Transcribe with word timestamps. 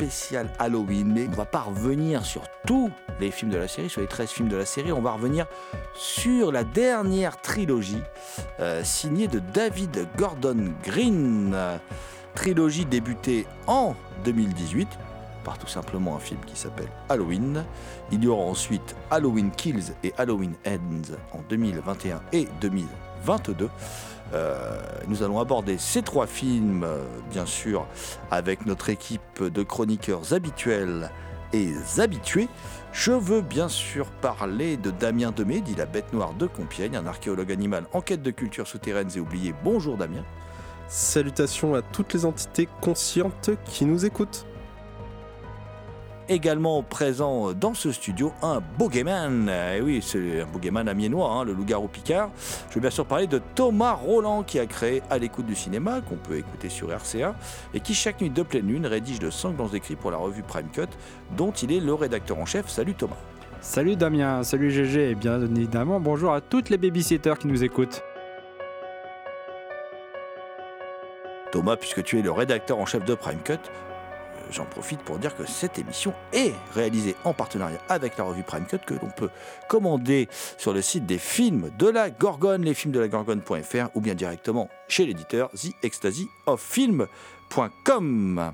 Une 0.00 0.06
spéciale 0.06 0.50
Halloween, 0.58 1.12
mais 1.12 1.26
on 1.28 1.36
va 1.36 1.44
pas 1.44 1.60
revenir 1.60 2.24
sur 2.24 2.42
tous 2.66 2.90
les 3.20 3.30
films 3.30 3.50
de 3.50 3.56
la 3.56 3.68
série, 3.68 3.88
sur 3.88 4.00
les 4.00 4.06
13 4.06 4.30
films 4.30 4.48
de 4.48 4.56
la 4.56 4.64
série, 4.64 4.92
on 4.92 5.00
va 5.00 5.12
revenir 5.12 5.46
sur 5.94 6.52
la 6.52 6.64
dernière 6.64 7.40
trilogie 7.40 8.02
euh, 8.60 8.82
signée 8.84 9.28
de 9.28 9.40
David 9.52 10.08
Gordon 10.16 10.72
Green. 10.84 11.56
Trilogie 12.34 12.84
débutée 12.84 13.46
en 13.66 13.94
2018 14.24 14.88
par 15.44 15.58
tout 15.58 15.66
simplement 15.66 16.16
un 16.16 16.20
film 16.20 16.40
qui 16.46 16.56
s'appelle 16.56 16.90
Halloween. 17.08 17.64
Il 18.12 18.22
y 18.22 18.28
aura 18.28 18.44
ensuite 18.44 18.94
Halloween 19.10 19.50
Kills 19.50 19.94
et 20.04 20.12
Halloween 20.18 20.54
Ends 20.66 21.14
en 21.32 21.40
2021 21.48 22.20
et 22.32 22.46
2022. 22.60 23.68
Euh, 24.34 24.78
nous 25.06 25.22
allons 25.22 25.38
aborder 25.38 25.78
ces 25.78 26.02
trois 26.02 26.26
films, 26.26 26.84
euh, 26.84 27.04
bien 27.30 27.46
sûr, 27.46 27.86
avec 28.30 28.66
notre 28.66 28.90
équipe 28.90 29.42
de 29.42 29.62
chroniqueurs 29.62 30.32
habituels 30.32 31.10
et 31.52 31.72
habitués. 31.98 32.48
Je 32.92 33.12
veux 33.12 33.40
bien 33.40 33.68
sûr 33.68 34.06
parler 34.06 34.76
de 34.76 34.90
Damien 34.90 35.32
Demé, 35.34 35.60
dit 35.60 35.74
la 35.74 35.86
bête 35.86 36.12
noire 36.12 36.34
de 36.34 36.46
Compiègne, 36.46 36.96
un 36.96 37.06
archéologue 37.06 37.52
animal 37.52 37.84
en 37.92 38.00
quête 38.00 38.22
de 38.22 38.30
cultures 38.30 38.66
souterraines 38.66 39.10
et 39.16 39.20
oubliées. 39.20 39.54
Bonjour 39.64 39.96
Damien. 39.96 40.24
Salutations 40.88 41.74
à 41.74 41.82
toutes 41.82 42.14
les 42.14 42.24
entités 42.24 42.68
conscientes 42.80 43.50
qui 43.64 43.84
nous 43.84 44.04
écoutent. 44.04 44.47
Également 46.30 46.82
présent 46.82 47.54
dans 47.54 47.72
ce 47.72 47.90
studio, 47.90 48.34
un 48.42 48.60
bogeyman. 48.78 49.48
Et 49.48 49.80
oui, 49.80 50.00
c'est 50.02 50.42
un 50.42 50.44
bogeyman 50.44 50.86
amiénois, 50.86 51.30
hein, 51.30 51.44
le 51.44 51.54
loup-garou 51.54 51.88
Picard. 51.88 52.28
Je 52.68 52.74
veux 52.74 52.82
bien 52.82 52.90
sûr 52.90 53.06
parler 53.06 53.26
de 53.26 53.40
Thomas 53.54 53.92
Roland 53.92 54.42
qui 54.42 54.58
a 54.58 54.66
créé 54.66 55.02
À 55.08 55.16
l'écoute 55.16 55.46
du 55.46 55.54
cinéma, 55.54 56.02
qu'on 56.02 56.16
peut 56.16 56.36
écouter 56.36 56.68
sur 56.68 56.88
RCA, 56.88 57.34
et 57.72 57.80
qui 57.80 57.94
chaque 57.94 58.20
nuit 58.20 58.28
de 58.28 58.42
pleine 58.42 58.66
lune 58.66 58.86
rédige 58.86 59.20
de 59.20 59.30
sanglants 59.30 59.68
écrits 59.68 59.96
pour 59.96 60.10
la 60.10 60.18
revue 60.18 60.42
Prime 60.42 60.68
Cut, 60.70 60.88
dont 61.34 61.52
il 61.52 61.72
est 61.72 61.80
le 61.80 61.94
rédacteur 61.94 62.38
en 62.38 62.44
chef. 62.44 62.68
Salut 62.68 62.94
Thomas. 62.94 63.16
Salut 63.62 63.96
Damien, 63.96 64.44
salut 64.44 64.70
GG 64.70 65.10
et 65.10 65.14
bien 65.14 65.40
évidemment 65.40 65.98
bonjour 65.98 66.32
à 66.32 66.40
toutes 66.40 66.68
les 66.68 66.78
babysitters 66.78 67.38
qui 67.40 67.48
nous 67.48 67.64
écoutent. 67.64 68.02
Thomas, 71.50 71.76
puisque 71.76 72.04
tu 72.04 72.18
es 72.18 72.22
le 72.22 72.30
rédacteur 72.30 72.78
en 72.78 72.86
chef 72.86 73.04
de 73.04 73.14
Prime 73.14 73.40
Cut, 73.42 73.58
j'en 74.50 74.64
profite 74.64 75.00
pour 75.00 75.18
dire 75.18 75.36
que 75.36 75.46
cette 75.46 75.78
émission 75.78 76.14
est 76.32 76.52
réalisée 76.74 77.14
en 77.24 77.32
partenariat 77.34 77.80
avec 77.88 78.16
la 78.16 78.24
revue 78.24 78.42
Prime 78.42 78.66
Cut 78.66 78.78
que 78.86 78.94
l'on 78.94 79.10
peut 79.10 79.30
commander 79.68 80.28
sur 80.56 80.72
le 80.72 80.82
site 80.82 81.06
des 81.06 81.18
films 81.18 81.70
de 81.78 81.86
la 81.88 82.10
Gorgone, 82.10 82.62
lesfilmsdelagorgone.fr 82.64 83.88
ou 83.94 84.00
bien 84.00 84.14
directement 84.14 84.68
chez 84.88 85.06
l'éditeur 85.06 85.50
The 85.50 85.72
Ecstasy 85.82 86.28
of 86.46 86.60
Film.com. 86.62 88.52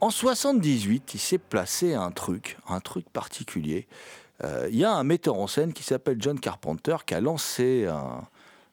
En 0.00 0.10
78, 0.10 1.14
il 1.14 1.20
s'est 1.20 1.38
placé 1.38 1.94
un 1.94 2.10
truc, 2.10 2.58
un 2.68 2.80
truc 2.80 3.08
particulier. 3.10 3.86
Euh, 4.42 4.66
Il 4.70 4.76
y 4.76 4.84
a 4.84 4.92
un 4.92 5.04
metteur 5.04 5.36
en 5.38 5.46
scène 5.46 5.72
qui 5.72 5.84
s'appelle 5.84 6.16
John 6.18 6.40
Carpenter 6.40 6.96
qui 7.06 7.14
a 7.14 7.20
lancé 7.20 7.86
un- 7.86 8.22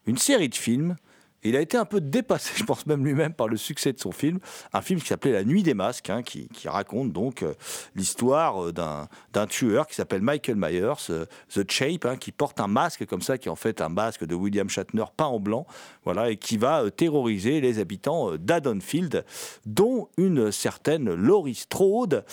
une 0.07 0.17
série 0.17 0.49
de 0.49 0.55
films 0.55 0.95
il 1.43 1.55
a 1.55 1.61
été 1.61 1.77
un 1.77 1.85
peu 1.85 2.01
dépassé, 2.01 2.53
je 2.57 2.63
pense 2.63 2.85
même 2.85 3.05
lui-même, 3.05 3.33
par 3.33 3.47
le 3.47 3.57
succès 3.57 3.93
de 3.93 3.99
son 3.99 4.11
film. 4.11 4.39
Un 4.73 4.81
film 4.81 4.99
qui 4.99 5.07
s'appelait 5.07 5.31
La 5.31 5.43
Nuit 5.43 5.63
des 5.63 5.73
Masques, 5.73 6.09
hein, 6.09 6.21
qui, 6.23 6.49
raconte 6.65 7.11
donc 7.11 7.43
euh, 7.43 7.53
l'histoire 7.95 8.65
euh, 8.65 8.71
d'un 8.71 9.47
tueur 9.47 9.87
qui 9.87 9.95
s'appelle 9.95 10.21
Michael 10.21 10.55
Myers, 10.57 10.93
euh, 11.09 11.25
The 11.53 11.69
Shape, 11.69 12.05
hein, 12.05 12.17
qui 12.17 12.31
porte 12.31 12.59
un 12.59 12.67
masque 12.67 13.05
comme 13.05 13.21
ça, 13.21 13.37
qui 13.37 13.47
est 13.47 13.51
en 13.51 13.55
fait 13.55 13.81
un 13.81 13.89
masque 13.89 14.25
de 14.25 14.35
William 14.35 14.69
Shatner 14.69 15.05
peint 15.15 15.25
en 15.25 15.39
blanc, 15.39 15.65
voilà, 16.03 16.29
et 16.29 16.37
qui 16.37 16.57
va 16.57 16.91
terroriser 16.91 17.61
les 17.61 17.79
habitants 17.79 18.35
d'Haddonfield, 18.35 19.25
dont 19.65 20.09
une 20.17 20.51
certaine 20.51 21.13
Laurie 21.13 21.55
Strode, 21.55 22.25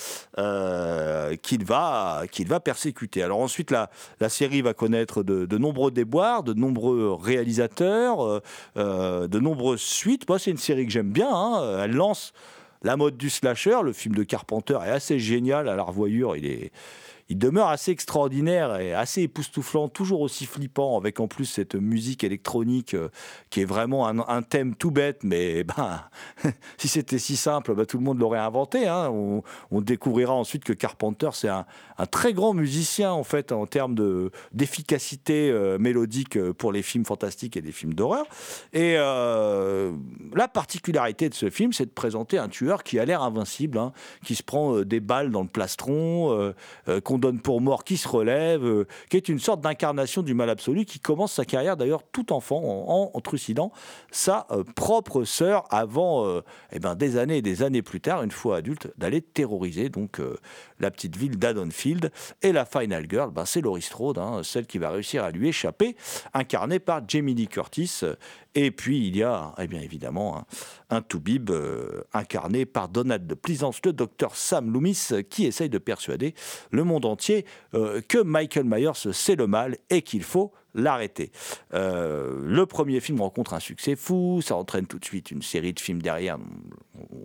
qu'il 1.41 1.65
va, 1.65 2.25
persécuter. 2.63 3.23
Alors 3.23 3.39
ensuite, 3.39 3.71
la, 3.71 3.89
série 4.29 4.61
va 4.61 4.73
connaître 4.73 5.23
de, 5.23 5.57
nombreux 5.57 5.91
déboires, 5.91 6.43
de 6.43 6.53
nombreux 6.53 7.13
réalisateurs, 7.13 8.41
euh, 8.97 9.27
de 9.27 9.39
nombreuses 9.39 9.81
suites. 9.81 10.27
Moi, 10.27 10.39
c'est 10.39 10.51
une 10.51 10.57
série 10.57 10.85
que 10.85 10.91
j'aime 10.91 11.11
bien. 11.11 11.29
hein. 11.31 11.83
Elle 11.83 11.91
lance 11.93 12.33
la 12.83 12.97
mode 12.97 13.17
du 13.17 13.29
slasher. 13.29 13.77
Le 13.83 13.93
film 13.93 14.15
de 14.15 14.23
Carpenter 14.23 14.77
est 14.85 14.89
assez 14.89 15.19
génial 15.19 15.69
à 15.69 15.75
la 15.75 15.83
revoyure. 15.83 16.35
Il 16.35 16.45
est. 16.45 16.71
Il 17.29 17.37
demeure 17.37 17.67
assez 17.67 17.91
extraordinaire 17.91 18.79
et 18.79 18.93
assez 18.93 19.23
époustouflant, 19.23 19.89
toujours 19.89 20.21
aussi 20.21 20.45
flippant, 20.45 20.97
avec 20.97 21.19
en 21.19 21.27
plus 21.27 21.45
cette 21.45 21.75
musique 21.75 22.23
électronique 22.23 22.93
euh, 22.93 23.09
qui 23.49 23.61
est 23.61 23.65
vraiment 23.65 24.07
un, 24.07 24.41
thème 24.43 24.75
tout 24.75 24.91
bête, 24.91 25.23
mais 25.23 25.65
ben, 25.65 26.03
si 26.77 26.87
c'était 26.87 27.19
si 27.19 27.35
simple, 27.35 27.75
ben, 27.75 27.85
tout 27.85 27.97
le 27.97 28.03
monde 28.03 28.19
l'aurait 28.19 28.39
inventé. 28.39 28.87
hein. 28.87 29.09
On, 29.09 29.81
découvrira 29.81 30.33
ensuite 30.33 30.63
que 30.63 30.73
Carpenter, 30.73 31.29
c'est 31.33 31.49
un, 31.49 31.65
très 32.11 32.33
grand 32.33 32.53
musicien 32.53 33.11
en 33.11 33.23
fait 33.23 33.51
en 33.51 33.65
termes 33.65 33.95
de 33.95 34.31
d'efficacité 34.53 35.49
euh, 35.49 35.77
mélodique 35.77 36.37
euh, 36.37 36.53
pour 36.53 36.71
les 36.71 36.81
films 36.81 37.05
fantastiques 37.05 37.57
et 37.57 37.61
les 37.61 37.71
films 37.71 37.93
d'horreur. 37.93 38.25
Et 38.73 38.95
la 38.95 40.47
particularité 40.47 41.29
de 41.29 41.33
ce 41.33 41.49
film, 41.49 41.73
c'est 41.73 41.85
de 41.85 41.91
présenter 41.91 42.37
un 42.37 42.47
tueur 42.47 42.83
qui 42.83 42.99
a 42.99 43.05
l'air 43.05 43.21
invincible, 43.21 43.77
hein, 43.77 43.91
qui 44.25 44.35
se 44.35 44.43
prend 44.43 44.81
des 44.81 44.99
balles 44.99 45.31
dans 45.31 45.41
le 45.41 45.47
plastron, 45.47 46.53
donne 47.17 47.39
pour 47.39 47.61
mort, 47.61 47.83
qui 47.83 47.97
se 47.97 48.07
relève, 48.07 48.65
euh, 48.65 48.87
qui 49.09 49.17
est 49.17 49.29
une 49.29 49.39
sorte 49.39 49.61
d'incarnation 49.61 50.21
du 50.21 50.33
mal 50.33 50.49
absolu, 50.49 50.85
qui 50.85 50.99
commence 50.99 51.33
sa 51.33 51.45
carrière 51.45 51.77
d'ailleurs 51.77 52.03
tout 52.11 52.33
enfant 52.33 52.61
en, 52.63 53.11
en 53.13 53.21
trucidant 53.21 53.71
sa 54.11 54.47
euh, 54.51 54.63
propre 54.75 55.23
sœur 55.23 55.65
avant, 55.69 56.25
euh, 56.25 56.41
eh 56.71 56.79
ben, 56.79 56.95
des 56.95 57.17
années 57.17 57.37
et 57.37 57.41
des 57.41 57.63
années 57.63 57.81
plus 57.81 58.01
tard, 58.01 58.23
une 58.23 58.31
fois 58.31 58.57
adulte, 58.57 58.91
d'aller 58.97 59.21
terroriser 59.21 59.89
donc 59.89 60.21
la 60.79 60.91
petite 60.91 61.15
ville 61.15 61.37
d'Haddonfield. 61.37 62.11
Et 62.41 62.51
la 62.51 62.65
final 62.65 63.05
girl, 63.09 63.31
ben, 63.31 63.45
c'est 63.45 63.61
Laurie 63.61 63.81
Strode, 63.81 64.17
hein, 64.17 64.41
celle 64.43 64.65
qui 64.65 64.77
va 64.77 64.89
réussir 64.89 65.23
à 65.23 65.31
lui 65.31 65.49
échapper, 65.49 65.95
incarnée 66.33 66.79
par 66.79 67.01
Jamie 67.07 67.33
Lee 67.33 67.47
Curtis. 67.47 68.01
Et 68.55 68.71
puis 68.71 69.07
il 69.07 69.15
y 69.15 69.23
a, 69.23 69.53
eh 69.59 69.67
bien 69.67 69.81
évidemment, 69.81 70.37
un, 70.89 70.97
un 70.97 71.01
Toubib 71.01 71.51
euh, 71.51 72.03
incarné 72.13 72.65
par 72.65 72.89
Donald 72.89 73.27
de 73.27 73.35
Pleasance, 73.35 73.79
le 73.85 73.93
docteur 73.93 74.35
Sam 74.35 74.71
Loomis, 74.71 75.09
qui 75.29 75.45
essaye 75.45 75.69
de 75.69 75.77
persuader 75.77 76.33
le 76.71 76.83
monde 76.83 77.05
entier 77.05 77.45
euh, 77.73 78.01
que 78.07 78.17
Michael 78.17 78.65
Myers 78.65 79.07
c'est 79.11 79.35
le 79.35 79.47
mal 79.47 79.77
et 79.89 80.01
qu'il 80.01 80.23
faut 80.23 80.51
l'arrêter. 80.77 81.31
Euh, 81.73 82.39
le 82.45 82.65
premier 82.65 82.99
film 83.01 83.19
rencontre 83.19 83.53
un 83.53 83.59
succès 83.59 83.95
fou, 83.95 84.41
ça 84.41 84.55
entraîne 84.55 84.87
tout 84.87 84.99
de 84.99 85.05
suite 85.05 85.31
une 85.31 85.41
série 85.41 85.73
de 85.73 85.79
films 85.79 86.01
derrière. 86.01 86.37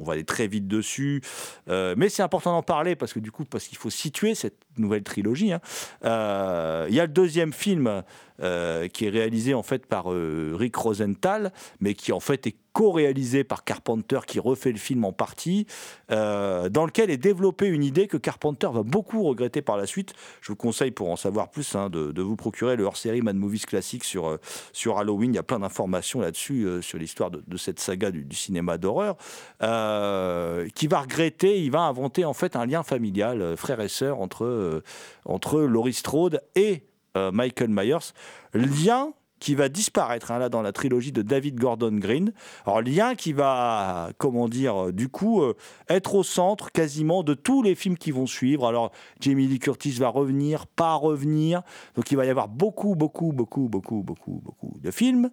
On 0.00 0.04
va 0.04 0.14
aller 0.14 0.24
très 0.24 0.48
vite 0.48 0.66
dessus, 0.66 1.22
euh, 1.68 1.94
mais 1.96 2.08
c'est 2.08 2.22
important 2.22 2.52
d'en 2.52 2.62
parler 2.62 2.96
parce 2.96 3.12
que 3.12 3.20
du 3.20 3.30
coup, 3.30 3.44
parce 3.44 3.68
qu'il 3.68 3.78
faut 3.78 3.90
situer 3.90 4.34
cette 4.34 4.58
nouvelle 4.76 5.02
trilogie. 5.02 5.52
hein. 5.52 5.60
Euh, 6.04 6.86
Il 6.88 6.94
y 6.94 7.00
a 7.00 7.06
le 7.06 7.12
deuxième 7.12 7.52
film 7.52 8.02
euh, 8.40 8.88
qui 8.88 9.06
est 9.06 9.10
réalisé 9.10 9.54
en 9.54 9.62
fait 9.62 9.86
par 9.86 10.10
euh, 10.10 10.54
Rick 10.54 10.74
Rosenthal, 10.76 11.52
mais 11.80 11.94
qui 11.94 12.12
en 12.12 12.20
fait 12.20 12.46
est 12.46 12.56
co-réalisé 12.72 13.44
par 13.44 13.62
Carpenter, 13.64 14.20
qui 14.26 14.40
refait 14.40 14.72
le 14.72 14.78
film 14.78 15.04
en 15.04 15.12
partie, 15.12 15.66
euh, 16.10 16.70
dans 16.70 16.86
lequel 16.86 17.10
est 17.10 17.18
développée 17.18 17.66
une 17.66 17.84
idée 17.84 18.06
que 18.06 18.16
Carpenter 18.16 18.68
va 18.72 18.82
beaucoup 18.82 19.22
regretter 19.24 19.60
par 19.60 19.76
la 19.76 19.86
suite. 19.86 20.14
Je 20.40 20.48
vous 20.48 20.56
conseille, 20.56 20.90
pour 20.90 21.10
en 21.10 21.16
savoir 21.16 21.50
plus, 21.50 21.74
hein, 21.74 21.90
de, 21.90 22.22
vous 22.22 22.36
procurer 22.36 22.76
le 22.76 22.84
hors-série 22.84 23.20
Mad 23.20 23.36
Movies 23.36 23.66
classique 23.66 24.04
sur, 24.04 24.38
sur 24.72 24.98
Halloween. 24.98 25.34
Il 25.34 25.36
y 25.36 25.38
a 25.38 25.42
plein 25.42 25.58
d'informations 25.58 26.20
là-dessus, 26.20 26.66
sur 26.80 26.98
l'histoire 26.98 27.30
de, 27.30 27.56
cette 27.58 27.78
saga 27.78 28.10
du, 28.10 28.24
du 28.24 28.36
cinéma 28.36 28.78
d'horreur, 28.78 29.16
qui 29.60 30.86
va 30.86 31.00
regretter, 31.00 31.62
il 31.62 31.70
va 31.70 31.82
inventer 31.82 32.24
en 32.24 32.32
fait 32.32 32.56
un 32.56 32.64
lien 32.64 32.82
familial, 32.82 33.54
frère 33.58 33.80
et 33.80 33.88
sœur, 33.88 34.20
entre, 34.20 34.82
entre 35.26 35.60
Laurie 35.60 35.92
Strode 35.92 36.40
et 36.54 36.84
Michael 37.16 37.70
Myers. 37.70 38.12
Lien 38.54 39.12
qui 39.42 39.56
va 39.56 39.68
disparaître 39.68 40.30
hein, 40.30 40.38
là 40.38 40.48
dans 40.48 40.62
la 40.62 40.70
trilogie 40.70 41.10
de 41.10 41.20
David 41.20 41.58
Gordon 41.58 41.90
Green. 41.90 42.32
Alors 42.64 42.80
lien 42.80 43.16
qui 43.16 43.32
va, 43.32 44.10
comment 44.16 44.48
dire, 44.48 44.84
euh, 44.84 44.92
du 44.92 45.08
coup 45.08 45.42
euh, 45.42 45.56
être 45.88 46.14
au 46.14 46.22
centre 46.22 46.70
quasiment 46.70 47.24
de 47.24 47.34
tous 47.34 47.60
les 47.60 47.74
films 47.74 47.98
qui 47.98 48.12
vont 48.12 48.28
suivre. 48.28 48.68
Alors 48.68 48.92
Jamie 49.18 49.48
Lee 49.48 49.58
Curtis 49.58 49.94
va 49.94 50.10
revenir, 50.10 50.68
pas 50.68 50.94
revenir. 50.94 51.62
Donc 51.96 52.12
il 52.12 52.16
va 52.16 52.24
y 52.24 52.30
avoir 52.30 52.46
beaucoup, 52.46 52.94
beaucoup, 52.94 53.32
beaucoup, 53.32 53.68
beaucoup, 53.68 54.04
beaucoup, 54.04 54.40
beaucoup 54.44 54.78
de 54.80 54.92
films 54.92 55.28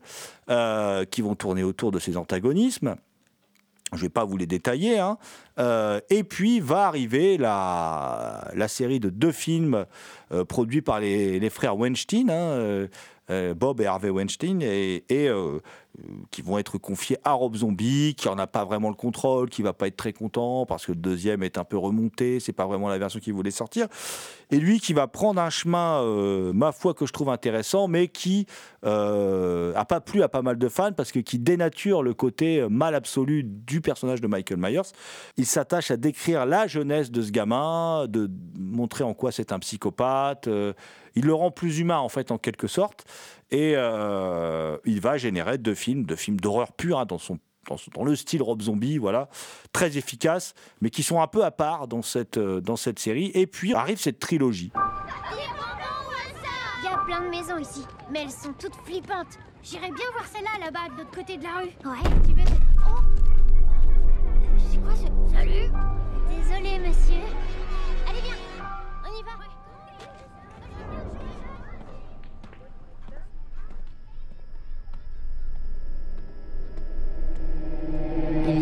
euh, 0.49 1.05
qui 1.05 1.21
vont 1.21 1.35
tourner 1.35 1.61
autour 1.61 1.91
de 1.91 1.99
ces 1.99 2.17
antagonismes. 2.17 2.95
Je 3.91 3.97
ne 3.97 4.01
vais 4.03 4.09
pas 4.09 4.25
vous 4.25 4.37
les 4.37 4.45
détailler. 4.45 4.99
hein. 4.99 5.17
Euh, 5.59 5.99
et 6.09 6.23
puis 6.23 6.59
va 6.59 6.87
arriver 6.87 7.37
la, 7.37 8.67
série 8.67 8.99
de 8.99 9.09
deux 9.09 9.31
films 9.31 9.85
euh, 10.31 10.45
produits 10.45 10.81
par 10.81 10.99
les, 10.99 11.49
frères 11.49 11.77
Weinstein, 11.77 12.29
hein, 12.29 12.87
euh, 13.29 13.53
Bob 13.53 13.81
et 13.81 13.85
Harvey 13.85 14.09
Weinstein, 14.09 14.61
et, 14.61 15.03
qui 16.31 16.41
vont 16.41 16.57
être 16.57 16.77
confiés 16.77 17.17
à 17.23 17.33
Rob 17.33 17.55
Zombie, 17.55 18.15
qui 18.17 18.27
n'en 18.27 18.37
a 18.37 18.47
pas 18.47 18.65
vraiment 18.65 18.89
le 18.89 18.95
contrôle, 18.95 19.49
qui 19.49 19.61
va 19.61 19.73
pas 19.73 19.87
être 19.87 19.97
très 19.97 20.13
content 20.13 20.65
parce 20.65 20.85
que 20.85 20.91
le 20.91 20.97
deuxième 20.97 21.43
est 21.43 21.57
un 21.57 21.63
peu 21.63 21.77
remonté, 21.77 22.39
c'est 22.39 22.53
pas 22.53 22.65
vraiment 22.65 22.89
la 22.89 22.97
version 22.97 23.19
qu'il 23.19 23.33
voulait 23.33 23.51
sortir. 23.51 23.87
Et 24.51 24.57
lui 24.57 24.79
qui 24.79 24.93
va 24.93 25.07
prendre 25.07 25.41
un 25.41 25.49
chemin, 25.49 26.01
euh, 26.01 26.51
ma 26.53 26.71
foi, 26.71 26.93
que 26.93 27.05
je 27.05 27.13
trouve 27.13 27.29
intéressant, 27.29 27.87
mais 27.87 28.07
qui 28.07 28.47
euh, 28.85 29.73
a 29.75 29.85
pas 29.85 30.01
plu 30.01 30.23
à 30.23 30.29
pas 30.29 30.41
mal 30.41 30.57
de 30.57 30.69
fans 30.69 30.93
parce 30.93 31.11
que 31.11 31.19
qui 31.19 31.39
dénature 31.39 32.03
le 32.03 32.13
côté 32.13 32.65
mal 32.69 32.95
absolu 32.95 33.43
du 33.43 33.81
personnage 33.81 34.21
de 34.21 34.27
Michael 34.27 34.59
Myers. 34.59 34.89
Il 35.37 35.45
s'attache 35.45 35.91
à 35.91 35.97
décrire 35.97 36.45
la 36.45 36.67
jeunesse 36.67 37.11
de 37.11 37.21
ce 37.21 37.31
gamin, 37.31 38.07
de 38.07 38.29
montrer 38.57 39.03
en 39.03 39.13
quoi 39.13 39.31
c'est 39.31 39.51
un 39.51 39.59
psychopathe. 39.59 40.47
euh, 40.47 40.73
il 41.15 41.25
le 41.25 41.33
rend 41.33 41.51
plus 41.51 41.79
humain 41.79 41.97
en 41.97 42.09
fait 42.09 42.31
en 42.31 42.37
quelque 42.37 42.67
sorte 42.67 43.05
et 43.51 43.73
euh, 43.75 44.77
il 44.85 45.01
va 45.01 45.17
générer 45.17 45.57
deux 45.57 45.75
films, 45.75 46.05
deux 46.05 46.15
films 46.15 46.39
d'horreur 46.39 46.73
pure 46.73 46.99
hein, 46.99 47.05
dans 47.05 47.17
son 47.17 47.39
dans, 47.93 48.03
le 48.03 48.15
style 48.15 48.41
Rob 48.41 48.61
Zombie, 48.61 48.97
voilà, 48.97 49.29
très 49.73 49.97
efficaces, 49.97 50.53
mais 50.81 50.89
qui 50.89 51.03
sont 51.03 51.21
un 51.21 51.27
peu 51.27 51.43
à 51.43 51.51
part 51.51 51.87
dans 51.87 52.01
cette, 52.01 52.37
euh, 52.37 52.61
dans 52.61 52.75
cette 52.75 52.97
série. 52.97 53.31
Et 53.35 53.45
puis 53.45 53.75
arrive 53.75 53.99
cette 53.99 54.19
trilogie. 54.19 54.71
Il 56.81 56.85
y 56.85 56.87
a 56.87 56.97
plein 57.05 57.21
de 57.21 57.29
maisons 57.29 57.57
ici, 57.57 57.85
mais 58.11 58.23
elles 58.23 58.31
sont 58.31 58.53
toutes 58.53 58.75
flippantes. 58.85 59.37
J'irais 59.61 59.91
bien 59.91 60.05
voir 60.13 60.25
celle-là 60.25 60.65
là-bas, 60.65 60.93
de 60.93 60.99
l'autre 60.99 61.15
côté 61.15 61.37
de 61.37 61.43
la 61.43 61.59
rue. 61.59 61.65
Ouais, 61.85 62.09
tu 62.25 62.33
veux. 62.33 62.57
Oh 62.87 63.01
C'est 64.71 64.81
quoi 64.81 64.95
ce. 64.95 65.35
Salut 65.35 65.69
Désolé, 66.29 66.79
monsieur. 66.79 67.21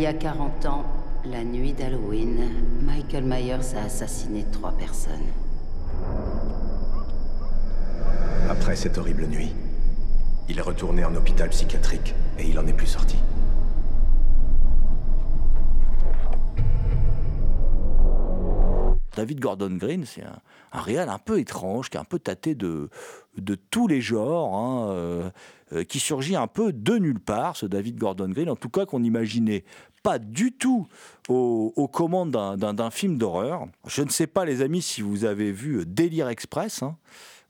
Y 0.07 0.09
a 0.09 0.13
40 0.13 0.65
ans, 0.67 0.85
la 1.25 1.43
nuit 1.43 1.73
d'Halloween, 1.73 2.39
Michael 2.81 3.25
Myers 3.25 3.75
a 3.75 3.87
assassiné 3.87 4.45
trois 4.53 4.71
personnes. 4.71 5.11
Après 8.49 8.77
cette 8.77 8.97
horrible 8.97 9.25
nuit, 9.25 9.53
il 10.47 10.59
est 10.59 10.61
retourné 10.61 11.03
en 11.03 11.13
hôpital 11.13 11.49
psychiatrique 11.49 12.15
et 12.39 12.47
il 12.47 12.57
en 12.57 12.65
est 12.67 12.73
plus 12.73 12.87
sorti. 12.87 13.17
David 19.17 19.41
Gordon 19.41 19.75
Green, 19.75 20.05
c'est 20.05 20.23
un, 20.23 20.39
un 20.71 20.81
réal 20.81 21.09
un 21.09 21.17
peu 21.17 21.39
étrange, 21.39 21.89
qui 21.89 21.97
est 21.97 21.99
un 21.99 22.05
peu 22.05 22.19
tâté 22.19 22.55
de, 22.55 22.89
de 23.37 23.55
tous 23.55 23.87
les 23.87 23.99
genres, 23.99 24.55
hein, 24.55 24.89
euh, 24.91 25.29
euh, 25.73 25.83
qui 25.83 25.99
surgit 25.99 26.35
un 26.35 26.47
peu 26.47 26.71
de 26.71 26.97
nulle 26.97 27.19
part, 27.19 27.55
ce 27.55 27.65
David 27.65 27.97
Gordon 27.97 28.29
Green, 28.29 28.49
en 28.49 28.55
tout 28.55 28.69
cas 28.69 28.85
qu'on 28.85 28.99
n'imaginait 28.99 29.63
pas 30.07 30.19
du 30.19 30.53
tout 30.53 30.87
aux, 31.27 31.89
commandes 31.91 32.31
d'un- 32.31 32.89
film 32.91 33.17
d'horreur. 33.17 33.67
Je 33.87 34.03
ne 34.03 34.09
sais 34.09 34.25
pas, 34.25 34.45
les 34.45 34.61
amis, 34.61 34.81
si 34.81 35.01
vous 35.01 35.25
avez 35.25 35.51
vu 35.51 35.83
Délire 35.85 36.29
Express. 36.29 36.81
hein, 36.81 36.95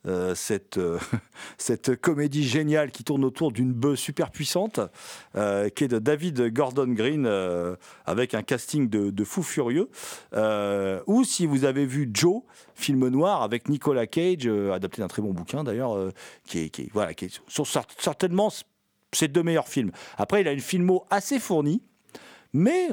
euh, 0.07 0.33
cette, 0.33 0.79
euh, 0.79 0.97
cette 1.59 1.95
comédie 2.01 2.43
géniale 2.47 2.89
qui 2.89 3.03
tourne 3.03 3.23
autour 3.23 3.51
d'une 3.51 3.73
bœuf 3.73 3.99
super 3.99 4.31
puissante, 4.31 4.79
euh, 5.35 5.69
qui 5.69 5.83
est 5.83 5.87
de 5.87 5.99
David 5.99 6.51
Gordon 6.51 6.87
Green, 6.87 7.25
euh, 7.27 7.75
avec 8.07 8.33
un 8.33 8.41
casting 8.41 8.89
de, 8.89 9.11
de 9.11 9.23
fou 9.23 9.43
furieux. 9.43 9.89
Euh, 10.33 10.99
ou 11.05 11.23
si 11.23 11.45
vous 11.45 11.63
avez 11.63 11.85
vu 11.85 12.09
Joe, 12.11 12.41
film 12.73 13.07
noir 13.09 13.43
avec 13.43 13.69
Nicolas 13.69 14.07
Cage, 14.07 14.47
euh, 14.47 14.71
adapté 14.73 15.03
d'un 15.03 15.07
très 15.07 15.21
bon 15.21 15.31
bouquin 15.31 15.63
d'ailleurs, 15.63 15.95
euh, 15.95 16.11
qui, 16.47 16.57
est, 16.59 16.91
voilà, 16.91 17.13
qui 17.13 17.25
est- 17.25 17.39
sont 17.47 17.63
cer- 17.63 17.85
certainement 17.99 18.49
ses 19.13 19.27
deux 19.27 19.43
meilleurs 19.43 19.67
films. 19.67 19.91
Après, 20.17 20.41
il 20.41 20.47
a 20.47 20.53
une 20.53 20.59
filmo 20.59 21.05
assez 21.11 21.39
fournie, 21.39 21.83
mais 22.53 22.89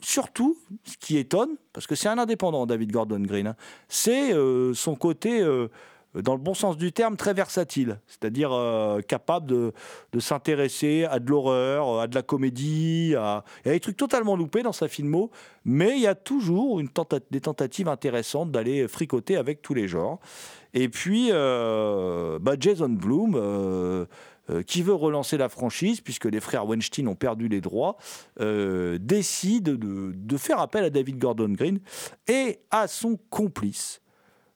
surtout, 0.00 0.56
ce 0.84 0.96
qui 0.96 1.16
étonne, 1.16 1.56
parce 1.72 1.86
que 1.86 1.94
c'est 1.94 2.08
un 2.08 2.18
indépendant, 2.18 2.66
David 2.66 2.92
Gordon 2.92 3.20
Green, 3.20 3.48
hein, 3.48 3.56
c'est 3.88 4.32
euh, 4.32 4.74
son 4.74 4.94
côté, 4.94 5.40
euh, 5.40 5.68
dans 6.14 6.34
le 6.34 6.40
bon 6.40 6.54
sens 6.54 6.76
du 6.76 6.92
terme, 6.92 7.16
très 7.16 7.34
versatile. 7.34 7.98
C'est-à-dire 8.06 8.50
euh, 8.52 9.00
capable 9.00 9.46
de, 9.46 9.72
s'intéresser 10.18 11.04
à 11.04 11.18
de 11.18 11.28
l'horreur, 11.28 12.00
à 12.00 12.06
de 12.06 12.14
la 12.14 12.22
comédie, 12.22 13.14
à... 13.16 13.44
des 13.64 13.80
trucs 13.80 13.96
totalement 13.96 14.36
loupés 14.36 14.62
dans 14.62 14.72
sa 14.72 14.88
filmo, 14.88 15.30
mais 15.64 15.96
il 15.96 16.02
y 16.02 16.06
a 16.06 16.14
toujours 16.14 16.80
des 17.30 17.40
tentatives 17.40 17.88
intéressantes 17.88 18.50
d'aller 18.50 18.88
fricoter 18.88 19.36
avec 19.36 19.60
tous 19.60 19.74
les 19.74 19.88
genres. 19.88 20.20
Et 20.72 20.88
puis, 20.88 21.30
bah, 21.30 22.56
Jason 22.58 22.88
Blum, 22.88 24.06
euh, 24.50 24.62
qui 24.62 24.82
veut 24.82 24.94
relancer 24.94 25.36
la 25.36 25.48
franchise, 25.48 26.00
puisque 26.00 26.26
les 26.26 26.40
frères 26.40 26.66
Weinstein 26.66 27.08
ont 27.08 27.14
perdu 27.14 27.48
les 27.48 27.60
droits, 27.60 27.96
euh, 28.40 28.98
décide 29.00 29.64
de, 29.64 30.12
de 30.14 30.36
faire 30.36 30.60
appel 30.60 30.84
à 30.84 30.90
David 30.90 31.18
Gordon 31.18 31.48
Green 31.48 31.80
et 32.28 32.60
à 32.70 32.86
son 32.88 33.18
complice, 33.30 34.00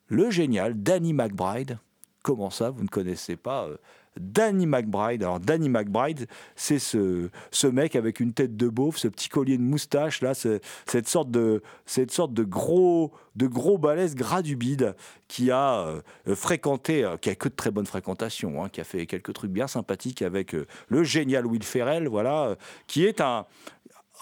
le 0.06 0.30
génial 0.30 0.80
Danny 0.82 1.12
McBride. 1.12 1.78
Comment 2.23 2.50
ça, 2.50 2.70
vous 2.70 2.82
ne 2.82 2.88
connaissez 2.88 3.37
pas 3.37 3.66
euh, 3.66 3.76
Danny 4.21 4.67
McBride. 4.67 5.23
Alors 5.23 5.41
Danny 5.41 5.69
McBride, 5.69 6.27
c'est 6.57 6.79
ce, 6.79 7.29
ce 7.50 7.67
mec 7.67 7.97
avec 7.97 8.21
une 8.21 8.33
tête 8.33 8.57
de 8.57 8.69
beauf, 8.69 8.97
ce 8.97 9.09
petit 9.09 9.29
collier 9.29 9.57
de 9.57 9.62
moustache 9.62 10.21
là, 10.23 10.35
cette 10.35 11.09
sorte 11.09 11.31
de 11.31 11.62
cette 11.87 12.11
sorte 12.11 12.33
de 12.33 12.45
gros 12.45 13.12
de 13.37 13.47
gros 13.47 13.79
balèze 13.79 14.15
gras 14.15 14.43
du 14.43 14.57
bide 14.57 14.95
qui 15.29 15.50
a 15.50 15.87
euh, 16.27 16.35
fréquenté, 16.35 17.05
euh, 17.05 17.17
qui 17.17 17.31
a 17.31 17.35
que 17.35 17.49
de 17.49 17.55
très 17.55 17.71
bonnes 17.71 17.87
fréquentations, 17.87 18.62
hein, 18.62 18.69
qui 18.69 18.81
a 18.81 18.85
fait 18.85 19.07
quelques 19.07 19.33
trucs 19.33 19.53
bien 19.53 19.69
sympathiques 19.69 20.23
avec 20.23 20.55
euh, 20.55 20.67
le 20.89 21.05
génial 21.05 21.47
Will 21.47 21.62
Ferrell, 21.62 22.09
voilà, 22.09 22.57
qui 22.87 23.05
est 23.05 23.21
un 23.21 23.47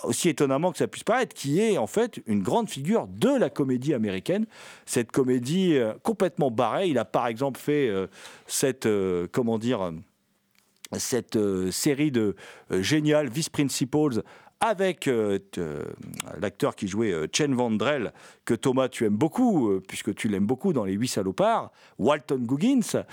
aussi 0.05 0.29
étonnamment 0.29 0.73
que 0.73 0.79
ça 0.79 0.87
puisse 0.87 1.05
paraître, 1.05 1.35
qui 1.35 1.61
est 1.61 1.79
en 1.79 1.87
fait 1.87 2.21
une 2.27 2.43
grande 2.43 2.69
figure 2.69 3.07
de 3.09 3.31
la 3.31 3.51
comédie 3.51 3.95
américaine. 3.95 4.47
Cette 4.87 5.13
comédie 5.13 5.77
euh, 5.77 5.95
complètement 6.03 6.51
barrée. 6.51 6.89
Il 6.89 6.99
a 6.99 7.05
par 7.05 7.27
exemple 7.27 7.59
fait 7.59 7.89
euh, 7.89 8.07
cette, 8.47 8.87
euh, 8.87 9.27
comment 9.31 9.59
dire, 9.59 9.93
cette 10.97 11.39
série 11.71 12.11
de 12.11 12.35
géniales 12.71 13.29
Vice 13.29 13.51
Principals 13.51 14.23
avec 14.61 15.07
euh, 15.07 15.39
euh, 15.59 15.85
l'acteur 16.41 16.75
qui 16.75 16.89
jouait 16.89 17.13
euh, 17.13 17.27
Chen 17.33 17.55
Vandrel, 17.55 18.13
que 18.45 18.55
Thomas 18.55 18.89
tu 18.89 19.05
aimes 19.05 19.17
beaucoup, 19.17 19.79
puisque 19.87 20.15
tu 20.15 20.29
l'aimes 20.29 20.47
beaucoup 20.47 20.73
dans 20.73 20.85
Les 20.85 20.95
Huit 20.95 21.09
Salopards, 21.09 21.71
Walton 21.99 22.39
Goggins, 22.41 23.05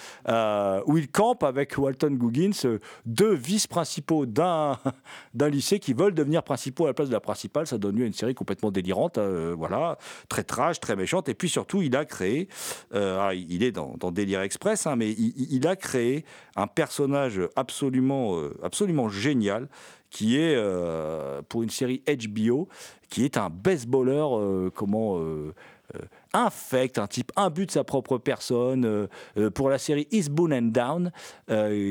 où 0.88 0.98
il 0.98 1.10
campe 1.10 1.44
avec 1.44 1.78
Walton 1.78 2.12
Goggins, 2.12 2.78
deux 3.06 3.34
vice-principaux 3.34 4.26
d'un 4.26 4.78
lycée 5.50 5.80
qui 5.80 5.94
veulent 5.94 6.14
devenir 6.14 6.42
principaux 6.42 6.86
à 6.86 6.88
la 6.88 6.94
place 6.94 7.10
de 7.10 7.14
la 7.14 7.20
principale. 7.20 7.68
Ça 7.68 7.78
donne 7.78 7.98
lieu 7.98 8.06
à 8.06 8.08
une 8.08 8.14
série 8.14 8.34
complètement 8.34 8.72
délirante, 8.72 9.18
euh, 9.18 9.54
voilà, 9.58 9.98
très 10.30 10.44
trash, 10.44 10.80
très 10.80 10.96
méchante. 10.96 11.28
Et 11.28 11.34
puis 11.34 11.50
surtout, 11.50 11.82
il 11.82 11.96
a 11.98 12.06
créé, 12.06 12.48
il 12.94 13.62
est 13.64 13.74
dans, 13.74 13.96
dans 14.00 14.12
Délire 14.12 14.40
Express, 14.42 14.88
hein, 14.88 14.96
mais 14.96 15.12
il, 15.12 15.34
il- 15.54 15.68
a 15.68 15.76
créé 15.76 16.24
un 16.56 16.68
personnage 16.68 17.42
absolument, 17.56 18.40
absolument 18.64 19.10
génial 19.10 19.68
qui 20.16 20.38
est 20.38 20.56
euh, 20.56 21.42
pour 21.50 21.62
une 21.62 21.70
série 21.70 22.02
HBO, 22.08 22.70
qui 23.10 23.26
est 23.26 23.36
un 23.36 23.50
baseballeur, 23.50 24.40
euh, 24.40 24.72
comment 24.74 25.20
euh, 25.20 25.54
infect, 26.32 26.98
un 27.00 27.08
type 27.08 27.34
imbu 27.36 27.66
de 27.66 27.72
sa 27.72 27.84
propre 27.84 28.18
personne, 28.18 29.10
pour 29.54 29.70
la 29.70 29.78
série 29.78 30.08
Eastbound 30.12 30.54
and 30.54 30.72
Down, 30.72 31.12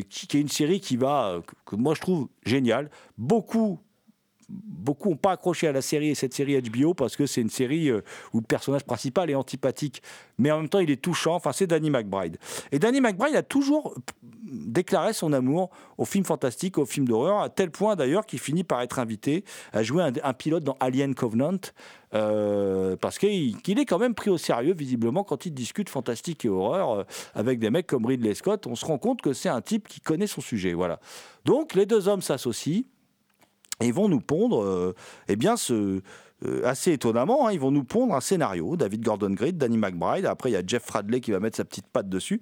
qui, 0.09 0.27
est 0.37 0.41
une 0.41 0.49
série 0.49 0.81
qui 0.81 0.97
va, 0.97 1.43
que, 1.47 1.55
que 1.67 1.77
moi 1.77 1.95
je 1.95 2.01
trouve 2.01 2.29
géniale. 2.47 2.91
Beaucoup 3.19 3.79
beaucoup 4.49 5.11
n'ont 5.11 5.17
pas 5.17 5.33
accroché 5.33 5.69
à 5.69 5.73
la 5.73 5.83
série 5.83 6.11
et 6.11 6.15
cette 6.15 6.35
série 6.35 6.61
HBO 6.61 6.95
parce 6.95 7.17
que 7.17 7.27
c'est 7.27 7.41
une 7.41 7.51
série 7.51 7.89
euh, 7.89 8.03
où 8.33 8.39
le 8.39 8.45
personnage 8.45 8.85
principal 8.85 9.31
est 9.31 9.35
antipathique, 9.35 10.03
mais 10.39 10.51
en 10.51 10.59
même 10.59 10.69
temps 10.69 10.81
il 10.81 10.91
est 10.91 11.01
touchant. 11.01 11.35
Enfin, 11.35 11.53
c'est 11.53 11.67
Danny 11.67 11.91
McBride. 11.91 12.39
Et 12.73 12.79
Danny 12.79 13.01
McBride 13.01 13.37
a 13.37 13.43
toujours 13.43 13.95
déclaré 14.45 15.13
son 15.13 15.33
amour 15.33 15.71
aux 15.99 16.05
films 16.05 16.25
fantastiques, 16.25 16.79
aux 16.79 16.87
films 16.87 17.09
d'horreur, 17.09 17.41
à 17.41 17.49
tel 17.49 17.71
point 17.71 17.97
d'ailleurs 17.97 18.27
qu'il 18.27 18.39
finit 18.39 18.65
par 18.65 18.83
être 18.83 18.99
invité 18.99 19.45
à 19.73 19.83
jouer 19.83 20.05
un, 20.23 20.33
pilote 20.33 20.65
dans 20.65 20.77
Alien 20.81 21.15
Covenant, 21.15 21.59
euh, 22.15 22.97
parce 22.97 23.19
qu'il 23.19 23.61
qu'il 23.63 23.79
est 23.79 23.87
quand 23.87 23.99
même 23.99 24.15
pris 24.15 24.31
au 24.31 24.39
sérieux 24.39 24.75
visiblement 24.75 25.25
quand 25.25 25.47
il 25.47 25.53
discute 25.53 25.89
fantastique 25.89 26.45
et 26.45 26.49
horreur 26.49 26.91
euh, 26.91 27.05
avec 27.35 27.59
des 27.59 27.71
mecs 27.71 27.87
comme 27.87 28.07
Ridley 28.07 28.35
Scott. 28.35 28.67
On 28.67 28.75
se 28.75 28.85
rend 28.85 28.99
compte 28.99 29.23
que 29.23 29.33
c'est 29.33 29.49
un 29.49 29.61
type 29.61 29.89
qui 29.89 30.01
connaît 30.01 30.27
son 30.27 30.41
sujet. 30.41 30.75
Voilà. 30.75 31.01
Donc 31.45 31.75
les 31.75 31.87
deux 31.87 32.09
hommes 32.09 32.23
s'associent 32.23 32.85
et 33.81 33.87
ils 33.87 33.95
vont 33.95 34.09
nous 34.09 34.21
pondre, 34.21 34.63
euh, 34.63 34.95
eh 35.29 35.37
bien, 35.37 35.55
euh, 35.71 36.01
assez 36.65 36.93
étonnamment, 36.93 37.49
hein, 37.49 37.53
ils 37.53 37.61
vont 37.61 37.71
nous 37.71 37.85
pondre 37.85 38.15
un 38.15 38.21
scénario. 38.21 38.77
David 38.77 39.03
Gordon 39.03 39.31
Green, 39.31 39.57
Danny 39.57 39.79
McBride, 39.79 40.27
après 40.27 40.51
il 40.51 40.53
y 40.53 40.57
a 40.57 40.63
Jeff 40.65 40.85
Fradley 40.85 41.21
qui 41.21 41.33
va 41.33 41.41
mettre 41.41 41.57
sa 41.57 41.65
petite 41.65 41.87
patte 41.87 42.09
dessus, 42.09 42.41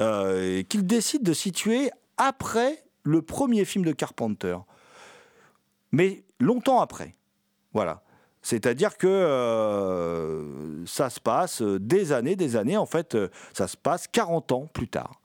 euh, 0.00 0.62
qu'ils 0.62 0.86
décident 0.86 1.24
de 1.24 1.32
situer 1.32 1.90
après 2.16 2.84
le 3.02 3.22
premier 3.22 3.64
film 3.64 3.84
de 3.84 3.92
Carpenter, 3.92 4.56
mais 5.92 6.24
longtemps 6.40 6.80
après. 6.80 7.14
Voilà. 7.72 8.02
C'est-à-dire 8.40 8.98
que 8.98 10.44
ça 10.86 11.08
se 11.08 11.18
passe 11.18 11.62
des 11.62 12.12
années, 12.12 12.36
des 12.36 12.56
années, 12.56 12.76
en 12.76 12.84
fait, 12.84 13.16
ça 13.54 13.66
se 13.66 13.76
passe 13.76 14.06
40 14.06 14.52
ans 14.52 14.68
plus 14.72 14.88
tard. 14.88 15.22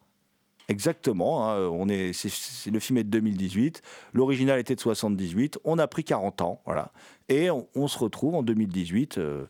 Exactement, 0.70 1.50
hein, 1.50 1.68
on 1.72 1.90
est, 1.90 2.14
c'est- 2.14 2.70
le 2.70 2.80
film 2.80 2.98
est 3.00 3.04
de 3.04 3.10
2018, 3.10 3.82
l'original 4.14 4.60
était 4.60 4.76
de 4.76 4.80
78, 4.80 5.58
on 5.64 5.80
a 5.80 5.88
pris 5.88 6.04
40 6.04 6.42
ans, 6.42 6.62
voilà, 6.66 6.92
et 7.28 7.50
on, 7.50 7.88
se 7.88 7.98
retrouve 7.98 8.36
en 8.36 8.44
2018 8.44 9.18
euh, 9.18 9.46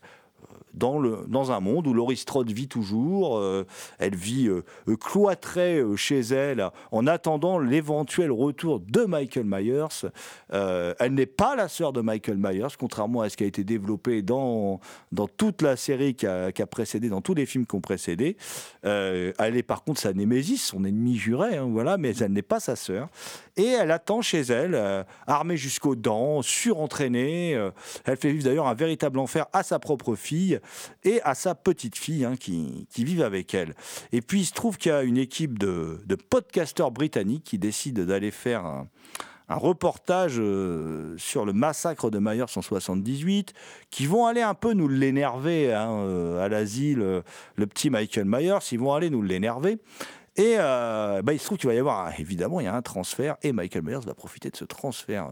dans, 0.74 0.98
le, 0.98 1.24
dans 1.28 1.52
un 1.52 1.60
monde 1.60 1.86
où 1.86 1.94
Laurie 1.94 2.16
Strode 2.16 2.50
vit 2.50 2.68
toujours, 2.68 3.38
euh, 3.38 3.66
elle 3.98 4.14
vit 4.14 4.48
euh, 4.48 4.62
cloîtrée 5.00 5.78
euh, 5.78 5.96
chez 5.96 6.20
elle 6.20 6.68
en 6.92 7.06
attendant 7.06 7.58
l'éventuel 7.58 8.30
retour 8.30 8.80
de 8.80 9.04
Michael 9.04 9.44
Myers. 9.46 10.10
Elle 10.50 11.14
n'est 11.14 11.26
pas 11.26 11.56
la 11.56 11.68
sœur 11.68 11.92
de 11.92 12.00
Michael 12.00 12.38
Myers, 12.38 12.74
contrairement 12.78 13.22
à 13.22 13.28
ce 13.28 13.36
qui 13.36 13.44
a 13.44 13.46
été 13.46 13.64
développé 13.64 14.22
dans, 14.22 14.80
dans 15.12 15.28
toute 15.28 15.62
la 15.62 15.76
série 15.76 16.14
qui 16.14 16.26
a, 16.26 16.52
précédé, 16.70 17.08
dans 17.08 17.20
tous 17.20 17.34
les 17.34 17.46
films 17.46 17.66
qui 17.66 17.74
ont 17.74 17.80
précédé. 17.80 18.36
Elle 18.82 19.56
est 19.56 19.62
par 19.62 19.84
contre 19.84 20.00
sa 20.00 20.12
némésis, 20.12 20.64
son 20.64 20.84
ennemi 20.84 21.16
juré, 21.16 21.56
hein, 21.56 21.68
voilà, 21.70 21.96
mais 21.96 22.16
elle 22.16 22.32
n'est 22.32 22.42
pas 22.42 22.60
sa 22.60 22.76
sœur. 22.76 23.08
Et 23.56 23.66
elle 23.66 23.90
attend 23.90 24.22
chez 24.22 24.40
elle, 24.40 25.04
armée 25.26 25.56
jusqu'aux 25.56 25.96
dents, 25.96 26.42
surentraînée. 26.42 27.52
elle 28.04 28.16
fait 28.16 28.32
vivre 28.32 28.44
d'ailleurs 28.44 28.68
un 28.68 28.74
véritable 28.74 29.18
enfer 29.18 29.46
à 29.52 29.62
sa 29.62 29.78
propre 29.78 30.14
fille 30.14 30.59
et 31.04 31.20
à 31.22 31.34
sa 31.34 31.54
petite 31.54 31.96
fille 31.96 32.24
hein, 32.24 32.36
qui, 32.36 32.86
qui 32.90 33.04
vivent 33.04 33.22
avec 33.22 33.54
elle. 33.54 33.74
Et 34.12 34.20
puis 34.20 34.40
il 34.40 34.46
se 34.46 34.52
trouve 34.52 34.78
qu'il 34.78 34.92
y 34.92 34.94
a 34.94 35.02
une 35.02 35.18
équipe 35.18 35.58
de, 35.58 36.00
de 36.06 36.14
podcasteurs 36.14 36.90
britanniques 36.90 37.44
qui 37.44 37.58
décident 37.58 38.04
d'aller 38.04 38.30
faire 38.30 38.64
un, 38.64 38.88
reportage 39.48 40.36
euh, 40.38 41.16
sur 41.18 41.44
le 41.44 41.52
massacre 41.52 42.08
de 42.08 42.20
Myers 42.20 42.56
en 42.56 42.62
78, 42.62 43.52
qui 43.90 44.06
vont 44.06 44.26
aller 44.26 44.42
un 44.42 44.54
peu 44.54 44.74
nous 44.74 44.86
l'énerver 44.86 45.74
hein, 45.74 45.90
euh, 45.90 46.44
à 46.44 46.48
l'asile, 46.48 47.02
euh, 47.02 47.22
le 47.56 47.66
petit 47.66 47.90
Michael 47.90 48.26
Myers, 48.26 48.60
ils 48.70 48.78
vont 48.78 48.94
aller 48.94 49.10
nous 49.10 49.22
l'énerver. 49.22 49.78
Et 50.36 50.56
bah, 50.56 51.32
il 51.32 51.40
se 51.40 51.44
trouve 51.44 51.58
qu'il 51.58 51.68
va 51.68 51.74
y 51.74 51.78
avoir, 51.78 52.18
évidemment, 52.18 52.60
il 52.60 52.64
y 52.64 52.68
a 52.68 52.74
un 52.74 52.80
transfert, 52.80 53.36
et 53.42 53.52
Michael 53.52 53.82
Myers 53.82 54.06
va 54.06 54.14
profiter 54.14 54.48
de 54.48 54.56
ce 54.56 54.64
transfert 54.64 55.28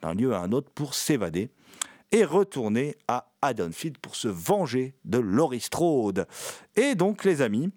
d'un 0.00 0.14
lieu 0.14 0.34
à 0.34 0.40
un 0.40 0.50
autre 0.52 0.70
pour 0.74 0.94
s'évader 0.94 1.50
et 2.12 2.24
retourner 2.24 2.96
à 3.06 3.30
Haddonfield 3.42 3.98
pour 3.98 4.16
se 4.16 4.28
venger 4.28 4.94
de 5.04 5.18
Laurie 5.18 5.60
Strode. 5.60 6.26
Et 6.76 6.94
donc, 6.94 7.24
les 7.24 7.42
amis, 7.42 7.70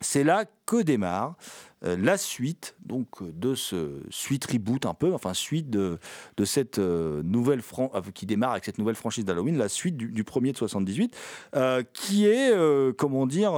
c'est 0.00 0.24
là 0.24 0.44
que 0.66 0.80
démarre 0.82 1.36
euh, 1.84 1.96
la 1.96 2.16
suite 2.18 2.74
donc 2.84 3.22
de 3.22 3.54
ce 3.54 4.00
suite 4.10 4.44
reboot 4.46 4.84
un 4.86 4.94
peu, 4.94 5.12
enfin 5.14 5.34
suite 5.34 5.68
de, 5.70 5.98
de 6.36 6.44
cette 6.44 6.78
euh, 6.78 7.22
nouvelle 7.22 7.60
fran- 7.62 7.90
euh, 7.94 8.00
qui 8.14 8.24
démarre 8.26 8.52
avec 8.52 8.64
cette 8.64 8.78
nouvelle 8.78 8.94
franchise 8.94 9.24
d'Halloween, 9.24 9.56
la 9.58 9.68
suite 9.68 9.96
du, 9.96 10.08
du 10.08 10.24
premier 10.24 10.52
de 10.52 10.56
78, 10.58 11.14
euh, 11.56 11.82
qui 11.94 12.26
est 12.26 12.52
comment 12.96 13.26
dire 13.26 13.52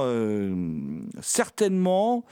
certainement 1.21 2.25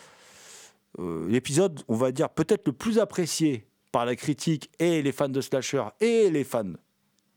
l'épisode, 0.99 1.81
on 1.87 1.95
va 1.95 2.11
dire 2.11 2.29
peut-être 2.29 2.67
le 2.67 2.73
plus 2.73 2.99
apprécié 2.99 3.65
par 3.91 4.05
la 4.05 4.15
critique 4.15 4.69
et 4.79 5.01
les 5.01 5.11
fans 5.11 5.29
de 5.29 5.41
slasher 5.41 5.83
et 5.99 6.29
les 6.29 6.43
fans 6.43 6.73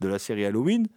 de 0.01 0.09
la 0.09 0.19
série 0.19 0.45
Halloween, 0.45 0.89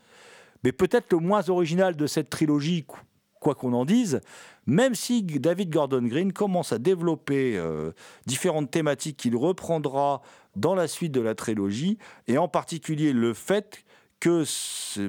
mais 0.64 0.72
peut-être 0.72 1.12
le 1.14 1.20
moins 1.20 1.50
original 1.50 1.96
de 1.96 2.08
cette 2.08 2.30
trilogie, 2.30 2.84
qu- 2.84 2.98
quoi 3.40 3.54
qu'on 3.56 3.74
en 3.74 3.86
dise, 3.86 4.20
même 4.66 4.96
si 4.96 5.22
David 5.24 5.70
Gordon 5.70 6.02
Green 6.04 6.34
commence 6.34 6.74
à 6.74 6.80
développer 6.80 7.56
euh, 7.58 7.92
différentes 8.26 8.72
thématiques 8.72 9.18
qu'il 9.18 9.36
reprendra 9.36 10.22
dans 10.56 10.74
la 10.74 10.88
suite 10.88 11.12
de 11.12 11.22
la 11.22 11.36
trilogie, 11.36 11.98
et 12.28 12.38
en 12.38 12.48
particulier 12.48 13.14
le 13.14 13.34
fait 13.34 13.84
que 14.20 14.44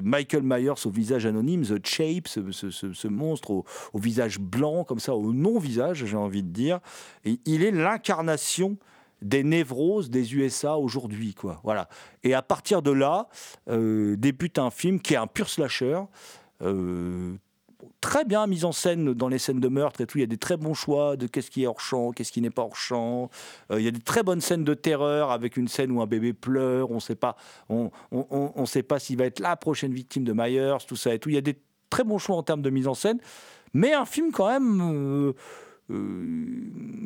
Michael 0.03 0.43
Myers 0.43 0.85
au 0.85 0.91
visage 0.91 1.25
anonyme, 1.25 1.63
The 1.63 1.83
Shape, 1.83 2.27
ce, 2.27 3.07
monstre 3.07 3.49
au, 3.49 3.65
au 3.93 3.97
visage 3.97 4.37
blanc, 4.39 4.83
comme 4.83 4.99
ça, 4.99 5.15
au 5.15 5.33
non-visage, 5.33 6.05
j'ai 6.05 6.15
envie 6.15 6.43
de 6.43 6.51
dire, 6.51 6.79
et 7.25 7.39
il 7.45 7.63
est 7.63 7.71
l'incarnation 7.71 8.77
des 9.21 9.43
névroses 9.43 10.09
des 10.09 10.35
USA 10.35 10.77
aujourd'hui, 10.77 11.33
quoi. 11.33 11.59
Voilà. 11.63 11.89
Et 12.23 12.33
à 12.33 12.41
partir 12.41 12.81
de 12.81 12.91
là, 12.91 13.27
euh, 13.69 14.15
débute 14.15 14.59
un 14.59 14.71
film 14.71 14.99
qui 14.99 15.13
est 15.13 15.17
un 15.17 15.27
pur 15.27 15.49
slasher, 15.49 16.01
euh, 16.61 17.35
très 18.01 18.25
bien 18.25 18.47
mis 18.47 18.65
en 18.65 18.71
scène 18.71 19.13
dans 19.13 19.27
les 19.27 19.39
scènes 19.39 19.59
de 19.59 19.67
meurtre 19.67 20.01
et 20.01 20.05
tout. 20.05 20.17
Il 20.17 20.21
y 20.21 20.23
a 20.23 20.27
des 20.27 20.37
très 20.37 20.57
bons 20.57 20.73
choix 20.73 21.17
de 21.17 21.27
qu'est-ce 21.27 21.51
qui 21.51 21.63
est 21.63 21.67
hors 21.67 21.81
champ, 21.81 22.11
qu'est-ce 22.11 22.31
qui 22.31 22.41
n'est 22.41 22.49
pas 22.49 22.63
hors 22.63 22.75
champ. 22.75 23.29
Euh, 23.71 23.79
il 23.79 23.85
y 23.85 23.87
a 23.87 23.91
des 23.91 23.99
très 23.99 24.23
bonnes 24.23 24.41
scènes 24.41 24.63
de 24.63 24.73
terreur 24.73 25.31
avec 25.31 25.57
une 25.57 25.67
scène 25.67 25.91
où 25.91 26.01
un 26.01 26.07
bébé 26.07 26.33
pleure. 26.33 26.91
On 26.91 26.99
sait 26.99 27.15
pas, 27.15 27.35
on, 27.69 27.91
on, 28.11 28.65
sait 28.65 28.83
pas 28.83 28.99
s'il 28.99 29.17
va 29.17 29.25
être 29.25 29.39
la 29.39 29.55
prochaine 29.55 29.93
victime 29.93 30.23
de 30.23 30.33
Myers, 30.33 30.77
tout 30.87 30.95
ça 30.95 31.13
et 31.13 31.19
tout. 31.19 31.29
Il 31.29 31.35
y 31.35 31.37
a 31.37 31.41
des 31.41 31.57
très 31.89 32.03
bons 32.03 32.17
choix 32.17 32.35
en 32.37 32.43
termes 32.43 32.61
de 32.61 32.69
mise 32.69 32.87
en 32.87 32.93
scène, 32.93 33.19
mais 33.73 33.93
un 33.93 34.05
film 34.05 34.31
quand 34.31 34.47
même. 34.47 35.33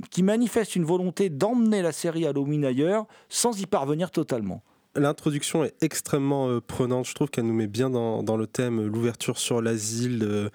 Qui 0.10 0.24
manifeste 0.24 0.76
une 0.76 0.84
volonté 0.86 1.30
d'emmener 1.30 1.82
la 1.82 1.92
série 1.92 2.26
Halloween 2.26 2.66
ailleurs 2.66 3.06
sans 3.30 3.60
y 3.60 3.66
parvenir 3.66 4.12
totalement. 4.12 4.62
L'introduction 4.96 5.64
est 5.64 5.74
extrêmement 5.82 6.50
euh, 6.50 6.62
prenante. 6.62 7.08
Je 7.08 7.16
trouve 7.16 7.30
qu'elle 7.30 7.48
nous 7.48 7.54
met 7.54 7.68
bien 7.68 7.90
dans, 7.90 8.38
le 8.38 8.46
thème. 8.48 8.80
euh, 8.80 8.88
L'ouverture 8.88 9.40
sur 9.40 9.60
l'asile, 9.60 10.24
euh, 10.24 10.50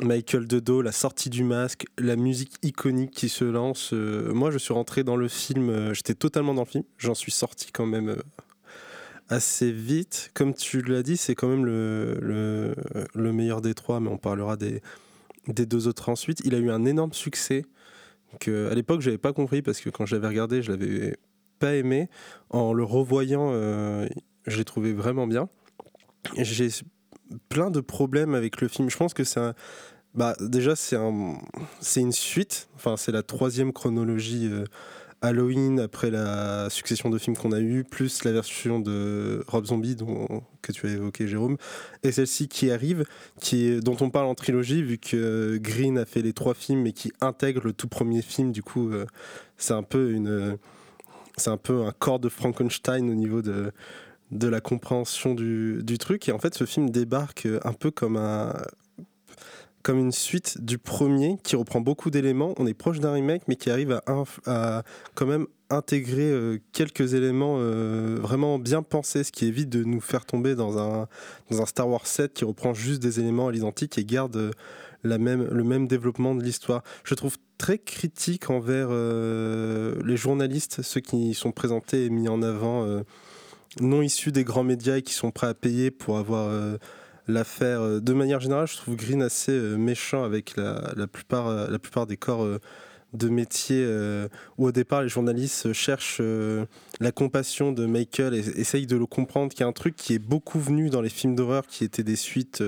Michael 0.00 0.46
Dedo, 0.46 0.80
la 0.80 0.92
sortie 0.92 1.28
du 1.28 1.44
masque, 1.44 1.84
la 1.98 2.16
musique 2.16 2.54
iconique 2.62 3.10
qui 3.10 3.28
se 3.28 3.44
lance. 3.44 3.90
euh, 3.92 4.32
moi, 4.32 4.50
je 4.50 4.56
suis 4.56 4.72
rentré 4.72 5.04
dans 5.04 5.16
le 5.16 5.28
film. 5.28 5.68
euh, 5.68 5.92
J'étais 5.92 6.14
totalement 6.14 6.54
dans 6.54 6.62
le 6.62 6.68
film. 6.68 6.84
J'en 6.96 7.14
suis 7.14 7.30
sorti 7.30 7.72
quand 7.72 7.84
même 7.84 8.08
euh, 8.08 8.22
assez 9.28 9.70
vite. 9.70 10.30
Comme 10.32 10.54
tu 10.54 10.80
l'as 10.80 11.02
dit, 11.02 11.18
c'est 11.18 11.34
quand 11.34 11.48
même 11.48 11.66
le 11.66 12.74
meilleur 13.32 13.60
des 13.60 13.74
trois, 13.74 14.00
mais 14.00 14.08
on 14.08 14.16
parlera 14.18 14.56
des, 14.56 14.80
des 15.48 15.66
deux 15.66 15.88
autres 15.88 16.08
ensuite. 16.08 16.40
Il 16.44 16.54
a 16.54 16.58
eu 16.58 16.70
un 16.70 16.84
énorme 16.84 17.12
succès 17.12 17.64
que 18.40 18.70
à 18.70 18.74
l'époque 18.74 19.00
j'avais 19.00 19.18
pas 19.18 19.32
compris 19.32 19.62
parce 19.62 19.80
que 19.80 19.90
quand 19.90 20.06
j'avais 20.06 20.28
regardé, 20.28 20.62
je 20.62 20.72
l'avais 20.72 21.16
pas 21.58 21.74
aimé. 21.74 22.08
En 22.50 22.72
le 22.72 22.84
revoyant, 22.84 23.50
euh, 23.52 24.08
je 24.46 24.56
l'ai 24.56 24.64
trouvé 24.64 24.92
vraiment 24.92 25.26
bien. 25.26 25.48
J'ai 26.36 26.68
plein 27.48 27.70
de 27.70 27.80
problèmes 27.80 28.34
avec 28.34 28.60
le 28.60 28.68
film. 28.68 28.90
Je 28.90 28.96
pense 28.96 29.14
que 29.14 29.24
c'est 29.24 29.40
un. 29.40 29.54
Bah, 30.14 30.36
déjà, 30.40 30.76
c'est 30.76 30.96
un, 30.96 31.38
une 31.96 32.12
suite. 32.12 32.68
Enfin, 32.76 32.96
c'est 32.96 33.12
la 33.12 33.22
troisième 33.22 33.72
chronologie 33.72 34.48
euh, 34.50 34.64
Halloween, 35.24 35.80
après 35.80 36.10
la 36.10 36.68
succession 36.68 37.08
de 37.08 37.18
films 37.18 37.36
qu'on 37.36 37.52
a 37.52 37.60
eu, 37.60 37.82
plus 37.82 38.24
la 38.24 38.32
version 38.32 38.78
de 38.78 39.42
Rob 39.48 39.64
Zombie 39.64 39.96
dont, 39.96 40.42
que 40.60 40.72
tu 40.72 40.86
as 40.86 40.90
évoqué, 40.90 41.26
Jérôme, 41.26 41.56
et 42.02 42.12
celle-ci 42.12 42.46
qui 42.48 42.70
arrive, 42.70 43.04
qui 43.40 43.68
est, 43.68 43.80
dont 43.80 43.96
on 44.00 44.10
parle 44.10 44.26
en 44.26 44.34
trilogie, 44.34 44.82
vu 44.82 44.98
que 44.98 45.56
Green 45.56 45.96
a 45.96 46.04
fait 46.04 46.20
les 46.20 46.32
trois 46.32 46.54
films 46.54 46.86
et 46.86 46.92
qui 46.92 47.10
intègre 47.20 47.62
le 47.64 47.72
tout 47.72 47.88
premier 47.88 48.20
film. 48.20 48.52
Du 48.52 48.62
coup, 48.62 48.90
euh, 48.90 49.06
c'est 49.56 49.74
un 49.74 49.82
peu 49.82 50.12
une, 50.12 50.58
c'est 51.36 51.50
un 51.50 51.56
peu 51.56 51.84
un 51.84 51.92
corps 51.92 52.20
de 52.20 52.28
Frankenstein 52.28 53.08
au 53.10 53.14
niveau 53.14 53.42
de 53.42 53.72
de 54.30 54.48
la 54.48 54.60
compréhension 54.60 55.34
du, 55.34 55.82
du 55.84 55.96
truc. 55.98 56.28
Et 56.28 56.32
en 56.32 56.38
fait, 56.38 56.54
ce 56.54 56.64
film 56.64 56.90
débarque 56.90 57.46
un 57.62 57.72
peu 57.72 57.90
comme 57.92 58.16
un 58.16 58.52
comme 59.84 59.98
une 59.98 60.12
suite 60.12 60.64
du 60.64 60.78
premier 60.78 61.36
qui 61.44 61.56
reprend 61.56 61.80
beaucoup 61.80 62.10
d'éléments. 62.10 62.54
On 62.56 62.66
est 62.66 62.74
proche 62.74 63.00
d'un 63.00 63.12
remake, 63.12 63.42
mais 63.48 63.54
qui 63.54 63.70
arrive 63.70 64.00
à, 64.46 64.82
quand 65.14 65.26
même 65.26 65.46
intégrer 65.68 66.30
euh, 66.30 66.58
quelques 66.72 67.12
éléments 67.12 67.56
euh, 67.58 68.18
vraiment 68.18 68.58
bien 68.58 68.82
pensés, 68.82 69.24
ce 69.24 69.30
qui 69.30 69.44
évite 69.44 69.68
de 69.68 69.84
nous 69.84 70.00
faire 70.00 70.24
tomber 70.24 70.54
dans 70.54 70.78
un, 70.78 71.06
Star 71.66 71.88
Wars 71.88 72.06
7 72.06 72.32
qui 72.32 72.46
reprend 72.46 72.72
juste 72.72 73.02
des 73.02 73.20
éléments 73.20 73.48
à 73.48 73.52
l'identique 73.52 73.98
et 73.98 74.06
garde 74.06 74.36
euh, 74.36 74.50
le 75.02 75.18
même 75.18 75.86
développement 75.86 76.34
de 76.34 76.42
l'histoire. 76.42 76.82
Je 77.04 77.14
trouve 77.14 77.36
très 77.58 77.76
critique 77.76 78.48
envers 78.48 78.88
les 78.88 80.16
journalistes, 80.16 80.80
ceux 80.80 81.02
qui 81.02 81.34
sont 81.34 81.52
présentés 81.52 82.06
et 82.06 82.10
mis 82.10 82.26
en 82.26 82.40
avant, 82.40 82.86
non 83.80 84.00
issus 84.00 84.32
des 84.32 84.44
grands 84.44 84.64
médias 84.64 84.96
et 84.96 85.02
qui 85.02 85.12
sont 85.12 85.30
prêts 85.30 85.46
à 85.46 85.52
payer 85.52 85.90
pour 85.90 86.16
avoir 86.16 86.48
l'affaire. 87.28 87.80
Euh, 87.80 88.00
de 88.00 88.12
manière 88.12 88.40
générale, 88.40 88.66
je 88.66 88.76
trouve 88.76 88.96
Green 88.96 89.22
assez 89.22 89.52
euh, 89.52 89.76
méchant 89.76 90.24
avec 90.24 90.56
la, 90.56 90.92
la 90.96 91.06
plupart, 91.06 91.48
euh, 91.48 91.68
la 91.70 91.78
plupart 91.78 92.06
des 92.06 92.16
corps 92.16 92.46
de 93.12 93.28
métier 93.28 93.86
où 94.58 94.66
au 94.66 94.72
départ 94.72 95.02
les 95.02 95.08
journalistes 95.08 95.72
cherchent 95.72 96.20
la 96.98 97.12
compassion 97.12 97.70
de 97.70 97.86
Michael 97.86 98.34
et 98.34 98.60
essayent 98.60 98.88
de 98.88 98.96
le 98.96 99.06
comprendre, 99.06 99.52
qu'il 99.52 99.60
y 99.60 99.62
a 99.62 99.68
un 99.68 99.72
truc 99.72 99.94
qui 99.94 100.14
est 100.14 100.18
beaucoup 100.18 100.58
venu 100.58 100.90
dans 100.90 101.00
les 101.00 101.08
films 101.08 101.36
d'horreur 101.36 101.68
qui 101.68 101.84
étaient 101.84 102.02
des 102.02 102.16
suites 102.16 102.60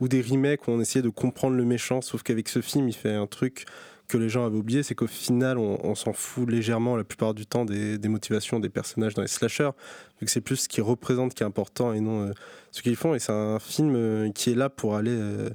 ou 0.00 0.08
des 0.08 0.20
remakes 0.20 0.68
où 0.68 0.72
on 0.72 0.80
essayait 0.82 1.02
de 1.02 1.08
comprendre 1.08 1.56
le 1.56 1.64
méchant, 1.64 2.02
sauf 2.02 2.22
qu'avec 2.22 2.50
ce 2.50 2.60
film 2.60 2.86
il 2.86 2.92
fait 2.92 3.14
un 3.14 3.26
truc 3.26 3.64
que 4.08 4.16
les 4.16 4.30
gens 4.30 4.46
avaient 4.46 4.56
oublié, 4.56 4.82
c'est 4.82 4.94
qu'au 4.94 5.06
final, 5.06 5.58
on, 5.58 5.94
s'en 5.94 6.14
fout 6.14 6.48
légèrement 6.48 6.96
la 6.96 7.04
plupart 7.04 7.34
du 7.34 7.46
temps 7.46 7.64
des, 7.64 7.98
motivations 8.08 8.58
des 8.58 8.70
personnages 8.70 9.14
dans 9.14 9.22
les 9.22 9.28
slashers, 9.28 9.70
vu 10.20 10.26
que 10.26 10.32
c'est 10.32 10.40
plus 10.40 10.56
ce 10.56 10.68
qu'ils 10.68 10.82
représentent 10.82 11.34
qui 11.34 11.42
est 11.42 11.46
important 11.46 11.92
et 11.92 12.00
non 12.00 12.22
euh, 12.22 12.32
ce 12.72 12.82
qu'ils 12.82 12.96
font. 12.96 13.14
Et 13.14 13.18
c'est 13.18 13.32
un 13.32 13.58
film 13.58 13.94
euh, 13.94 14.30
qui 14.32 14.50
est 14.50 14.54
là 14.54 14.70
pour 14.70 14.96
aller, 14.96 15.14
euh, 15.14 15.50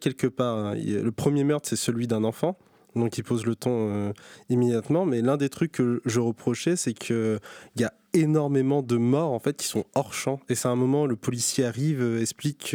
quelque 0.00 0.28
part. 0.28 0.56
Hein. 0.56 0.74
le 0.76 1.10
premier 1.10 1.42
meurtre, 1.42 1.68
c'est 1.68 1.76
celui 1.76 2.06
d'un 2.06 2.22
enfant. 2.22 2.56
Donc 2.94 3.18
il 3.18 3.22
pose 3.22 3.44
le 3.44 3.54
ton 3.54 4.12
immédiatement, 4.48 5.04
mais 5.04 5.20
l'un 5.20 5.36
des 5.36 5.50
trucs 5.50 5.72
que 5.72 6.00
je 6.04 6.20
reprochais, 6.20 6.74
c'est 6.74 6.94
qu'il 6.94 7.38
y 7.76 7.84
a 7.84 7.92
énormément 8.14 8.82
de 8.82 8.96
morts 8.96 9.30
en 9.30 9.38
fait 9.38 9.56
qui 9.56 9.66
sont 9.66 9.84
hors 9.94 10.14
champ. 10.14 10.40
Et 10.48 10.54
c'est 10.54 10.68
un 10.68 10.74
moment, 10.74 11.06
le 11.06 11.14
policier 11.14 11.64
arrive, 11.64 12.18
explique 12.20 12.74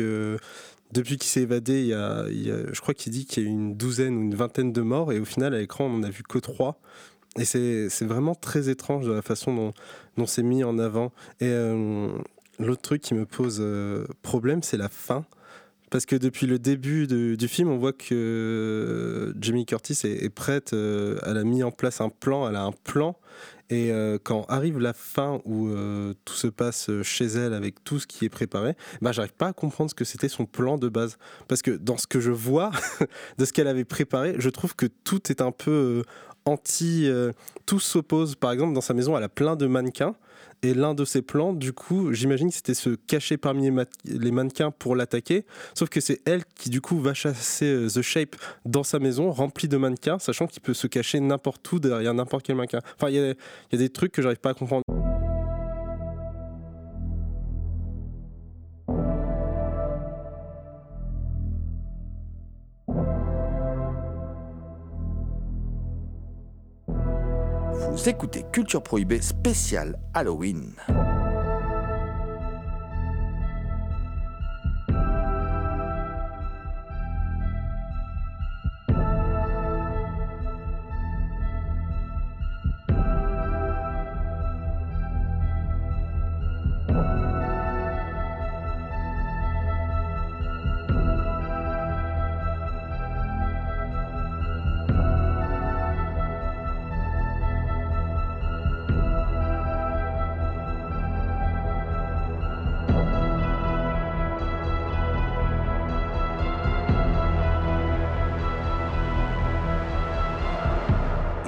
depuis 0.93 1.17
qu'il 1.17 1.29
s'est 1.29 1.41
évadé, 1.41 1.81
il 1.81 1.87
y, 1.87 1.93
a, 1.93 2.25
je 2.29 2.79
crois 2.79 2.93
qu'il 2.93 3.11
dit 3.11 3.25
qu'il 3.25 3.43
y 3.43 3.45
a 3.45 3.49
une 3.49 3.75
douzaine 3.75 4.15
ou 4.15 4.21
une 4.21 4.35
vingtaine 4.35 4.71
de 4.71 4.81
morts, 4.81 5.11
et 5.11 5.19
au 5.19 5.25
final, 5.25 5.53
à 5.53 5.57
l'écran, 5.57 5.85
on 5.85 5.97
n'en 5.97 6.03
a 6.03 6.09
vu 6.09 6.23
que 6.23 6.37
trois. 6.37 6.79
Et 7.37 7.45
c'est 7.45 8.05
vraiment 8.05 8.35
très 8.35 8.69
étrange 8.69 9.07
de 9.07 9.11
la 9.11 9.23
façon 9.23 9.73
dont, 10.17 10.27
c'est 10.27 10.43
mis 10.43 10.63
en 10.63 10.77
avant. 10.77 11.11
Et 11.39 11.47
euh, 11.47 12.09
l'autre 12.59 12.81
truc 12.81 13.01
qui 13.01 13.15
me 13.15 13.25
pose 13.25 13.57
euh, 13.59 14.05
problème, 14.21 14.61
c'est 14.61 14.77
la 14.77 14.89
fin. 14.89 15.25
Parce 15.89 16.05
que 16.05 16.15
depuis 16.15 16.47
le 16.47 16.59
début 16.59 17.07
du 17.07 17.47
film, 17.47 17.69
on 17.69 17.77
voit 17.77 17.93
que 17.93 18.13
euh, 18.13 19.33
Jamie 19.39 19.65
Curtis 19.65 19.99
est 20.03 20.33
prête, 20.33 20.73
elle 20.73 21.37
a 21.37 21.43
mis 21.43 21.63
en 21.63 21.71
place 21.71 22.01
un 22.01 22.09
plan, 22.09 22.47
elle 22.49 22.55
a 22.55 22.63
un 22.63 22.71
plan, 22.71 23.15
et 23.69 23.91
euh, 23.91 24.17
quand 24.21 24.45
arrive 24.49 24.79
la 24.79 24.93
fin 24.93 25.41
où 25.45 25.67
euh, 25.67 26.13
tout 26.25 26.33
se 26.33 26.47
passe 26.47 26.89
chez 27.01 27.25
elle 27.25 27.53
avec 27.53 27.83
tout 27.83 27.99
ce 27.99 28.07
qui 28.07 28.25
est 28.25 28.29
préparé, 28.29 28.75
bah, 29.01 29.11
j'arrive 29.11 29.33
pas 29.33 29.47
à 29.47 29.53
comprendre 29.53 29.89
ce 29.89 29.95
que 29.95 30.05
c'était 30.05 30.29
son 30.29 30.45
plan 30.45 30.77
de 30.77 30.89
base. 30.89 31.17
Parce 31.47 31.61
que 31.61 31.71
dans 31.71 31.97
ce 31.97 32.07
que 32.07 32.19
je 32.19 32.31
vois 32.31 32.71
de 33.37 33.45
ce 33.45 33.53
qu'elle 33.53 33.67
avait 33.67 33.85
préparé, 33.85 34.35
je 34.37 34.49
trouve 34.49 34.75
que 34.75 34.85
tout 34.85 35.31
est 35.31 35.41
un 35.41 35.51
peu 35.51 35.71
euh, 35.71 36.03
anti. 36.45 37.09
tout 37.65 37.79
s'oppose. 37.79 38.35
Par 38.35 38.51
exemple, 38.51 38.73
dans 38.73 38.81
sa 38.81 38.93
maison, 38.93 39.17
elle 39.17 39.23
a 39.23 39.29
plein 39.29 39.55
de 39.55 39.65
mannequins. 39.65 40.15
Et 40.63 40.73
l'un 40.73 40.93
de 40.93 41.03
ses 41.03 41.21
plans, 41.21 41.51
du 41.51 41.73
coup, 41.73 42.13
j'imagine 42.13 42.47
que 42.47 42.55
c'était 42.55 42.73
se 42.73 42.91
cacher 42.91 43.35
parmi 43.35 43.69
les, 44.05 44.31
mannequins 44.31 44.71
pour 44.71 44.95
l'attaquer. 44.95 45.45
Sauf 45.73 45.89
que 45.89 45.99
c'est 45.99 46.21
elle 46.25 46.45
qui, 46.55 46.69
du 46.69 46.79
coup, 46.79 47.01
va 47.01 47.13
chasser 47.13 47.65
euh, 47.65 47.89
The 47.89 48.01
Shape 48.01 48.37
dans 48.65 48.83
sa 48.83 48.99
maison, 48.99 49.29
remplie 49.29 49.67
de 49.67 49.75
mannequins, 49.75 50.19
sachant 50.19 50.47
qu'il 50.47 50.61
peut 50.61 50.73
se 50.73 50.87
cacher 50.87 51.19
n'importe 51.19 51.69
où 51.73 51.79
derrière 51.79 52.13
n'importe 52.13 52.45
quel 52.45 52.55
mannequin. 52.55 52.79
Enfin, 52.95 53.09
il 53.09 53.15
y, 53.15 53.19
y 53.19 53.29
a, 53.75 53.77
des 53.77 53.89
trucs 53.89 54.13
que 54.13 54.21
j'arrive 54.21 54.39
pas 54.39 54.51
à 54.51 54.53
comprendre. 54.53 54.83
Vous 67.93 68.09
écoutez 68.09 68.43
Culture 68.51 68.81
Prohibée 68.81 69.21
spéciale 69.21 69.99
Halloween. 70.15 70.73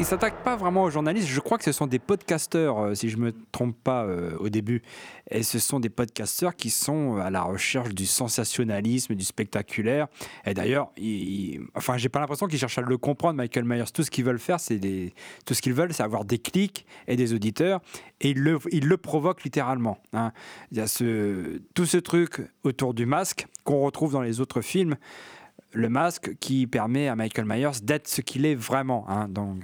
Il 0.06 0.08
s'attaque 0.08 0.44
pas 0.44 0.56
vraiment 0.56 0.84
aux 0.84 0.92
journalistes. 0.92 1.28
Je 1.28 1.40
crois 1.40 1.58
que 1.58 1.64
ce 1.64 1.72
sont 1.72 1.88
des 1.88 1.98
podcasteurs, 1.98 2.78
euh, 2.78 2.94
si 2.94 3.10
je 3.10 3.18
me 3.18 3.34
trompe 3.52 3.76
pas 3.84 4.04
euh, 4.04 4.38
au 4.38 4.50
début. 4.50 4.84
Et 5.32 5.42
ce 5.42 5.58
sont 5.58 5.80
des 5.80 5.90
podcasteurs 5.90 6.56
qui 6.56 6.70
sont 6.70 7.18
à 7.18 7.32
la 7.32 7.42
recherche 7.42 7.90
du 7.90 8.06
sensationnalisme, 8.06 9.16
du 9.16 9.26
spectaculaire. 9.26 10.06
Et 10.46 10.54
d'ailleurs, 10.54 10.92
enfin, 11.74 11.98
j'ai 11.98 12.10
pas 12.10 12.20
l'impression 12.20 12.46
qu'ils 12.46 12.60
cherchent 12.60 12.78
à 12.78 12.84
le 12.84 12.98
comprendre, 13.00 13.38
Michael 13.38 13.66
Myers. 13.66 13.86
Tout 13.92 14.04
ce 14.04 14.12
qu'ils 14.12 14.26
veulent 14.26 14.38
faire, 14.38 14.60
c'est 14.60 14.80
tout 15.44 15.56
ce 15.56 15.62
qu'ils 15.64 15.74
veulent, 15.74 15.92
c'est 15.92 16.04
avoir 16.04 16.24
des 16.24 16.38
clics 16.38 16.86
et 17.08 17.16
des 17.16 17.34
auditeurs. 17.34 17.82
Et 18.22 18.30
ils 18.30 18.38
le, 18.40 18.98
provoquent 18.98 19.44
littéralement. 19.44 19.98
Hein. 20.14 20.34
Il 20.72 20.78
y 20.78 20.82
a 20.82 20.86
tout 21.74 21.86
ce 21.88 21.98
truc 21.98 22.42
autour 22.64 22.94
du 22.94 23.08
masque 23.08 23.48
qu'on 23.64 23.80
retrouve 23.80 24.14
dans 24.14 24.22
les 24.22 24.40
autres 24.40 24.62
films 24.62 24.98
le 25.74 25.90
masque 25.90 26.38
qui 26.40 26.68
permet 26.68 27.10
à 27.10 27.16
Michael 27.18 27.46
Myers 27.46 27.82
d'être 27.84 28.08
ce 28.08 28.22
qu'il 28.22 28.46
est 28.46 28.56
vraiment. 28.56 29.04
Hein. 29.10 29.28
Donc, 29.28 29.58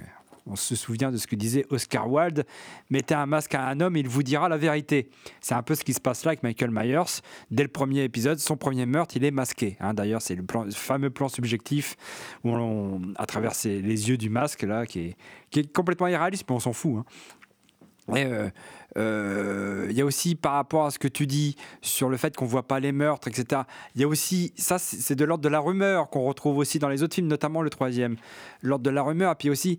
on 0.46 0.56
se 0.56 0.74
souvient 0.74 1.10
de 1.10 1.16
ce 1.16 1.26
que 1.26 1.36
disait 1.36 1.64
Oscar 1.70 2.10
Wilde 2.10 2.44
mettez 2.90 3.14
un 3.14 3.26
masque 3.26 3.54
à 3.54 3.66
un 3.66 3.80
homme, 3.80 3.96
il 3.96 4.08
vous 4.08 4.22
dira 4.22 4.48
la 4.48 4.56
vérité. 4.56 5.08
C'est 5.40 5.54
un 5.54 5.62
peu 5.62 5.74
ce 5.74 5.84
qui 5.84 5.94
se 5.94 6.00
passe 6.00 6.24
là 6.24 6.30
avec 6.30 6.42
Michael 6.42 6.70
Myers. 6.70 7.20
Dès 7.50 7.62
le 7.62 7.68
premier 7.68 8.04
épisode, 8.04 8.38
son 8.38 8.56
premier 8.56 8.86
meurtre, 8.86 9.16
il 9.16 9.24
est 9.24 9.30
masqué. 9.30 9.76
Hein. 9.80 9.94
D'ailleurs, 9.94 10.22
c'est 10.22 10.34
le, 10.34 10.44
fameux 10.72 11.10
plan 11.10 11.28
subjectif 11.28 11.96
où 12.44 12.50
on, 12.50 13.00
à 13.16 13.26
travers 13.26 13.52
les 13.64 14.08
yeux 14.08 14.16
du 14.16 14.30
masque 14.30 14.62
là, 14.62 14.86
qui 14.86 15.14
est, 15.52 15.72
complètement 15.72 16.08
irréaliste, 16.08 16.44
mais 16.48 16.56
on 16.56 16.60
s'en 16.60 16.72
fout. 16.72 16.98
Hein. 16.98 17.04
Euh, 18.10 18.50
euh, 18.98 19.86
il 19.88 19.96
y 19.96 20.00
a 20.00 20.04
aussi 20.04 20.34
par 20.34 20.54
rapport 20.54 20.86
à 20.86 20.90
ce 20.90 20.98
que 20.98 21.08
tu 21.08 21.26
dis 21.26 21.56
sur 21.80 22.08
le 22.08 22.16
fait 22.16 22.36
qu'on 22.36 22.46
voit 22.46 22.66
pas 22.66 22.80
les 22.80 22.92
meurtres, 22.92 23.28
etc. 23.28 23.62
Il 23.94 24.00
y 24.00 24.04
a 24.04 24.08
aussi 24.08 24.52
ça, 24.56 24.78
c'est 24.78 25.14
de 25.14 25.24
l'ordre 25.24 25.42
de 25.42 25.48
la 25.48 25.60
rumeur 25.60 26.10
qu'on 26.10 26.24
retrouve 26.24 26.58
aussi 26.58 26.78
dans 26.78 26.88
les 26.88 27.02
autres 27.02 27.14
films, 27.14 27.28
notamment 27.28 27.62
le 27.62 27.70
troisième. 27.70 28.16
L'ordre 28.60 28.84
de 28.84 28.90
la 28.90 29.02
rumeur, 29.02 29.32
et 29.32 29.36
puis 29.36 29.50
aussi 29.50 29.78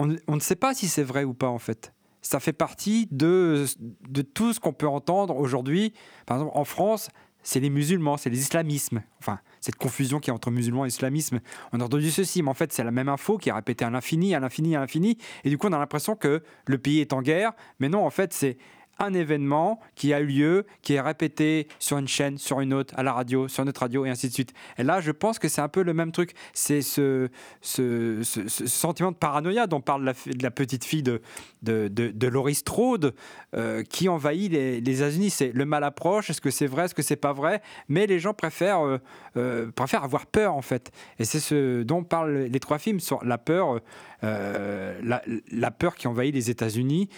on, 0.00 0.34
ne 0.34 0.40
sait 0.40 0.56
pas 0.56 0.74
si 0.74 0.88
c'est 0.88 1.02
vrai 1.02 1.24
ou 1.24 1.34
pas 1.34 1.48
en 1.48 1.58
fait. 1.58 1.92
Ça 2.22 2.38
fait 2.40 2.52
partie 2.52 3.08
de, 3.10 3.64
de 4.08 4.22
tout 4.22 4.52
ce 4.52 4.60
qu'on 4.60 4.72
peut 4.72 4.88
entendre 4.88 5.36
aujourd'hui. 5.36 5.94
Par 6.26 6.36
exemple, 6.36 6.56
en 6.56 6.64
France, 6.64 7.08
c'est 7.42 7.60
les 7.60 7.70
musulmans, 7.70 8.16
c'est 8.16 8.30
les 8.30 8.40
islamismes. 8.40 9.02
Enfin, 9.18 9.40
cette 9.60 9.76
confusion 9.76 10.20
qui 10.20 10.30
est 10.30 10.32
entre 10.32 10.50
musulmans 10.50 10.84
et 10.84 10.88
islamisme. 10.88 11.40
On 11.72 11.80
a 11.80 11.84
entendu 11.84 12.10
ceci, 12.10 12.42
mais 12.42 12.50
en 12.50 12.54
fait, 12.54 12.72
c'est 12.72 12.84
la 12.84 12.90
même 12.90 13.08
info 13.08 13.38
qui 13.38 13.48
est 13.48 13.52
répétée 13.52 13.84
à 13.84 13.90
l'infini, 13.90 14.34
à 14.34 14.40
l'infini, 14.40 14.76
à 14.76 14.80
l'infini. 14.80 15.16
Et 15.44 15.50
du 15.50 15.58
coup, 15.58 15.68
on 15.68 15.72
a 15.72 15.78
l'impression 15.78 16.16
que 16.16 16.42
le 16.66 16.78
pays 16.78 17.00
est 17.00 17.12
en 17.12 17.22
guerre. 17.22 17.52
Mais 17.78 17.88
non, 17.88 18.04
en 18.04 18.10
fait, 18.10 18.32
c'est 18.32 18.58
un 19.00 19.14
événement 19.14 19.80
qui 19.96 20.12
a 20.12 20.20
eu 20.20 20.26
lieu, 20.26 20.66
qui 20.82 20.94
est 20.94 21.00
répété 21.00 21.66
sur 21.78 21.98
une 21.98 22.06
chaîne, 22.06 22.38
sur 22.38 22.60
une 22.60 22.72
autre, 22.74 22.94
à 22.96 23.02
la 23.02 23.12
radio, 23.12 23.48
sur 23.48 23.64
notre 23.64 23.80
radio, 23.80 24.04
et 24.04 24.10
ainsi 24.10 24.28
de 24.28 24.34
suite. 24.34 24.52
Et 24.78 24.84
là, 24.84 25.00
je 25.00 25.10
pense 25.10 25.38
que 25.38 25.48
c'est 25.48 25.62
un 25.62 25.68
peu 25.68 25.82
le 25.82 25.94
même 25.94 26.12
truc. 26.12 26.34
C'est 26.52 26.82
ce, 26.82 27.28
sentiment 27.62 29.10
de 29.10 29.16
paranoïa 29.16 29.66
dont 29.66 29.80
parle 29.80 30.04
la, 30.04 30.50
petite 30.50 30.84
fille 30.84 31.02
de, 31.02 31.22
de, 31.62 31.88
de, 31.88 32.28
Laurie 32.28 32.54
Strode 32.54 33.14
euh, 33.56 33.82
qui 33.82 34.08
envahit 34.08 34.52
les, 34.52 34.80
les 34.80 34.96
États-Unis. 35.02 35.30
C'est 35.30 35.52
le 35.52 35.64
mal 35.64 35.82
approche. 35.82 36.28
Est-ce 36.30 36.40
que 36.40 36.50
c'est 36.50 36.66
vrai 36.66 36.84
Est-ce 36.84 36.94
que 36.94 37.02
c'est 37.02 37.16
pas 37.16 37.32
vrai? 37.32 37.62
Mais 37.88 38.06
les 38.06 38.18
gens 38.18 38.34
préfèrent, 38.34 38.84
euh, 38.84 38.98
euh, 39.38 39.70
préfèrent 39.74 40.04
avoir 40.04 40.26
peur, 40.26 40.54
en 40.54 40.62
fait. 40.62 40.92
Et 41.18 41.24
c'est 41.24 41.40
ce 41.40 41.82
dont 41.82 42.04
parlent 42.04 42.48
les 42.50 42.60
trois 42.60 42.78
films 42.78 43.00
sur 43.00 43.24
la 43.24 43.38
peur, 43.38 43.80
la, 44.22 45.22
la 45.50 45.70
peur 45.70 45.94
qui 45.94 46.06
envahit 46.06 46.34
les 46.34 46.50
États-Unis 46.50 47.08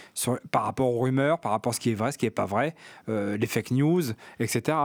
par 0.52 0.62
rapport 0.64 0.94
aux 0.94 1.00
rumeurs, 1.00 1.40
par 1.40 1.50
rapport 1.50 1.71
ce 1.72 1.80
qui 1.80 1.90
est 1.90 1.94
vrai, 1.94 2.12
ce 2.12 2.18
qui 2.18 2.26
n'est 2.26 2.30
pas 2.30 2.46
vrai, 2.46 2.74
euh, 3.08 3.36
les 3.36 3.46
fake 3.46 3.72
news, 3.72 4.02
etc. 4.38 4.76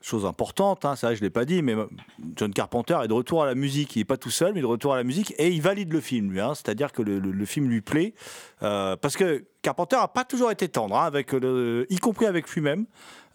Chose 0.00 0.24
importante, 0.24 0.84
hein, 0.84 0.94
ça 0.94 1.12
je 1.14 1.20
ne 1.20 1.24
l'ai 1.24 1.30
pas 1.30 1.44
dit, 1.44 1.60
mais 1.60 1.74
John 2.36 2.52
Carpenter 2.52 2.98
est 3.02 3.08
de 3.08 3.12
retour 3.12 3.42
à 3.42 3.46
la 3.46 3.56
musique. 3.56 3.96
Il 3.96 3.98
n'est 3.98 4.04
pas 4.04 4.16
tout 4.16 4.30
seul, 4.30 4.54
mais 4.54 4.60
de 4.60 4.66
retour 4.66 4.94
à 4.94 4.96
la 4.96 5.02
musique 5.02 5.34
et 5.38 5.48
il 5.48 5.60
valide 5.60 5.92
le 5.92 6.00
film, 6.00 6.30
lui. 6.30 6.40
hein. 6.40 6.54
C'est-à-dire 6.54 6.92
que 6.92 7.02
le, 7.02 7.44
film 7.44 7.68
lui 7.68 7.80
plaît. 7.80 8.14
euh, 8.62 8.96
parce 8.96 9.16
que 9.16 9.44
Carpenter 9.60 9.96
n'a 9.96 10.06
pas 10.06 10.24
toujours 10.24 10.52
été 10.52 10.68
tendre, 10.68 10.96
hein, 10.96 11.10
y 11.90 11.96
compris 11.96 12.26
avec 12.26 12.48
lui-même, 12.48 12.86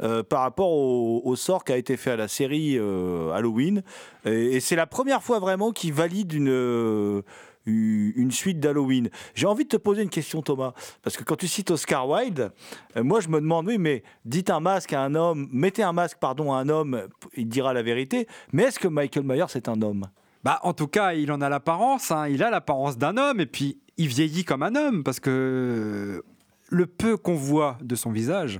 euh, 0.02 0.24
par 0.24 0.39
rapport 0.39 0.72
au, 0.72 1.36
sort 1.36 1.66
qui 1.66 1.74
a 1.74 1.78
été 1.78 1.98
fait 1.98 2.12
à 2.12 2.16
la 2.16 2.30
série 2.30 2.80
Halloween. 2.80 3.84
Et 4.24 4.62
c'est 4.62 4.78
la 4.78 4.88
première 4.88 5.22
fois 5.22 5.39
vraiment 5.39 5.72
qu'il 5.72 5.92
valide 5.92 6.32
une. 6.32 7.24
Euh, 7.67 8.12
une 8.15 8.32
suite 8.32 8.60
d'Halloween. 8.60 9.10
J'ai 9.36 9.47
envie 9.47 9.63
de 9.63 9.69
te 9.69 9.78
poser 9.78 10.04
une 10.04 10.10
question, 10.10 10.41
Thomas, 10.41 10.73
parce 11.02 11.17
que 11.17 11.23
quand 11.23 11.36
tu 11.36 11.47
cites 11.47 11.71
Oscar 11.71 12.08
Wilde, 12.10 12.52
euh, 12.97 13.04
moi 13.04 13.19
je 13.19 13.30
me 13.30 13.39
demande, 13.39 13.67
oui, 13.67 13.78
mais 13.78 14.04
dites 14.26 14.49
un 14.49 14.60
masque 14.60 14.93
à 14.93 15.02
un 15.02 15.15
homme, 15.15 15.47
mettez 15.52 15.84
un 15.84 15.93
masque, 15.93 16.17
pardon, 16.19 16.54
à 16.54 16.58
un 16.58 16.69
homme, 16.69 17.08
il 17.36 17.47
dira 17.47 17.73
la 17.73 17.84
vérité, 17.84 18.28
mais 18.52 18.63
est-ce 18.63 18.80
que 18.80 18.88
Michael 18.88 19.26
Myers 19.26 19.45
est 19.56 19.67
un 19.69 19.82
homme? 19.82 20.08
Bah, 20.43 20.60
en 20.63 20.73
tout 20.73 20.88
cas, 20.88 21.13
il 21.13 21.32
en 21.32 21.39
a 21.41 21.47
l'apparence. 21.47 22.12
hein. 22.12 22.28
Il 22.28 22.43
a 22.43 22.49
l'apparence 22.49 22.97
d'un 22.97 23.15
homme 23.17 23.39
et 23.39 23.45
puis 23.45 23.80
il 23.97 24.08
vieillit 24.08 24.43
comme 24.43 24.62
un 24.63 24.76
homme 24.76 25.04
parce 25.04 25.19
que 25.21 26.23
le 26.69 26.86
peu 26.86 27.15
qu'on 27.15 27.36
voit 27.36 27.78
de 27.82 27.95
son 27.95 28.12
visage, 28.12 28.60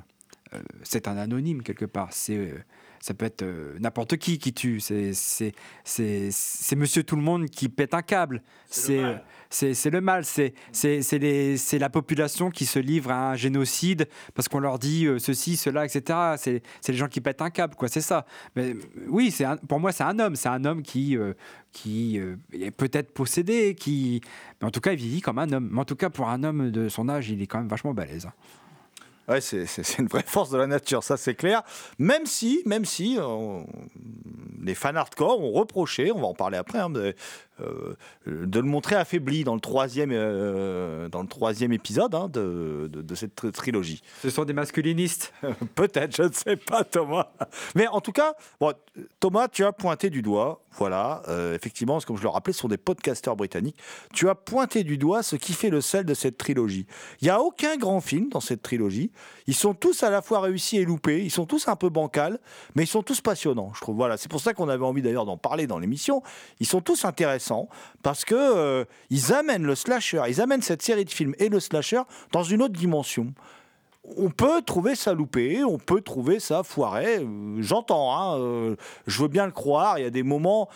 euh, 0.54 0.62
c'est 0.84 1.08
un 1.10 1.18
anonyme 1.18 1.62
quelque 1.62 1.86
part. 1.86 2.10
C'est 2.12 2.38
euh, 2.38 2.64
ça 3.04 3.14
peut 3.14 3.26
être 3.26 3.42
euh, 3.42 3.76
n'importe 3.82 4.16
qui 4.16 4.38
qui 4.38 4.54
tue. 4.54 4.80
C'est 4.80 5.12
c'est 5.14 5.52
c'est 5.84 6.30
c'est 6.32 6.78
Monsieur 6.78 7.04
Tout 7.04 7.18
le 7.18 7.22
Monde 7.22 7.48
qui 7.50 7.68
pète 7.68 7.94
un 7.94 8.02
câble. 8.02 8.42
C'est 8.70 9.02
c'est 9.50 9.74
c'est 9.74 9.90
le 9.90 10.00
mal. 10.00 10.24
C'est 10.24 10.54
c'est 10.72 11.02
c'est 11.02 11.18
les 11.20 11.58
c'est 11.58 11.80
la 11.80 11.90
population 11.90 12.50
qui 12.50 12.66
se 12.66 12.80
livre 12.80 13.12
à 13.12 13.32
un 13.32 13.36
génocide 13.36 14.08
parce 14.36 14.48
qu'on 14.48 14.60
leur 14.60 14.80
dit 14.80 15.06
euh, 15.06 15.20
ceci 15.20 15.58
cela 15.58 15.84
etc. 15.84 16.18
C'est 16.38 16.64
c'est 16.80 16.94
les 16.94 16.98
gens 16.98 17.10
qui 17.10 17.20
pètent 17.20 17.42
un 17.42 17.50
câble 17.50 17.76
quoi. 17.76 17.90
C'est 17.90 18.00
ça. 18.00 18.26
Mais 18.56 18.74
oui, 19.10 19.32
c'est 19.32 19.48
pour 19.68 19.82
moi 19.82 19.92
c'est 19.92 20.06
un 20.06 20.18
homme. 20.20 20.38
C'est 20.38 20.48
un 20.48 20.64
homme 20.64 20.82
qui 20.82 21.18
euh, 21.18 21.34
qui 21.74 22.22
est 22.54 22.72
peut-être 22.72 23.14
possédé, 23.14 23.76
qui 23.76 24.22
mais 24.62 24.68
en 24.68 24.72
tout 24.72 24.80
cas 24.80 24.94
il 24.94 24.98
vieillit 24.98 25.20
comme 25.20 25.40
un 25.40 25.52
homme. 25.52 25.68
Mais 25.74 25.82
en 25.82 25.86
tout 25.86 25.98
cas 25.98 26.10
pour 26.10 26.30
un 26.30 26.42
homme 26.46 26.72
de 26.72 26.88
son 26.88 27.10
âge, 27.10 27.30
il 27.30 27.42
est 27.42 27.48
quand 27.48 27.58
même 27.60 27.68
vachement 27.68 27.94
balèze. 27.94 28.28
hein. 28.28 28.34
Ouais, 29.30 29.40
c'est 29.40 29.66
une 30.00 30.08
vraie 30.08 30.24
force 30.26 30.50
de 30.50 30.58
la 30.58 30.68
nature, 30.68 31.02
ça 31.04 31.16
c'est 31.16 31.36
clair. 31.36 31.64
Même 31.98 32.26
si, 32.26 32.62
même 32.66 32.84
si 32.84 33.18
on- 33.22 33.66
les 34.62 34.76
fans 34.76 34.96
hardcore 34.96 35.42
ont 35.42 35.52
reproché, 35.54 36.12
on 36.12 36.20
va 36.20 36.28
en 36.28 36.34
parler 36.34 36.58
après, 36.58 36.80
hein, 36.80 36.92
euh, 36.96 37.14
de 38.26 38.60
le 38.60 38.66
montrer 38.66 38.96
affaibli 38.96 39.44
dans 39.44 39.56
le 39.56 39.60
troisième, 39.62 40.12
euh, 40.12 41.10
dans 41.10 41.22
le 41.22 41.28
troisième 41.28 41.74
épisode 41.74 42.14
hein, 42.16 42.28
de, 42.30 42.90
de- 42.92 43.02
de 43.02 43.16
cette 43.16 43.36
tri- 43.36 43.52
trilogie. 43.52 44.02
Ce 44.22 44.30
sont 44.30 44.46
des 44.46 44.54
masculinistes. 44.54 45.34
Peut-être, 45.76 46.16
je 46.16 46.24
ne 46.24 46.32
sais 46.32 46.56
pas, 46.56 46.84
Thomas. 46.84 47.28
Mais 47.76 47.88
en 47.88 48.02
tout 48.02 48.12
cas, 48.12 48.34
bon, 48.60 48.74
Thomas, 49.20 49.48
tu 49.48 49.64
as 49.66 49.72
pointé 49.72 50.10
du 50.10 50.22
doigt, 50.22 50.62
voilà, 50.72 51.22
euh, 51.28 51.54
effectivement, 51.56 52.00
comme 52.00 52.18
je 52.18 52.24
le 52.24 52.30
rappelais, 52.30 52.54
ce 52.54 52.60
sont 52.60 52.68
des 52.68 52.78
podcasteurs 52.78 53.36
britanniques. 53.36 53.78
Tu 54.14 54.30
as 54.30 54.36
pointé 54.36 54.84
du 54.84 54.98
doigt 54.98 55.22
ce 55.24 55.36
qui 55.36 55.54
fait 55.54 55.70
le 55.70 55.82
sel 55.82 56.06
de 56.06 56.14
cette 56.14 56.38
trilogie. 56.38 56.86
Il 57.22 57.26
n'y 57.26 57.30
a 57.30 57.40
aucun 57.42 57.78
grand 57.78 58.02
film 58.02 58.30
dans 58.30 58.40
cette 58.40 58.62
trilogie. 58.64 59.12
Ils 59.48 59.56
sont 59.56 59.74
tous 59.74 60.04
à 60.04 60.10
la 60.10 60.22
fois 60.22 60.40
réussis 60.42 60.78
et 60.78 60.86
loupés. 60.86 61.24
Ils 61.24 61.30
sont 61.32 61.46
tous 61.46 61.68
un 61.68 61.76
peu 61.76 61.90
bancals, 61.90 62.40
mais 62.76 62.84
ils 62.84 62.88
sont 62.88 63.04
tous 63.04 63.22
passionnants, 63.22 63.72
je 63.76 63.82
trouve. 63.82 63.96
Voilà, 63.98 64.18
c'est 64.18 64.30
pour 64.30 64.42
ça 64.42 64.54
qu'on 64.54 64.70
avait 64.70 64.84
envie 64.86 65.02
d'ailleurs 65.02 65.26
d'en 65.26 65.38
parler 65.38 65.68
dans 65.68 65.78
l'émission. 65.80 66.24
Ils 66.60 66.66
sont 66.68 66.82
tous 66.82 67.06
intéressants 67.06 67.53
parce 68.02 68.26
que 68.26 68.36
euh, 68.36 68.86
ils 69.10 69.34
amènent 69.34 69.66
le 69.66 69.76
slasher, 69.76 70.22
ils 70.28 70.42
amènent 70.42 70.62
cette 70.62 70.82
série 70.82 71.06
de 71.06 71.12
films 71.12 71.36
et 71.40 71.50
le 71.50 71.60
slasher 71.60 72.02
dans 72.32 72.44
une 72.44 72.62
autre 72.62 72.74
dimension 72.76 73.34
on 74.18 74.30
peut 74.30 74.62
trouver 74.62 74.96
ça 74.96 75.14
loupé, 75.14 75.64
on 75.64 75.78
peut 75.78 76.02
trouver 76.02 76.42
ça 76.42 76.64
foiré. 76.64 77.20
euh, 77.20 77.62
J'entends, 77.62 78.14
hein, 78.14 78.38
euh, 78.38 78.76
je 79.08 79.22
veux 79.22 79.30
bien 79.30 79.46
le 79.46 79.54
croire. 79.54 79.98
Il 79.98 80.04
y 80.04 80.06
a 80.06 80.10
des 80.10 80.24
moments. 80.24 80.68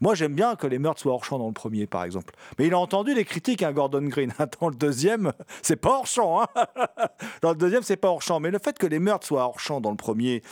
moi, 0.00 0.14
j'aime 0.14 0.32
bien 0.34 0.56
que 0.56 0.66
les 0.66 0.78
meurtres 0.78 1.02
soient 1.02 1.12
hors 1.12 1.26
champ 1.26 1.38
dans 1.38 1.46
le 1.48 1.52
premier, 1.52 1.86
par 1.86 2.04
exemple. 2.04 2.34
Mais 2.58 2.66
il 2.66 2.72
a 2.72 2.78
entendu 2.78 3.14
les 3.14 3.26
critiques, 3.26 3.62
à 3.62 3.72
Gordon 3.74 4.00
Green. 4.04 4.32
Dans 4.60 4.70
le 4.70 4.74
deuxième, 4.76 5.32
c'est 5.62 5.76
pas 5.76 5.90
hors 5.90 6.06
champ. 6.06 6.40
hein. 6.40 6.46
dans 7.42 7.50
le 7.50 7.56
deuxième, 7.56 7.82
c'est 7.82 7.98
pas 7.98 8.08
hors 8.08 8.22
champ. 8.22 8.40
Mais 8.40 8.50
le 8.50 8.58
fait 8.58 8.78
que 8.78 8.86
les 8.86 8.98
meurtres 8.98 9.26
soient 9.26 9.44
hors 9.44 9.60
champ 9.60 9.82
dans 9.82 9.90
le 9.90 9.96
premier. 9.98 10.42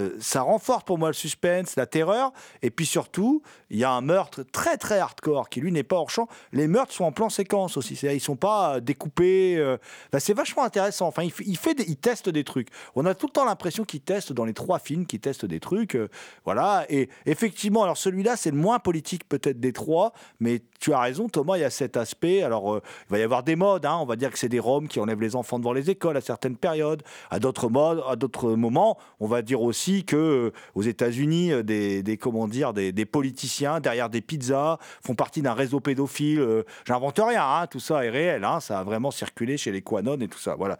Euh, 0.00 0.16
ça 0.20 0.42
renforce 0.42 0.84
pour 0.84 0.98
moi 0.98 1.08
le 1.08 1.14
suspense, 1.14 1.76
la 1.76 1.86
terreur, 1.86 2.32
et 2.62 2.70
puis 2.70 2.86
surtout, 2.86 3.42
il 3.70 3.78
y 3.78 3.84
a 3.84 3.90
un 3.92 4.00
meurtre 4.00 4.42
très 4.42 4.76
très 4.76 4.98
hardcore 4.98 5.48
qui 5.48 5.60
lui 5.60 5.70
n'est 5.72 5.82
pas 5.82 5.96
hors 5.96 6.10
champ. 6.10 6.26
Les 6.52 6.66
meurtres 6.66 6.92
sont 6.92 7.04
en 7.04 7.12
plan 7.12 7.28
séquence 7.28 7.76
aussi, 7.76 7.94
ils 7.94 8.20
sont 8.20 8.36
pas 8.36 8.76
euh, 8.76 8.80
découpés. 8.80 9.56
euh, 9.58 9.76
c'est 10.18 10.34
vachement 10.34 10.64
intéressant. 10.64 11.06
Enfin, 11.06 11.22
il, 11.22 11.30
fait- 11.58 11.76
il 11.86 11.96
teste 11.96 12.28
des 12.28 12.44
trucs. 12.44 12.68
On 12.94 13.06
a 13.06 13.14
tout 13.14 13.26
le 13.26 13.32
temps 13.32 13.44
l'impression 13.44 13.84
qu'il 13.84 14.00
teste 14.00 14.32
dans 14.32 14.44
les 14.44 14.54
trois 14.54 14.78
films, 14.78 15.06
qu'il 15.06 15.20
teste 15.20 15.44
des 15.44 15.60
trucs, 15.60 15.96
voilà. 16.44 16.84
Et 16.88 17.08
effectivement, 17.26 17.82
alors 17.82 17.96
celui-là, 17.96 18.36
c'est 18.36 18.50
le 18.50 18.56
moins 18.56 18.78
politique 18.78 19.28
peut-être 19.28 19.60
des 19.60 19.72
trois, 19.72 20.12
mais 20.40 20.62
tu 20.80 20.92
as 20.92 21.00
raison, 21.00 21.28
Thomas. 21.28 21.56
Il 21.56 21.60
y 21.60 21.64
a 21.64 21.70
cet 21.70 21.96
aspect. 21.96 22.42
Alors, 22.42 22.80
il 23.08 23.12
va 23.12 23.18
y 23.18 23.22
avoir 23.22 23.42
des 23.42 23.56
modes. 23.56 23.84
hein. 23.86 23.98
on 24.00 24.06
va 24.06 24.16
dire 24.16 24.30
que 24.30 24.38
c'est 24.38 24.48
des 24.48 24.58
Roms 24.60 24.88
qui 24.88 24.98
enlèvent 25.00 25.20
les 25.20 25.36
enfants 25.36 25.58
devant 25.58 25.72
les 25.72 25.90
écoles 25.90 26.16
à 26.16 26.20
certaines 26.20 26.56
périodes. 26.56 27.02
À 27.30 27.38
d'autres 27.38 27.68
modes, 27.68 28.02
à 28.08 28.16
d'autres 28.16 28.52
moments, 28.52 28.96
on 29.20 29.26
va 29.26 29.42
dire 29.42 29.60
aussi 29.60 29.89
que 30.06 30.16
euh, 30.16 30.52
aux 30.74 30.82
États-Unis, 30.82 31.52
euh, 31.52 31.62
des, 31.62 32.16
comment 32.18 32.48
dire, 32.48 32.72
des, 32.72 33.04
politiciens 33.04 33.80
derrière 33.80 34.08
des 34.08 34.20
pizzas 34.20 34.78
font 35.04 35.14
partie 35.14 35.42
d'un 35.42 35.54
réseau 35.54 35.80
pédophile. 35.80 36.40
euh, 36.40 36.62
J'invente 36.86 37.18
rien. 37.18 37.42
hein, 37.44 37.66
tout 37.66 37.80
ça 37.80 38.04
est 38.04 38.10
réel. 38.10 38.44
hein, 38.44 38.60
ça 38.60 38.80
a 38.80 38.84
vraiment 38.84 39.10
circulé 39.10 39.56
chez 39.56 39.72
les 39.72 39.82
Quanon 39.82 40.18
et 40.20 40.28
tout 40.28 40.38
ça. 40.38 40.54
Voilà. 40.56 40.78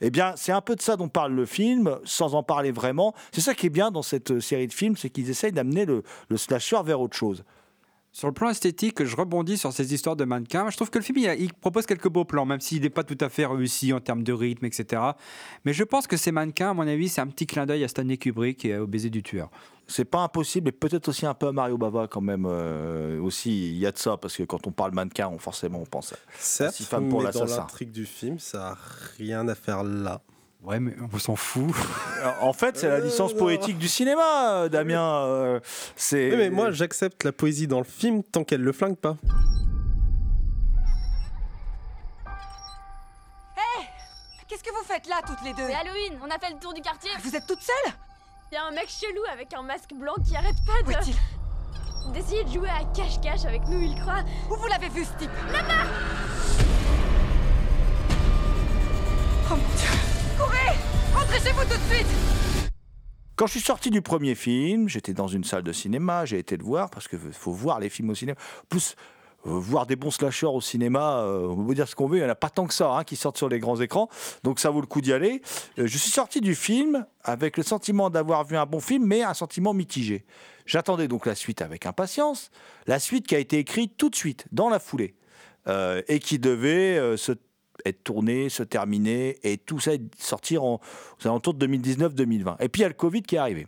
Eh 0.00 0.10
bien, 0.10 0.34
c'est 0.36 0.52
un 0.52 0.60
peu 0.60 0.76
de 0.76 0.82
ça 0.82 0.96
dont 0.96 1.08
parle 1.08 1.32
le 1.32 1.46
film, 1.46 1.98
sans 2.04 2.34
en 2.34 2.42
parler 2.42 2.72
vraiment. 2.72 3.14
C'est 3.32 3.40
ça 3.40 3.54
qui 3.54 3.66
est 3.66 3.70
bien 3.70 3.90
dans 3.90 4.02
cette 4.02 4.40
série 4.40 4.66
de 4.66 4.72
films, 4.72 4.96
c'est 4.96 5.10
qu'ils 5.10 5.30
essayent 5.30 5.52
d'amener 5.52 5.84
le 5.86 6.36
slasher 6.36 6.80
vers 6.84 7.00
autre 7.00 7.16
chose. 7.16 7.44
Sur 8.12 8.26
le 8.26 8.34
plan 8.34 8.50
esthétique, 8.50 9.04
je 9.04 9.16
rebondis 9.16 9.56
sur 9.56 9.72
ces 9.72 9.94
histoires 9.94 10.16
de 10.16 10.24
mannequins. 10.24 10.68
Je 10.68 10.76
trouve 10.76 10.90
que 10.90 10.98
le 10.98 11.04
film, 11.04 11.18
il, 11.18 11.52
propose 11.54 11.86
quelques 11.86 12.08
beaux 12.08 12.24
plans, 12.24 12.44
même 12.44 12.60
s'il 12.60 12.82
n'est 12.82 12.90
pas 12.90 13.04
tout 13.04 13.16
à 13.20 13.28
fait 13.28 13.46
réussi 13.46 13.92
en 13.92 14.00
termes 14.00 14.24
de 14.24 14.32
rythme, 14.32 14.64
etc. 14.64 15.00
Mais 15.64 15.72
je 15.72 15.84
pense 15.84 16.08
que 16.08 16.16
ces 16.16 16.32
mannequins, 16.32 16.70
à 16.70 16.74
mon 16.74 16.88
avis, 16.88 17.08
c'est 17.08 17.20
un 17.20 17.28
petit 17.28 17.46
clin 17.46 17.66
d'œil 17.66 17.84
à 17.84 17.88
Stanley 17.88 18.16
Kubrick 18.16 18.64
et 18.64 18.76
au 18.78 18.88
baiser 18.88 19.10
du 19.10 19.22
tueur. 19.22 19.48
C'est 19.86 20.04
pas 20.04 20.20
impossible, 20.20 20.68
et 20.68 20.72
peut-être 20.72 21.08
aussi 21.08 21.24
un 21.24 21.34
peu 21.34 21.48
à 21.48 21.52
Mario 21.52 21.78
Bava 21.78 22.08
quand 22.08 22.20
même. 22.20 22.46
euh, 22.48 23.20
aussi, 23.20 23.70
il 23.70 23.78
y 23.78 23.86
a 23.86 23.92
de 23.92 23.98
ça, 23.98 24.16
parce 24.16 24.36
que 24.36 24.42
quand 24.42 24.66
on 24.66 24.72
parle 24.72 24.92
mannequin, 24.92 25.28
on, 25.28 25.38
forcément, 25.38 25.80
on 25.80 25.86
pense 25.86 26.12
à 26.12 26.16
Certes, 26.36 26.74
six 26.74 26.84
femmes 26.84 27.08
pour 27.08 27.22
mais 27.22 27.30
dans 27.30 27.40
l'assassin. 27.40 27.62
l'intrigue 27.62 27.92
du 27.92 28.06
film, 28.06 28.40
ça 28.40 28.58
n'a 28.58 28.78
rien 29.18 29.46
à 29.46 29.54
faire 29.54 29.84
là. 29.84 30.20
Ouais, 30.62 30.78
mais 30.78 30.92
on 31.12 31.18
s'en 31.18 31.36
fout. 31.36 31.74
En 32.42 32.52
fait, 32.52 32.76
c'est 32.76 32.88
la 32.88 33.00
licence 33.00 33.32
Euh, 33.32 33.38
poétique 33.38 33.78
du 33.78 33.88
cinéma, 33.88 34.62
euh, 34.64 34.68
Damien. 34.68 35.24
euh, 35.24 35.60
c'est. 35.96 36.30
Oui, 36.30 36.36
mais 36.36 36.50
moi, 36.50 36.70
j'accepte 36.70 37.24
la 37.24 37.32
poésie 37.32 37.66
dans 37.66 37.78
le 37.78 37.84
film 37.84 38.22
tant 38.22 38.44
qu'elle 38.44 38.60
le 38.62 38.72
flingue 38.72 38.96
pas. 38.96 39.16
Qu'est-ce 44.48 44.64
que 44.64 44.70
vous 44.70 44.84
faites 44.84 45.06
là, 45.08 45.20
toutes 45.24 45.42
les 45.44 45.52
deux 45.52 45.66
C'est 45.68 45.74
Halloween, 45.74 46.18
on 46.24 46.28
a 46.28 46.38
fait 46.38 46.52
le 46.52 46.58
tour 46.58 46.74
du 46.74 46.80
quartier. 46.80 47.10
Vous 47.22 47.36
êtes 47.36 47.46
toutes 47.46 47.60
seules? 47.62 47.92
Il 48.50 48.56
y 48.56 48.58
a 48.58 48.64
un 48.66 48.72
mec 48.72 48.88
chelou 48.88 49.22
avec 49.32 49.54
un 49.54 49.62
masque 49.62 49.90
blanc 49.94 50.14
qui 50.26 50.34
arrête 50.34 50.56
pas 50.66 50.72
Où 50.84 50.86
de. 50.92 50.92
est-il? 50.98 52.12
D'essayer 52.12 52.42
de 52.42 52.50
jouer 52.50 52.68
à 52.68 52.84
cache-cache 52.92 53.44
avec 53.44 53.62
nous, 53.68 53.80
il 53.80 53.94
croit. 54.00 54.24
Où 54.50 54.56
vous 54.56 54.66
l'avez 54.66 54.88
vu, 54.88 55.04
ce 55.04 55.12
type? 55.18 55.30
Rentrez 61.14 61.38
chez 61.40 61.52
vous 61.52 61.62
tout 61.62 61.68
de 61.68 61.94
suite 61.94 62.06
Quand 63.36 63.46
je 63.46 63.52
suis 63.52 63.60
sorti 63.60 63.90
du 63.90 64.02
premier 64.02 64.34
film, 64.34 64.88
j'étais 64.88 65.12
dans 65.12 65.28
une 65.28 65.44
salle 65.44 65.62
de 65.62 65.72
cinéma, 65.72 66.24
j'ai 66.24 66.38
été 66.38 66.56
le 66.56 66.64
voir 66.64 66.90
parce 66.90 67.08
qu'il 67.08 67.18
faut 67.18 67.52
voir 67.52 67.80
les 67.80 67.88
films 67.88 68.10
au 68.10 68.14
cinéma. 68.14 68.38
Plus 68.68 68.94
euh, 69.46 69.50
voir 69.52 69.86
des 69.86 69.96
bons 69.96 70.10
slashers 70.10 70.46
au 70.46 70.60
cinéma, 70.60 71.20
euh, 71.20 71.48
on 71.48 71.64
peut 71.64 71.74
dire 71.74 71.88
ce 71.88 71.96
qu'on 71.96 72.06
veut, 72.06 72.18
il 72.18 72.20
n'y 72.20 72.26
en 72.26 72.30
a 72.30 72.34
pas 72.34 72.50
tant 72.50 72.66
que 72.66 72.74
ça 72.74 72.92
hein, 72.92 73.04
qui 73.04 73.16
sortent 73.16 73.38
sur 73.38 73.48
les 73.48 73.58
grands 73.58 73.80
écrans, 73.80 74.08
donc 74.44 74.60
ça 74.60 74.68
vaut 74.70 74.82
le 74.82 74.86
coup 74.86 75.00
d'y 75.00 75.12
aller. 75.12 75.40
Euh, 75.78 75.86
je 75.86 75.98
suis 75.98 76.10
sorti 76.10 76.40
du 76.40 76.54
film 76.54 77.06
avec 77.24 77.56
le 77.56 77.62
sentiment 77.62 78.10
d'avoir 78.10 78.44
vu 78.44 78.56
un 78.56 78.66
bon 78.66 78.80
film, 78.80 79.06
mais 79.06 79.22
un 79.22 79.34
sentiment 79.34 79.72
mitigé. 79.72 80.26
J'attendais 80.66 81.08
donc 81.08 81.24
la 81.24 81.34
suite 81.34 81.62
avec 81.62 81.86
impatience, 81.86 82.50
la 82.86 82.98
suite 82.98 83.26
qui 83.26 83.34
a 83.34 83.38
été 83.38 83.58
écrite 83.58 83.96
tout 83.96 84.10
de 84.10 84.16
suite, 84.16 84.46
dans 84.52 84.68
la 84.68 84.78
foulée, 84.78 85.14
et 86.08 86.18
qui 86.18 86.38
devait 86.38 87.16
se 87.16 87.32
être 87.84 88.02
tourné, 88.04 88.48
se 88.48 88.62
terminer, 88.62 89.38
et 89.42 89.58
tout 89.58 89.80
ça 89.80 89.92
sortir 90.18 90.64
en, 90.64 90.74
aux 90.74 91.26
alentours 91.26 91.54
de 91.54 91.66
2019-2020. 91.66 92.56
Et 92.60 92.68
puis 92.68 92.80
il 92.80 92.82
y 92.82 92.86
a 92.86 92.88
le 92.88 92.94
Covid 92.94 93.22
qui 93.22 93.36
est 93.36 93.38
arrivé. 93.38 93.66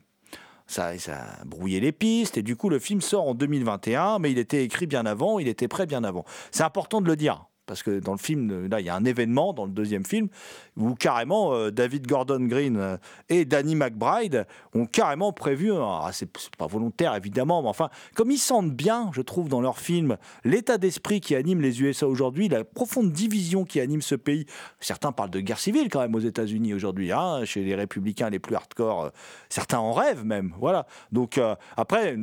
Ça, 0.66 0.96
ça 0.98 1.16
a 1.40 1.44
brouillé 1.44 1.80
les 1.80 1.92
pistes, 1.92 2.38
et 2.38 2.42
du 2.42 2.56
coup 2.56 2.68
le 2.68 2.78
film 2.78 3.00
sort 3.00 3.28
en 3.28 3.34
2021, 3.34 4.18
mais 4.18 4.30
il 4.30 4.38
était 4.38 4.64
écrit 4.64 4.86
bien 4.86 5.04
avant, 5.04 5.38
il 5.38 5.48
était 5.48 5.68
prêt 5.68 5.86
bien 5.86 6.04
avant. 6.04 6.24
C'est 6.50 6.62
important 6.62 7.00
de 7.00 7.06
le 7.06 7.16
dire 7.16 7.44
parce 7.72 7.82
que 7.82 8.00
dans 8.00 8.12
le 8.12 8.18
film, 8.18 8.66
là, 8.66 8.80
il 8.80 8.86
y 8.86 8.90
a 8.90 8.94
un 8.94 9.06
événement 9.06 9.54
dans 9.54 9.64
le 9.64 9.70
deuxième 9.70 10.04
film 10.04 10.28
où 10.76 10.94
carrément 10.94 11.54
euh, 11.54 11.70
David 11.70 12.06
Gordon 12.06 12.40
Green 12.40 12.76
euh, 12.76 12.98
et 13.30 13.46
Danny 13.46 13.74
McBride 13.74 14.46
ont 14.74 14.84
carrément 14.84 15.32
prévu, 15.32 15.72
ah, 15.74 16.10
c'est 16.12 16.28
pas 16.58 16.66
volontaire 16.66 17.14
évidemment, 17.14 17.62
mais 17.62 17.70
enfin, 17.70 17.88
comme 18.14 18.30
ils 18.30 18.36
sentent 18.36 18.72
bien, 18.72 19.10
je 19.14 19.22
trouve, 19.22 19.48
dans 19.48 19.62
leur 19.62 19.78
film, 19.78 20.18
l'état 20.44 20.76
d'esprit 20.76 21.22
qui 21.22 21.34
anime 21.34 21.62
les 21.62 21.80
USA 21.80 22.06
aujourd'hui, 22.06 22.50
la 22.50 22.62
profonde 22.62 23.10
division 23.10 23.64
qui 23.64 23.80
anime 23.80 24.02
ce 24.02 24.16
pays. 24.16 24.44
Certains 24.78 25.12
parlent 25.12 25.30
de 25.30 25.40
guerre 25.40 25.58
civile 25.58 25.88
quand 25.88 26.00
même 26.00 26.14
aux 26.14 26.20
États-Unis 26.20 26.74
aujourd'hui, 26.74 27.10
hein, 27.10 27.46
chez 27.46 27.64
les 27.64 27.74
républicains 27.74 28.28
les 28.28 28.38
plus 28.38 28.54
hardcore, 28.54 29.04
euh, 29.04 29.10
certains 29.48 29.78
en 29.78 29.94
rêvent 29.94 30.26
même, 30.26 30.52
voilà. 30.58 30.86
Donc 31.10 31.40
après 31.78 32.16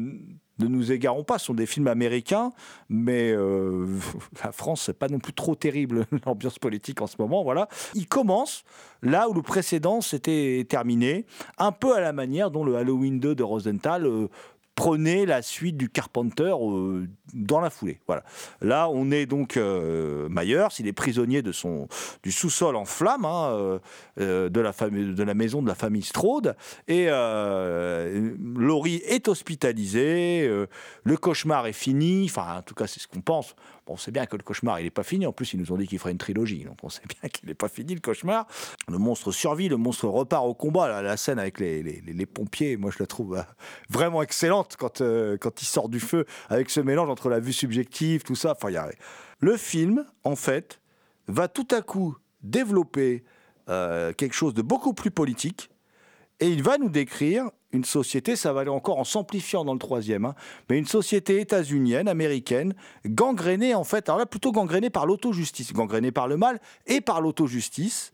ne 0.59 0.67
nous 0.67 0.91
égarons 0.91 1.23
pas, 1.23 1.39
ce 1.39 1.47
sont 1.47 1.53
des 1.53 1.65
films 1.65 1.87
américains, 1.87 2.51
mais 2.89 3.31
euh, 3.31 3.87
la 4.43 4.51
France, 4.51 4.83
c'est 4.85 4.97
pas 4.97 5.07
non 5.07 5.19
plus 5.19 5.33
trop 5.33 5.55
terrible 5.55 6.05
l'ambiance 6.25 6.59
politique 6.59 7.01
en 7.01 7.07
ce 7.07 7.15
moment. 7.19 7.43
Voilà. 7.43 7.67
Il 7.95 8.07
commence 8.07 8.63
là 9.01 9.29
où 9.29 9.33
le 9.33 9.41
précédent 9.41 10.01
s'était 10.01 10.65
terminé, 10.69 11.25
un 11.57 11.71
peu 11.71 11.95
à 11.95 12.01
la 12.01 12.13
manière 12.13 12.51
dont 12.51 12.63
le 12.63 12.75
Halloween 12.75 13.19
2 13.19 13.35
de 13.35 13.43
Rosenthal 13.43 14.05
euh, 14.05 14.27
prenait 14.79 15.25
la 15.25 15.41
suite 15.41 15.75
du 15.75 15.89
Carpenter 15.89 16.53
euh, 16.57 17.05
dans 17.33 17.59
la 17.59 17.69
foulée. 17.69 17.99
Voilà. 18.07 18.23
Là, 18.61 18.87
on 18.89 19.11
est 19.11 19.25
donc 19.25 19.57
euh, 19.57 20.29
Myers, 20.29 20.69
il 20.79 20.87
est 20.87 20.93
prisonnier 20.93 21.41
du 21.41 22.31
sous-sol 22.31 22.77
en 22.77 22.85
flammes 22.85 23.25
hein, 23.25 23.49
euh, 23.51 23.79
euh, 24.21 24.47
de 24.47 24.61
la 24.61 24.71
famille, 24.71 25.13
de 25.13 25.23
la 25.23 25.33
maison 25.33 25.61
de 25.61 25.67
la 25.67 25.75
famille 25.75 26.01
Strode, 26.01 26.55
et 26.87 27.07
Laurie 27.09 29.01
est 29.05 29.27
hospitalisée. 29.27 30.49
le 31.03 31.17
cauchemar 31.17 31.67
est 31.67 31.73
fini. 31.73 32.25
Enfin, 32.29 32.59
en 32.59 32.61
tout 32.61 32.73
cas, 32.73 32.87
c'est 32.87 33.01
ce 33.01 33.07
qu'on 33.09 33.19
pense. 33.19 33.55
On 33.89 33.97
sait 33.97 34.11
bien 34.11 34.25
que 34.25 34.37
le 34.37 34.43
cauchemar, 34.43 34.79
il 34.79 34.83
n'est 34.83 34.89
pas 34.89 35.03
fini. 35.03 35.25
En 35.25 35.31
plus, 35.31 35.53
ils 35.53 35.59
nous 35.59 35.71
ont 35.71 35.77
dit 35.77 35.87
qu'il 35.87 35.99
ferait 35.99 36.11
une 36.11 36.17
trilogie. 36.17 36.63
Donc, 36.63 36.77
on 36.83 36.89
sait 36.89 37.03
bien 37.07 37.29
qu'il 37.33 37.47
n'est 37.47 37.55
pas 37.55 37.67
fini, 37.67 37.93
le 37.93 37.99
cauchemar. 37.99 38.47
Le 38.87 38.97
monstre 38.97 39.31
survit, 39.31 39.69
le 39.69 39.77
monstre 39.77 40.07
repart 40.07 40.45
au 40.45 40.53
combat. 40.53 41.01
La, 41.01 41.17
scène 41.17 41.39
avec 41.39 41.59
les, 41.59 42.25
pompiers, 42.25 42.77
moi, 42.77 42.91
je 42.91 42.97
la 42.99 43.07
trouve 43.07 43.43
vraiment 43.89 44.21
excellente 44.21 44.75
quand, 44.77 45.01
quand 45.01 45.61
il 45.61 45.65
sort 45.65 45.89
du 45.89 45.99
feu 45.99 46.25
avec 46.49 46.69
ce 46.69 46.79
mélange 46.79 47.09
entre 47.09 47.29
la 47.29 47.39
vue 47.39 47.53
subjective, 47.53 48.23
tout 48.23 48.35
ça. 48.35 48.55
Enfin. 48.61 48.69
Le 49.39 49.57
film, 49.57 50.05
en 50.23 50.35
fait, 50.35 50.81
va 51.27 51.47
tout 51.47 51.67
à 51.71 51.81
coup 51.81 52.17
développer 52.41 53.23
euh, 53.69 54.13
quelque 54.13 54.33
chose 54.33 54.53
de 54.53 54.61
beaucoup 54.61 54.93
plus 54.93 55.11
politique. 55.11 55.69
Et 56.39 56.49
il 56.49 56.63
va 56.63 56.77
nous 56.77 56.89
décrire 56.89 57.49
une 57.71 57.85
société, 57.85 58.35
ça 58.35 58.51
va 58.53 58.61
aller 58.61 58.69
encore 58.69 58.97
en 58.97 59.03
s'amplifiant 59.03 59.63
dans 59.63 59.73
le 59.73 59.79
troisième, 59.79 60.25
hein, 60.25 60.35
mais 60.69 60.77
une 60.77 60.87
société 60.87 61.39
états-unienne, 61.39 62.07
américaine, 62.07 62.73
gangrénée 63.05 63.75
en 63.75 63.83
fait, 63.83 64.09
alors 64.09 64.19
là 64.19 64.25
plutôt 64.25 64.51
gangrénée 64.51 64.89
par 64.89 65.05
l'auto-justice, 65.05 65.73
gangrénée 65.73 66.11
par 66.11 66.27
le 66.27 66.37
mal 66.37 66.59
et 66.87 67.01
par 67.01 67.21
l'auto-justice. 67.21 68.11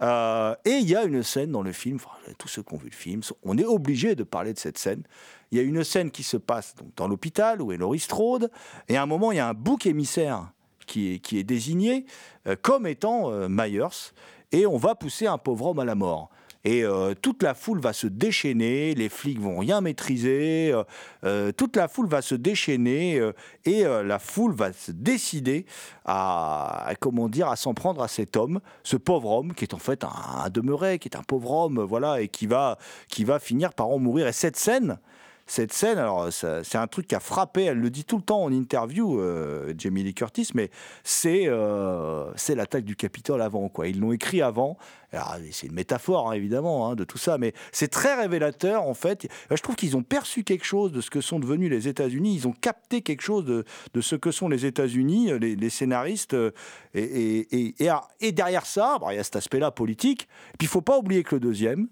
Euh, 0.00 0.54
et 0.64 0.78
il 0.78 0.88
y 0.88 0.96
a 0.96 1.04
une 1.04 1.22
scène 1.22 1.52
dans 1.52 1.62
le 1.62 1.72
film, 1.72 1.98
tous 2.38 2.48
ceux 2.48 2.62
qui 2.62 2.74
ont 2.74 2.78
vu 2.78 2.90
le 2.90 2.96
film, 2.96 3.22
on 3.44 3.56
est 3.56 3.64
obligé 3.64 4.14
de 4.14 4.24
parler 4.24 4.52
de 4.52 4.58
cette 4.58 4.78
scène. 4.78 5.02
Il 5.50 5.58
y 5.58 5.60
a 5.60 5.64
une 5.64 5.84
scène 5.84 6.10
qui 6.10 6.22
se 6.22 6.36
passe 6.36 6.74
dans 6.96 7.06
l'hôpital 7.06 7.62
où 7.62 7.72
est 7.72 7.76
Laurie 7.76 8.00
Strode, 8.00 8.50
et 8.88 8.96
à 8.96 9.02
un 9.02 9.06
moment, 9.06 9.32
il 9.32 9.36
y 9.36 9.40
a 9.40 9.48
un 9.48 9.54
bouc 9.54 9.86
émissaire 9.86 10.50
qui 10.86 11.14
est, 11.14 11.18
qui 11.18 11.38
est 11.38 11.44
désigné 11.44 12.06
euh, 12.46 12.56
comme 12.60 12.86
étant 12.86 13.30
euh, 13.30 13.48
Myers, 13.48 14.12
et 14.50 14.66
on 14.66 14.76
va 14.76 14.94
pousser 14.94 15.26
un 15.26 15.38
pauvre 15.38 15.66
homme 15.66 15.78
à 15.78 15.84
la 15.84 15.94
mort. 15.94 16.30
Et 16.64 16.84
euh, 16.84 17.14
toute 17.20 17.42
la 17.42 17.54
foule 17.54 17.80
va 17.80 17.92
se 17.92 18.06
déchaîner, 18.06 18.94
les 18.94 19.08
flics 19.08 19.40
vont 19.40 19.58
rien 19.58 19.80
maîtriser, 19.80 20.70
euh, 20.72 20.84
euh, 21.24 21.50
toute 21.50 21.74
la 21.74 21.88
foule 21.88 22.06
va 22.06 22.22
se 22.22 22.36
déchaîner 22.36 23.20
et 23.64 23.82
la 23.82 24.18
foule 24.18 24.54
va 24.54 24.72
se 24.72 24.92
décider 24.92 25.66
à, 26.04 26.92
comment 27.00 27.28
dire, 27.28 27.48
à 27.48 27.56
s'en 27.56 27.74
prendre 27.74 28.02
à 28.02 28.08
cet 28.08 28.36
homme, 28.36 28.60
ce 28.84 28.96
pauvre 28.96 29.30
homme 29.30 29.54
qui 29.54 29.64
est 29.64 29.74
en 29.74 29.78
fait 29.78 30.04
un, 30.04 30.48
demeuré, 30.50 30.98
qui 30.98 31.08
est 31.08 31.16
un 31.16 31.22
pauvre 31.22 31.50
homme, 31.50 31.80
voilà, 31.80 32.20
et 32.20 32.28
qui 32.28 32.46
va, 32.46 32.78
qui 33.08 33.24
va 33.24 33.38
finir 33.38 33.72
par 33.72 33.88
en 33.88 33.98
mourir. 33.98 34.28
Et 34.28 34.32
cette 34.32 34.56
scène, 34.56 34.98
cette 35.52 35.74
scène, 35.74 35.98
alors 35.98 36.32
c'est 36.32 36.78
un 36.78 36.86
truc 36.86 37.06
qui 37.06 37.14
a 37.14 37.20
frappé, 37.20 37.64
elle 37.64 37.78
le 37.78 37.90
dit 37.90 38.06
tout 38.06 38.16
le 38.16 38.22
temps 38.22 38.42
en 38.42 38.50
interview, 38.50 39.20
euh, 39.20 39.74
Jamie 39.76 40.02
Lee 40.02 40.14
Curtis, 40.14 40.48
mais 40.54 40.70
c'est 41.04 41.46
euh, 41.46 42.24
c'est 42.36 42.54
l'attaque 42.54 42.84
du 42.84 42.96
Capitole 42.96 43.42
avant. 43.42 43.68
quoi. 43.68 43.86
Ils 43.86 44.00
l'ont 44.00 44.12
écrit 44.12 44.40
avant. 44.40 44.78
C'est 45.50 45.66
une 45.66 45.74
métaphore, 45.74 46.30
hein, 46.30 46.32
évidemment, 46.32 46.88
hein, 46.88 46.94
de 46.94 47.04
tout 47.04 47.18
ça, 47.18 47.36
mais 47.36 47.52
c'est 47.70 47.88
très 47.88 48.14
révélateur, 48.14 48.84
en 48.84 48.94
fait. 48.94 49.28
Je 49.50 49.60
trouve 49.60 49.76
qu'ils 49.76 49.94
ont 49.94 50.02
perçu 50.02 50.42
quelque 50.42 50.64
chose 50.64 50.90
de 50.90 51.02
ce 51.02 51.10
que 51.10 51.20
sont 51.20 51.38
devenus 51.38 51.70
les 51.70 51.86
États-Unis. 51.86 52.34
Ils 52.34 52.48
ont 52.48 52.54
capté 52.58 53.02
quelque 53.02 53.20
chose 53.20 53.44
de, 53.44 53.66
de 53.92 54.00
ce 54.00 54.16
que 54.16 54.30
sont 54.30 54.48
les 54.48 54.64
États-Unis, 54.64 55.38
les, 55.38 55.68
scénaristes. 55.68 56.32
Euh, 56.32 56.52
et, 56.94 57.02
et, 57.02 57.74
et, 57.84 57.90
et, 58.20 58.32
derrière 58.32 58.64
ça, 58.64 58.98
il 59.10 59.16
y 59.16 59.18
a 59.18 59.24
cet 59.24 59.36
aspect-là 59.36 59.70
politique. 59.70 60.28
Puis, 60.58 60.64
il 60.64 60.68
faut 60.68 60.80
pas 60.80 60.96
oublier 60.96 61.22
que 61.24 61.34
le 61.34 61.40
deuxième, 61.40 61.88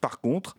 par 0.00 0.20
contre, 0.20 0.56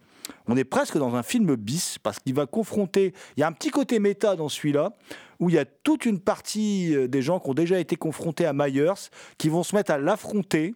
on 0.48 0.58
est 0.58 0.64
presque 0.64 0.98
dans 0.98 1.16
un 1.16 1.24
film 1.24 1.56
bis 1.56 1.98
parce 2.00 2.20
qu'il 2.20 2.34
va 2.34 2.46
confronter. 2.46 3.14
Il 3.38 3.42
y 3.42 3.44
a 3.44 3.48
un 3.48 3.52
petit 3.52 3.70
côté 3.70 4.00
méta 4.00 4.36
dans 4.36 4.50
celui-là 4.50 4.94
où 5.40 5.50
il 5.50 5.56
y 5.56 5.60
a 5.60 5.66
toute 5.66 6.06
une 6.06 6.20
partie 6.20 6.96
euh, 6.96 7.08
des 7.08 7.22
gens 7.22 7.40
qui 7.40 7.50
ont 7.50 7.54
déjà 7.54 7.80
été 7.80 7.96
confrontés 7.96 8.46
à 8.46 8.54
Myers 8.54 9.10
qui 9.38 9.50
vont 9.50 9.64
se 9.64 9.76
mettre 9.76 9.92
à 9.92 9.98
l'affronter. 9.98 10.76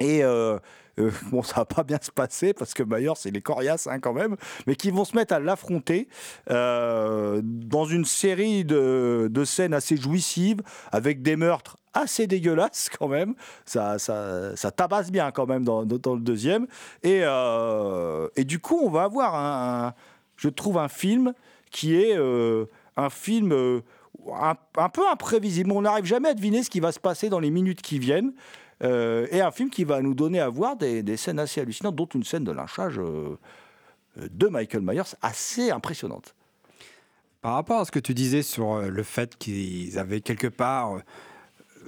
Et 0.00 0.22
euh, 0.22 0.58
euh, 0.98 1.10
bon, 1.30 1.42
ça 1.42 1.56
va 1.56 1.64
pas 1.64 1.84
bien 1.84 1.98
se 2.00 2.10
passer 2.10 2.52
parce 2.52 2.74
que 2.74 2.82
Myers, 2.82 3.14
c'est 3.16 3.30
les 3.30 3.42
coriaces 3.42 3.86
hein, 3.86 4.00
quand 4.00 4.12
même, 4.12 4.36
mais 4.66 4.76
qui 4.76 4.90
vont 4.90 5.04
se 5.04 5.16
mettre 5.16 5.34
à 5.34 5.40
l'affronter 5.40 6.08
dans 6.48 7.84
une 7.84 8.04
série 8.04 8.64
de, 8.64 9.28
de, 9.30 9.44
scènes 9.44 9.74
assez 9.74 9.96
jouissives 9.96 10.62
avec 10.92 11.22
des 11.22 11.36
meurtres 11.36 11.78
assez 11.94 12.26
dégueulasse 12.26 12.88
quand 12.98 13.08
même. 13.08 13.34
Ça, 13.64 13.98
ça, 13.98 14.56
ça 14.56 14.70
tabasse 14.70 15.10
bien 15.10 15.30
quand 15.30 15.46
même 15.46 15.64
dans, 15.64 15.84
dans, 15.84 16.14
le 16.14 16.20
deuxième. 16.20 16.66
Et, 17.02 17.20
euh, 17.22 18.28
et, 18.36 18.44
du 18.44 18.58
coup, 18.58 18.80
on 18.82 18.90
va 18.90 19.04
avoir, 19.04 19.34
un, 19.34 19.94
je 20.36 20.48
trouve, 20.48 20.78
un 20.78 20.88
film 20.88 21.32
qui 21.70 21.96
est 21.96 22.16
euh, 22.16 22.66
un 22.96 23.10
film 23.10 23.52
euh, 23.52 23.80
un, 24.32 24.88
peu 24.88 25.08
imprévisible. 25.08 25.70
On 25.72 25.82
n'arrive 25.82 26.04
jamais 26.04 26.30
à 26.30 26.34
deviner 26.34 26.62
ce 26.62 26.70
qui 26.70 26.80
va 26.80 26.92
se 26.92 27.00
passer 27.00 27.28
dans 27.28 27.40
les 27.40 27.50
minutes 27.50 27.82
qui 27.82 27.98
viennent. 27.98 28.32
Et 28.80 29.40
un 29.40 29.50
film 29.50 29.70
qui 29.70 29.84
va 29.84 30.00
nous 30.00 30.14
donner 30.14 30.40
à 30.40 30.48
voir 30.48 30.76
des, 30.76 31.16
scènes 31.16 31.38
assez 31.38 31.60
hallucinantes, 31.60 31.96
dont 31.96 32.06
une 32.06 32.24
scène 32.24 32.44
de 32.44 32.52
lynchage 32.52 33.00
de 34.16 34.46
Michael 34.46 34.82
Myers 34.82 35.14
assez 35.22 35.70
impressionnante. 35.70 36.34
Par 37.40 37.54
rapport 37.54 37.80
à 37.80 37.84
ce 37.84 37.90
que 37.90 37.98
tu 37.98 38.14
disais 38.14 38.42
sur 38.42 38.80
le 38.80 39.02
fait 39.02 39.36
qu'ils 39.36 39.98
avaient 39.98 40.20
quelque 40.20 40.48
part 40.48 41.00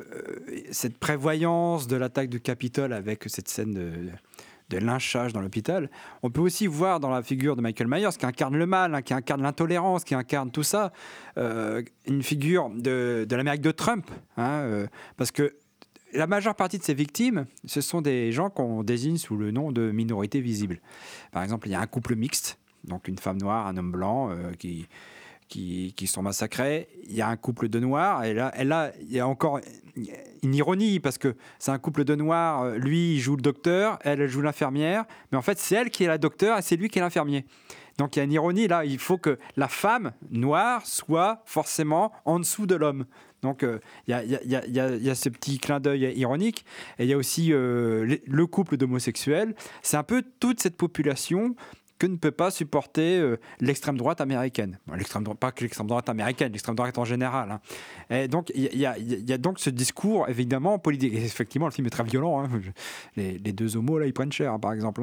euh, 0.01 0.63
cette 0.71 0.99
prévoyance 0.99 1.87
de 1.87 1.97
l'attaque 1.97 2.29
du 2.29 2.41
Capitole 2.41 2.93
avec 2.93 3.25
cette 3.27 3.49
scène 3.49 3.75
de, 3.75 4.79
lynchage 4.79 5.33
dans 5.33 5.41
l'hôpital, 5.41 5.91
on 6.23 6.31
peut 6.31 6.41
aussi 6.41 6.69
voir 6.69 7.01
dans 7.01 7.11
la 7.11 7.25
figure 7.25 7.57
de 7.57 7.61
Michael 7.61 7.89
Myers, 7.89 8.17
qui 8.17 8.25
incarne 8.25 8.57
le 8.57 8.67
mal, 8.67 8.95
hein, 8.95 9.03
qui 9.03 9.13
incarne 9.13 9.43
l'intolérance, 9.43 10.05
qui 10.05 10.15
incarne 10.15 10.53
tout 10.53 10.63
ça, 10.63 10.93
euh, 11.39 11.83
une 12.07 12.23
figure 12.23 12.71
de, 12.71 13.27
l'Amérique 13.29 13.63
de 13.63 13.73
Trump. 13.73 14.09
Hein, 14.37 14.61
euh, 14.61 14.87
parce 15.17 15.33
que 15.33 15.57
la 16.13 16.27
majeure 16.27 16.55
partie 16.55 16.79
de 16.79 16.83
ces 16.83 16.95
victimes, 16.95 17.47
ce 17.65 17.81
sont 17.81 18.01
des 18.01 18.33
gens 18.33 18.51
qu'on 18.51 18.83
désigne 18.83 19.17
sous 19.17 19.37
le 19.37 19.51
nom 19.51 19.73
de 19.73 19.91
minorités 19.91 20.41
visibles. 20.41 20.81
Par 21.33 21.43
exemple, 21.43 21.69
il 21.69 21.73
y 21.73 21.75
a 21.75 21.81
un 21.81 21.87
couple 21.87 22.17
mixte, 22.17 22.59
donc 22.85 23.09
une 23.09 23.19
femme 23.19 23.39
noire, 23.39 23.67
un 23.67 23.77
homme 23.77 23.93
blanc, 23.93 24.31
qui 24.59 24.87
qui, 25.51 26.07
sont 26.07 26.23
massacrés. 26.23 26.89
Il 27.09 27.15
y 27.15 27.23
a 27.23 27.29
un 27.29 27.37
couple 27.37 27.69
de 27.69 27.81
noirs, 27.81 28.25
et 28.25 28.33
là, 28.33 28.53
là 28.65 28.93
il 29.01 29.13
y 29.13 29.21
a 29.21 29.27
encore 29.27 29.61
une 30.43 30.55
ironie, 30.55 31.01
parce 31.01 31.19
que 31.19 31.37
c'est 31.59 31.73
un 31.73 31.79
couple 31.79 32.05
de 32.05 32.15
noirs, 32.15 32.63
euh, 32.63 32.79
lui, 32.79 33.15
il 33.15 33.21
joue 33.21 33.37
le 33.37 33.43
docteur, 33.43 33.99
elle, 34.03 34.21
elle 34.21 34.29
joue 34.29 34.41
l'infirmière, 34.41 35.05
mais 35.31 35.39
en 35.39 35.43
fait, 35.43 35.59
c'est 35.59 35.75
elle 35.75 35.91
qui 35.91 36.05
est 36.05 36.07
la 36.07 36.19
docteur 36.19 36.57
et 36.57 36.63
c'est 36.63 36.77
lui 36.77 36.89
qui 36.89 36.99
est 36.99 37.03
l'infirmier. 37.03 37.45
Donc 37.99 38.17
il 38.17 38.21
y 38.21 38.23
a 38.23 38.25
une 38.25 38.33
ironie 38.33 38.67
là, 38.67 38.87
il 38.87 38.99
faut 38.99 39.19
que 39.19 39.39
la 39.57 39.69
femme 39.69 40.13
noire 40.31 40.87
soit 40.87 41.43
forcément 41.45 42.13
en 42.25 42.39
dessous 42.39 42.65
de 42.65 42.75
l'homme. 42.75 43.05
Donc 43.43 43.65
il 44.07 44.11
y, 44.11 45.11
a, 45.11 45.15
ce 45.15 45.29
petit 45.29 45.59
clin 45.59 45.81
d'œil 45.81 46.13
ironique. 46.17 46.65
Et 46.99 47.05
il 47.05 47.11
y 47.11 47.13
a 47.13 47.17
aussi 47.17 47.53
euh, 47.53 48.19
le 48.25 48.47
couple 48.47 48.77
d'homosexuels. 48.77 49.55
C'est 49.83 49.97
un 49.97 50.03
peu 50.03 50.23
toute 50.41 50.61
cette 50.61 50.77
population 50.77 51.55
que 52.01 52.07
ne 52.07 52.17
peut 52.17 52.31
pas 52.31 52.51
supporter 52.51 53.19
euh, 53.19 53.39
l'extrême 53.61 53.99
droite 53.99 54.23
américaine. 54.23 54.79
l'extrême 54.97 55.23
pas 55.39 55.53
que 55.53 55.61
l'extrême 55.63 55.87
droite 55.87 56.09
américaine, 56.09 56.51
l'extrême 56.51 56.75
droite 56.75 56.97
en 56.97 57.05
général. 57.05 57.51
Hein. 57.51 57.61
Et 58.09 58.27
donc 58.27 58.51
il 58.55 58.75
y, 58.75 58.87
a 58.87 59.39
donc 59.39 59.61
ce 59.61 59.69
discours 59.69 60.29
évidemment 60.29 60.79
politique. 60.79 61.13
Et 61.13 61.23
effectivement, 61.23 61.67
le 61.67 61.73
film 61.73 61.87
est 61.87 61.91
très 61.91 62.05
violent. 62.05 62.43
Hein. 62.43 62.49
Les, 63.17 63.39
deux 63.53 63.77
homos 63.77 63.99
là, 63.99 64.07
ils 64.07 64.15
prennent 64.15 64.33
cher, 64.33 64.55
hein, 64.55 64.59
par 64.59 64.73
exemple. 64.73 65.03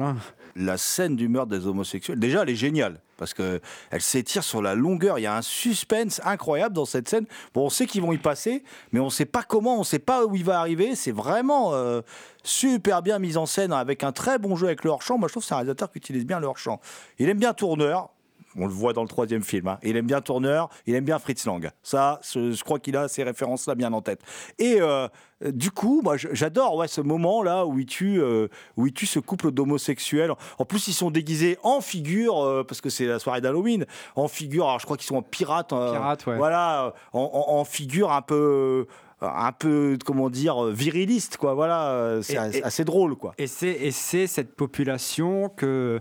La 0.56 0.76
scène 0.76 1.14
du 1.14 1.28
meurtre 1.28 1.50
des 1.50 1.66
homosexuels, 1.66 2.18
déjà, 2.18 2.42
elle 2.42 2.50
est 2.50 2.56
géniale. 2.56 3.00
Parce 3.18 3.34
que 3.34 3.60
elle 3.90 4.00
s'étire 4.00 4.42
sur 4.42 4.62
la 4.62 4.74
longueur. 4.74 5.18
Il 5.18 5.22
y 5.22 5.26
a 5.26 5.36
un 5.36 5.42
suspense 5.42 6.22
incroyable 6.24 6.74
dans 6.74 6.86
cette 6.86 7.08
scène. 7.08 7.26
Bon, 7.52 7.66
on 7.66 7.70
sait 7.70 7.86
qu'ils 7.86 8.00
vont 8.00 8.12
y 8.12 8.18
passer, 8.18 8.62
mais 8.92 9.00
on 9.00 9.06
ne 9.06 9.10
sait 9.10 9.26
pas 9.26 9.42
comment, 9.42 9.76
on 9.76 9.80
ne 9.80 9.84
sait 9.84 9.98
pas 9.98 10.24
où 10.24 10.34
il 10.34 10.44
va 10.44 10.60
arriver. 10.60 10.94
C'est 10.94 11.12
vraiment 11.12 11.74
euh, 11.74 12.00
super 12.42 13.02
bien 13.02 13.18
mis 13.18 13.36
en 13.36 13.44
scène 13.44 13.72
avec 13.72 14.04
un 14.04 14.12
très 14.12 14.38
bon 14.38 14.56
jeu 14.56 14.68
avec 14.68 14.84
le 14.84 14.90
hors-champ. 14.90 15.18
Moi, 15.18 15.28
je 15.28 15.34
trouve 15.34 15.42
que 15.42 15.48
c'est 15.48 15.54
un 15.54 15.58
réalisateur 15.58 15.90
qui 15.90 15.98
utilise 15.98 16.24
bien 16.24 16.40
le 16.40 16.46
hors-champ. 16.46 16.80
Il 17.18 17.28
aime 17.28 17.38
bien 17.38 17.52
Tourneur. 17.52 18.10
On 18.58 18.66
le 18.66 18.72
voit 18.72 18.92
dans 18.92 19.02
le 19.02 19.08
troisième 19.08 19.42
film. 19.42 19.68
hein. 19.68 19.78
Il 19.82 19.96
aime 19.96 20.06
bien 20.06 20.20
Tourneur, 20.20 20.68
il 20.86 20.94
aime 20.94 21.04
bien 21.04 21.18
Fritz 21.18 21.46
Lang. 21.46 21.70
Ça, 21.82 22.20
je, 22.32 22.52
je 22.52 22.64
crois 22.64 22.78
qu'il 22.78 22.96
a 22.96 23.08
ces 23.08 23.22
références-là 23.22 23.74
bien 23.74 23.92
en 23.92 24.00
tête. 24.02 24.20
Et 24.58 24.78
euh, 24.80 25.06
du 25.52 25.70
coup, 25.70 26.00
moi, 26.02 26.16
j'adore 26.16 26.74
ouais, 26.76 26.88
ce 26.88 27.00
moment-là 27.00 27.64
où 27.66 27.78
il 27.78 27.86
tue, 27.86 28.20
euh, 28.20 28.48
où 28.76 28.86
il 28.86 28.92
tue 28.92 29.06
ce 29.06 29.20
couple 29.20 29.50
d'homosexuels. 29.52 30.32
En 30.58 30.64
plus, 30.64 30.88
ils 30.88 30.92
sont 30.94 31.10
déguisés 31.10 31.56
en 31.62 31.80
figure, 31.80 32.42
euh, 32.42 32.64
parce 32.64 32.80
que 32.80 32.90
c'est 32.90 33.06
la 33.06 33.18
soirée 33.18 33.40
d'Halloween, 33.40 33.86
en 34.16 34.26
figure. 34.28 34.64
Alors, 34.66 34.80
je 34.80 34.84
crois 34.84 34.96
qu'ils 34.96 35.06
sont 35.06 35.16
en 35.16 35.22
pirates. 35.22 35.72
euh, 35.72 35.92
Pirates, 35.92 36.26
ouais. 36.26 36.36
Voilà, 36.36 36.94
en, 37.12 37.20
en- 37.48 37.52
en 37.60 37.64
figure 37.64 38.10
un 38.12 38.22
peu, 38.22 38.86
un 39.20 39.52
peu, 39.52 39.96
comment 40.04 40.30
dire, 40.30 40.64
viriliste, 40.64 41.36
quoi. 41.36 41.54
Voilà, 41.54 42.18
c'est 42.22 42.34
Et- 42.34 42.62
assez, 42.62 42.82
et- 42.82 42.84
drôle, 42.84 43.14
quoi. 43.16 43.34
Et 43.38 43.46
c'est, 43.46 43.70
et 43.70 43.90
c'est 43.92 44.26
cette 44.26 44.54
population 44.56 45.48
que 45.48 46.00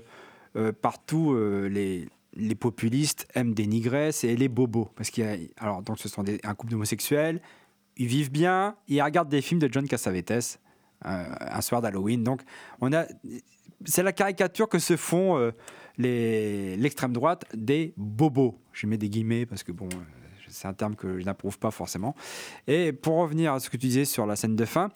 euh, 0.55 0.71
partout 0.71 1.33
euh, 1.33 1.67
les, 1.67 2.07
les 2.37 2.55
populistes 2.55 3.27
aiment 3.33 3.53
dénigrer, 3.53 4.11
c'est 4.11 4.35
les 4.35 4.47
bobos. 4.47 4.89
Parce 4.95 5.09
qu'il 5.09 5.49
donc 5.85 5.99
ce 5.99 6.07
sont 6.07 6.23
des, 6.23 6.39
un 6.43 6.55
couple 6.55 6.71
d'homosexuels, 6.71 7.41
ils 7.97 8.07
vivent 8.07 8.31
bien, 8.31 8.75
ils 8.87 9.01
regardent 9.01 9.29
des 9.29 9.41
films 9.41 9.59
de 9.59 9.69
John 9.71 9.87
Cassavetes 9.87 10.59
euh, 11.05 11.25
un 11.39 11.61
soir 11.61 11.81
d'Halloween. 11.81 12.23
Donc, 12.23 12.41
on 12.79 12.93
a, 12.93 13.05
c'est 13.85 14.03
la 14.03 14.13
caricature 14.13 14.69
que 14.69 14.79
se 14.79 14.95
font 14.95 15.37
euh, 15.37 15.51
les, 15.97 16.77
l'extrême 16.77 17.13
droite 17.13 17.45
des 17.53 17.93
bobos. 17.97 18.59
Je 18.71 18.87
mets 18.87 18.97
des 18.97 19.09
guillemets 19.09 19.45
parce 19.45 19.63
que 19.63 19.71
bon. 19.71 19.89
euh, 19.93 20.49
C'est 20.49 20.67
un 20.67 20.73
terme 20.73 20.95
que 20.95 21.19
je 21.19 21.25
n'approuve 21.25 21.57
pas 21.59 21.71
forcément. 21.71 22.15
Et 22.67 22.93
pour 22.93 23.17
revenir 23.17 23.53
à 23.53 23.59
ce 23.59 23.69
que 23.69 23.77
tu 23.77 23.87
disais 23.87 24.05
sur 24.05 24.25
la 24.25 24.35
scène 24.35 24.55
de 24.55 24.65
fin, 24.65 24.89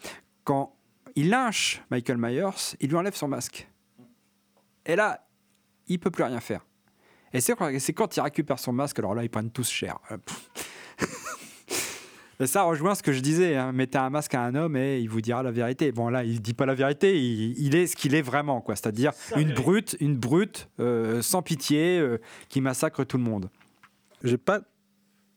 quand 0.43 0.75
il 1.15 1.29
lynche 1.29 1.81
Michael 1.89 2.17
Myers, 2.17 2.75
il 2.79 2.89
lui 2.89 2.95
enlève 2.95 3.15
son 3.15 3.27
masque. 3.27 3.67
Et 4.85 4.95
là, 4.95 5.27
il 5.87 5.99
peut 5.99 6.11
plus 6.11 6.23
rien 6.23 6.39
faire. 6.39 6.65
Et 7.33 7.41
c'est 7.41 7.55
quand, 7.55 7.71
c'est 7.79 7.93
quand 7.93 8.15
il 8.15 8.21
récupère 8.21 8.59
son 8.59 8.73
masque, 8.73 8.99
alors 8.99 9.15
là, 9.15 9.23
ils 9.23 9.29
prennent 9.29 9.51
tous 9.51 9.69
cher. 9.69 9.97
Euh. 10.11 10.17
Et 12.41 12.47
ça 12.47 12.63
rejoint 12.63 12.95
ce 12.95 13.03
que 13.03 13.13
je 13.13 13.19
disais, 13.19 13.55
hein, 13.55 13.71
mettez 13.71 13.99
un 13.99 14.09
masque 14.09 14.33
à 14.33 14.41
un 14.41 14.55
homme 14.55 14.75
et 14.75 14.99
il 14.99 15.07
vous 15.07 15.21
dira 15.21 15.43
la 15.43 15.51
vérité. 15.51 15.91
Bon 15.91 16.09
là, 16.09 16.23
il 16.23 16.41
dit 16.41 16.55
pas 16.55 16.65
la 16.65 16.73
vérité, 16.73 17.15
il, 17.15 17.53
il 17.59 17.75
est 17.75 17.85
ce 17.85 17.95
qu'il 17.95 18.15
est 18.15 18.23
vraiment, 18.23 18.61
quoi. 18.61 18.75
C'est-à-dire 18.75 19.11
une 19.37 19.53
brute, 19.53 19.95
une 19.99 20.17
brute 20.17 20.67
euh, 20.79 21.21
sans 21.21 21.43
pitié 21.43 21.99
euh, 21.99 22.17
qui 22.49 22.59
massacre 22.59 23.03
tout 23.03 23.17
le 23.17 23.23
monde. 23.23 23.51
J'ai 24.23 24.39
pas 24.39 24.61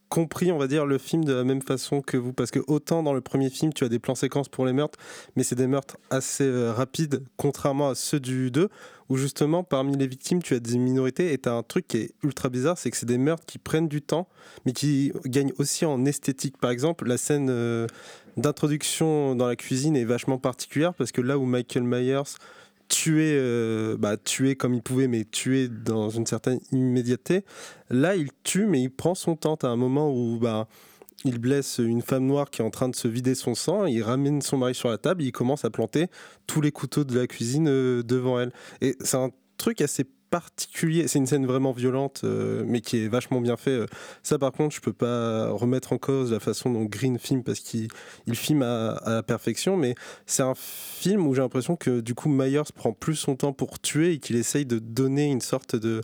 compris, 0.09 0.53
on 0.53 0.59
va 0.59 0.67
dire, 0.67 0.87
le 0.87 0.99
film 0.99 1.25
de 1.25 1.33
la 1.33 1.45
même 1.45 1.63
façon 1.63 2.01
que 2.01 2.17
vous, 2.17 2.33
parce 2.33 2.51
que 2.51 2.61
autant 2.67 3.03
dans 3.03 3.13
le 3.13 3.21
premier 3.21 3.51
film, 3.51 3.73
tu 3.73 3.85
as 3.85 3.89
des 3.89 3.99
plans 3.99 4.15
séquences 4.15 4.49
pour 4.49 4.67
les 4.67 4.73
meurtres, 4.73 4.99
mais 5.37 5.43
c'est 5.43 5.55
des 5.55 5.67
meurtres 5.67 5.97
assez 6.11 6.45
euh, 6.45 6.73
rapides, 6.73 7.23
contrairement 7.37 7.91
à 7.91 7.95
ceux 7.95 8.21
du 8.21 8.51
2, 8.51 8.69
où 9.09 9.17
justement, 9.17 9.65
parmi 9.65 9.97
les 9.97 10.07
victimes, 10.07 10.43
tu 10.43 10.55
as 10.55 10.61
des 10.61 10.79
minorités, 10.79 11.33
et 11.33 11.39
tu 11.39 11.49
as 11.49 11.55
un 11.55 11.63
truc 11.63 11.89
qui 11.89 11.99
est 11.99 12.15
ultra 12.23 12.49
bizarre, 12.49 12.79
c'est 12.79 12.91
que 12.91 12.97
c'est 12.97 13.07
des 13.07 13.19
meurtres 13.19 13.45
qui 13.47 13.59
prennent 13.59 13.89
du 13.89 14.03
temps, 14.03 14.29
mais 14.65 14.73
qui 14.73 15.13
gagnent 15.27 15.53
aussi 15.59 15.85
en 15.85 16.05
esthétique. 16.05 16.59
Par 16.59 16.71
exemple, 16.71 17.07
la 17.07 17.19
scène 17.19 17.49
euh, 17.51 17.87
d'introduction 18.37 19.35
dans 19.35 19.47
la 19.47 19.57
cuisine 19.57 19.97
est 19.97 20.05
vachement 20.05 20.39
particulière, 20.39 20.95
parce 20.95 21.13
que 21.13 21.21
là 21.21 21.39
où 21.39 21.45
Michael 21.45 21.83
Myers 21.83 22.37
tuait, 22.89 23.37
euh, 23.39 23.97
bah, 23.99 24.17
comme 24.59 24.75
il 24.75 24.83
pouvait, 24.83 25.09
mais 25.09 25.25
tuait 25.25 25.69
dans 25.69 26.11
une 26.11 26.27
certaine 26.27 26.61
immédiateté. 26.73 27.45
Là, 27.91 28.17
il 28.17 28.29
tue, 28.43 28.67
mais 28.67 28.83
il 28.83 28.91
prend 28.91 29.15
son 29.15 29.37
temps. 29.37 29.57
À 29.63 29.69
un 29.69 29.77
moment 29.77 30.13
où 30.13 30.39
bah, 30.39 30.69
il 31.25 31.39
blesse 31.39 31.79
une 31.79 32.03
femme 32.03 32.27
noire 32.27 32.51
qui 32.51 32.63
est 32.63 32.65
en 32.65 32.71
train 32.71 32.89
de 32.89 32.97
se 32.97 33.09
vider 33.09 33.35
son 33.35 33.55
sang, 33.55 33.87
il 33.87 34.03
ramène 34.03 34.43
son 34.43 34.59
mari 34.59 34.75
sur 34.75 34.91
la 34.91 34.99
table, 34.99 35.23
il 35.23 35.33
commence 35.33 35.65
à 35.65 35.71
planter 35.71 36.09
tous 36.47 36.61
les 36.61 36.73
couteaux 36.73 37.05
de 37.05 37.19
la 37.19 37.27
cuisine 37.27 37.69
euh, 37.69 38.03
devant 38.03 38.39
elle. 38.39 38.53
Et 38.81 38.97
c'est 39.01 39.17
un 39.17 39.31
truc 39.57 39.81
assez 39.81 40.05
particulier. 40.35 41.07
C'est 41.07 41.21
une 41.21 41.29
scène 41.29 41.47
vraiment 41.47 41.71
violente, 41.71 42.23
euh, 42.25 42.65
mais 42.67 42.81
qui 42.81 43.05
est 43.05 43.07
vachement 43.07 43.41
bien 43.41 43.57
fait. 43.57 43.71
Euh, 43.71 43.87
Ça, 44.25 44.37
par 44.37 44.51
contre, 44.51 44.75
je 44.75 44.81
peux 44.81 44.93
pas 44.93 45.49
remettre 45.51 45.93
en 45.93 45.99
cause 45.99 46.33
la 46.33 46.41
façon 46.41 46.71
dont 46.71 46.83
Green 46.87 47.21
filme 47.21 47.45
parce 47.45 47.61
qu'il 47.61 47.87
il 48.27 48.35
filme 48.35 48.63
à, 48.63 48.95
à 48.95 49.11
la 49.11 49.23
perfection. 49.23 49.77
Mais 49.77 49.95
c'est 50.27 50.43
un 50.43 50.57
film 50.57 51.25
où 51.29 51.35
j'ai 51.35 51.41
l'impression 51.41 51.77
que 51.77 52.01
du 52.01 52.17
coup 52.17 52.29
Myers 52.29 52.73
prend 52.75 52.93
plus 52.93 53.15
son 53.15 53.37
temps 53.37 53.53
pour 53.53 53.79
tuer 53.79 54.15
et 54.15 54.19
qu'il 54.19 54.35
essaye 54.35 54.67
de 54.67 54.81
donner 54.81 55.31
une 55.31 55.41
sorte 55.41 55.77
de 55.77 56.01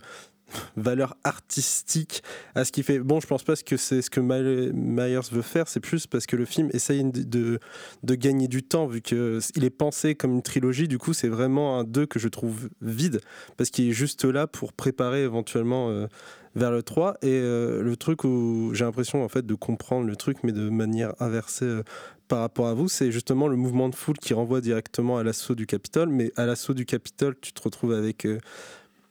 valeur 0.75 1.15
artistique 1.23 2.23
à 2.55 2.65
ce 2.65 2.71
qu'il 2.71 2.83
fait. 2.83 2.99
Bon, 2.99 3.19
je 3.19 3.27
pense 3.27 3.43
pas 3.43 3.55
que 3.55 3.77
c'est 3.77 4.01
ce 4.01 4.09
que 4.09 4.19
My- 4.19 4.71
Myers 4.73 5.29
veut 5.31 5.41
faire, 5.41 5.67
c'est 5.67 5.79
plus 5.79 6.07
parce 6.07 6.25
que 6.25 6.35
le 6.35 6.45
film 6.45 6.69
essaye 6.73 7.03
de, 7.03 7.23
de, 7.23 7.59
de 8.03 8.15
gagner 8.15 8.47
du 8.47 8.63
temps, 8.63 8.87
vu 8.87 9.01
qu'il 9.01 9.39
est 9.63 9.69
pensé 9.69 10.15
comme 10.15 10.33
une 10.33 10.41
trilogie, 10.41 10.87
du 10.87 10.97
coup 10.97 11.13
c'est 11.13 11.27
vraiment 11.27 11.79
un 11.79 11.83
2 11.83 12.05
que 12.05 12.19
je 12.19 12.27
trouve 12.27 12.69
vide, 12.81 13.21
parce 13.57 13.69
qu'il 13.69 13.89
est 13.89 13.93
juste 13.93 14.25
là 14.25 14.47
pour 14.47 14.73
préparer 14.73 15.23
éventuellement 15.23 15.89
euh, 15.89 16.07
vers 16.55 16.71
le 16.71 16.83
3, 16.83 17.17
et 17.21 17.27
euh, 17.27 17.81
le 17.81 17.95
truc 17.95 18.23
où 18.23 18.71
j'ai 18.73 18.85
l'impression 18.85 19.23
en 19.23 19.29
fait 19.29 19.45
de 19.45 19.55
comprendre 19.55 20.07
le 20.07 20.15
truc, 20.15 20.37
mais 20.43 20.51
de 20.51 20.69
manière 20.69 21.13
inversée 21.19 21.65
euh, 21.65 21.83
par 22.27 22.39
rapport 22.39 22.67
à 22.67 22.73
vous, 22.73 22.87
c'est 22.87 23.11
justement 23.11 23.47
le 23.47 23.57
mouvement 23.57 23.89
de 23.89 23.95
foule 23.95 24.17
qui 24.17 24.33
renvoie 24.33 24.61
directement 24.61 25.17
à 25.17 25.23
l'assaut 25.23 25.55
du 25.55 25.65
Capitole, 25.65 26.09
mais 26.09 26.31
à 26.37 26.45
l'assaut 26.45 26.73
du 26.73 26.85
Capitole, 26.85 27.35
tu 27.41 27.51
te 27.51 27.61
retrouves 27.61 27.93
avec... 27.93 28.25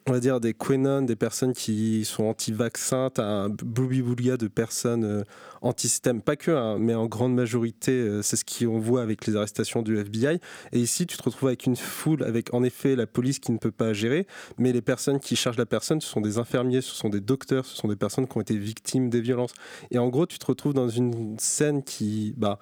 on 0.09 0.13
va 0.13 0.21
dire 0.21 0.41
des 0.41 0.55
Quenon, 0.55 1.03
des 1.03 1.17
personnes 1.17 1.53
qui 1.53 2.05
sont 2.05 2.25
anti-vaccins, 2.25 3.11
t'as 3.13 3.25
un 3.25 3.49
boulia 3.49 4.37
de 4.37 4.49
personnes 4.49 5.05
euh, 5.05 5.25
anti-système, 5.63 6.23
pas 6.23 6.37
que, 6.37 6.51
hein, 6.51 6.79
mais 6.79 6.95
en 6.95 7.07
grande 7.07 7.35
majorité, 7.35 7.93
euh, 7.93 8.23
c'est 8.23 8.37
ce 8.37 8.45
qu'on 8.45 8.79
voit 8.79 9.03
avec 9.03 9.27
les 9.27 9.37
arrestations 9.37 9.83
du 9.83 9.99
FBI. 9.99 10.41
Et 10.73 10.79
ici, 10.79 11.07
tu 11.07 11.17
te 11.17 11.23
retrouves 11.23 11.49
avec 11.49 11.67
une 11.67 11.77
foule, 11.77 12.23
avec 12.25 12.55
en 12.55 12.63
effet 12.63 12.97
la 12.97 13.07
police 13.07 13.39
qui 13.39 13.53
ne 13.53 13.59
peut 13.59 13.71
pas 13.71 13.93
gérer, 13.93 14.27
mais 14.59 14.73
les 14.73 14.83
personnes 14.83 15.21
qui 15.21 15.37
chargent 15.37 15.59
la 15.59 15.67
personne, 15.67 16.01
ce 16.01 16.09
sont 16.09 16.21
des 16.21 16.39
infirmiers, 16.39 16.81
ce 16.81 16.95
sont 16.95 17.11
des 17.11 17.21
docteurs, 17.21 17.67
ce 17.67 17.77
sont 17.77 17.89
des 17.89 17.97
personnes 17.97 18.27
qui 18.27 18.37
ont 18.37 18.41
été 18.41 18.57
victimes 18.57 19.11
des 19.11 19.21
violences. 19.21 19.53
Et 19.91 19.99
en 19.99 20.09
gros, 20.09 20.27
tu 20.27 20.39
te 20.39 20.47
retrouves 20.47 20.75
dans 20.75 20.89
une 20.89 21.39
scène 21.39 21.83
qui, 21.83 22.35
bah, 22.37 22.59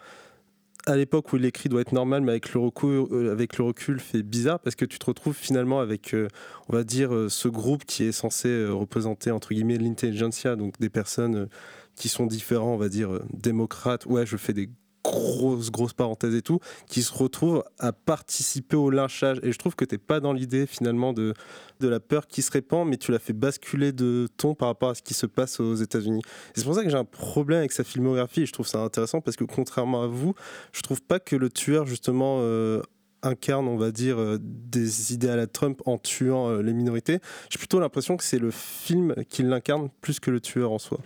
à 0.89 0.97
l'époque 0.97 1.33
où 1.33 1.37
il 1.37 1.45
écrit 1.45 1.69
doit 1.69 1.83
être 1.83 1.93
normal, 1.93 2.23
mais 2.23 2.31
avec 2.31 2.53
le 2.55 2.61
recul, 2.61 3.07
euh, 3.13 3.31
avec 3.31 3.59
le 3.59 3.65
recul 3.65 4.01
bizarre 4.25 4.59
parce 4.59 4.75
que 4.75 4.87
tu 4.87 4.99
te 4.99 5.05
retrouves 5.05 5.37
finalement 5.37 5.81
avec, 5.81 6.15
euh, 6.15 6.29
on 6.69 6.73
va 6.73 6.83
dire, 6.83 7.15
euh, 7.15 7.29
ce 7.29 7.49
groupe 7.49 7.85
qui 7.85 8.05
est 8.05 8.13
censé 8.13 8.49
euh, 8.49 8.73
représenter 8.73 9.31
entre 9.31 9.53
guillemets 9.53 9.77
l'intelligentsia, 9.77 10.57
donc 10.57 10.79
des 10.81 10.89
personnes 10.89 11.49
qui 11.95 12.09
sont 12.09 12.27
différents, 12.27 12.75
on 12.75 12.79
va 12.79 12.89
dire, 12.89 13.21
démocrates. 13.35 14.07
Ouais, 14.07 14.25
je 14.25 14.37
fais 14.37 14.53
des 14.55 14.71
grosses 15.11 15.71
grosses 15.71 15.93
parenthèses 15.93 16.35
et 16.35 16.43
tout, 16.43 16.61
qui 16.87 17.03
se 17.03 17.13
retrouvent 17.13 17.65
à 17.79 17.93
participer 17.93 18.77
au 18.77 18.91
lynchage. 18.91 19.39
Et 19.43 19.53
je 19.53 19.59
trouve 19.59 19.75
que 19.75 19.85
t'es 19.85 19.99
pas 19.99 20.21
dans 20.21 20.33
l'idée 20.33 20.67
finalement 20.67 21.13
de, 21.13 21.35
de 21.81 21.89
la 21.89 22.01
peur 22.01 22.27
qui 22.27 22.43
se 22.43 22.51
répand, 22.51 22.89
mais 22.89 22.97
tu 22.97 23.13
l'as 23.13 23.19
fait 23.19 23.33
basculer 23.33 23.93
de 23.93 24.29
ton 24.37 24.55
par 24.55 24.69
rapport 24.69 24.91
à 24.91 24.95
ce 24.95 25.03
qui 25.03 25.15
se 25.15 25.27
passe 25.27 25.61
aux 25.61 25.75
États-Unis. 25.75 26.23
C'est 26.55 26.65
pour 26.65 26.75
ça 26.75 26.85
que 26.85 26.91
j'ai 26.91 26.97
un 26.97 27.05
problème 27.05 27.61
avec 27.61 27.73
sa 27.73 27.85
filmographie. 27.85 28.43
Et 28.43 28.47
je 28.47 28.53
trouve 28.53 28.67
ça 28.67 28.81
intéressant 28.81 29.21
parce 29.21 29.37
que 29.37 29.45
contrairement 29.45 30.03
à 30.03 30.07
vous, 30.07 30.35
je 30.73 30.83
trouve 30.83 31.03
pas 31.03 31.21
que 31.21 31.37
le 31.37 31.51
tueur 31.51 31.87
justement 31.87 32.39
euh, 32.41 32.83
incarne, 33.23 33.69
on 33.69 33.77
va 33.77 33.91
dire, 33.91 34.19
euh, 34.19 34.39
des 34.41 35.13
idées 35.13 35.29
à 35.29 35.37
la 35.37 35.47
Trump 35.47 35.81
en 35.87 35.99
tuant 35.99 36.49
euh, 36.49 36.63
les 36.63 36.73
minorités. 36.73 37.21
J'ai 37.51 37.59
plutôt 37.59 37.81
l'impression 37.81 38.17
que 38.17 38.25
c'est 38.25 38.39
le 38.39 38.51
film 38.51 39.15
qui 39.29 39.43
l'incarne 39.43 39.89
plus 40.01 40.21
que 40.21 40.31
le 40.31 40.41
tueur 40.41 40.73
en 40.73 40.79
soi. 40.79 40.99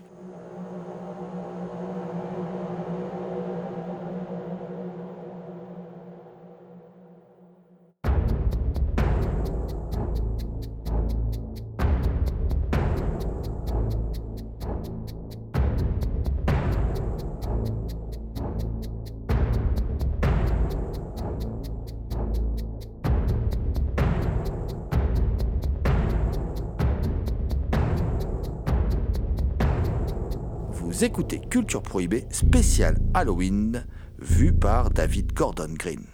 Écoutez 31.05 31.41
Culture 31.41 31.83
Prohibée 31.83 32.27
spécial 32.31 32.97
Halloween, 33.12 33.85
vu 34.21 34.53
par 34.53 34.88
David 34.88 35.33
Gordon 35.33 35.75
Green. 35.77 36.07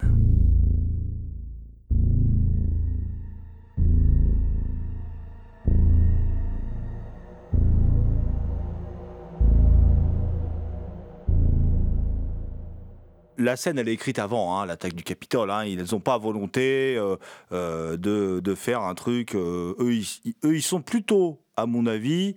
La 13.36 13.56
scène, 13.56 13.78
elle 13.78 13.88
est 13.88 13.92
écrite 13.92 14.18
avant 14.18 14.58
hein, 14.58 14.64
l'attaque 14.64 14.94
du 14.94 15.04
Capitole. 15.04 15.50
hein. 15.50 15.64
Ils 15.64 15.84
n'ont 15.92 16.00
pas 16.00 16.16
volonté 16.16 16.96
euh, 16.96 17.16
euh, 17.52 17.98
de, 17.98 18.54
faire 18.54 18.80
un 18.80 18.94
truc. 18.94 19.34
euh, 19.34 19.74
eux, 19.80 19.92
ils, 19.92 20.34
eux, 20.44 20.56
ils 20.56 20.62
sont 20.62 20.80
plutôt 20.80 21.42
à 21.56 21.66
mon 21.66 21.86
avis, 21.86 22.36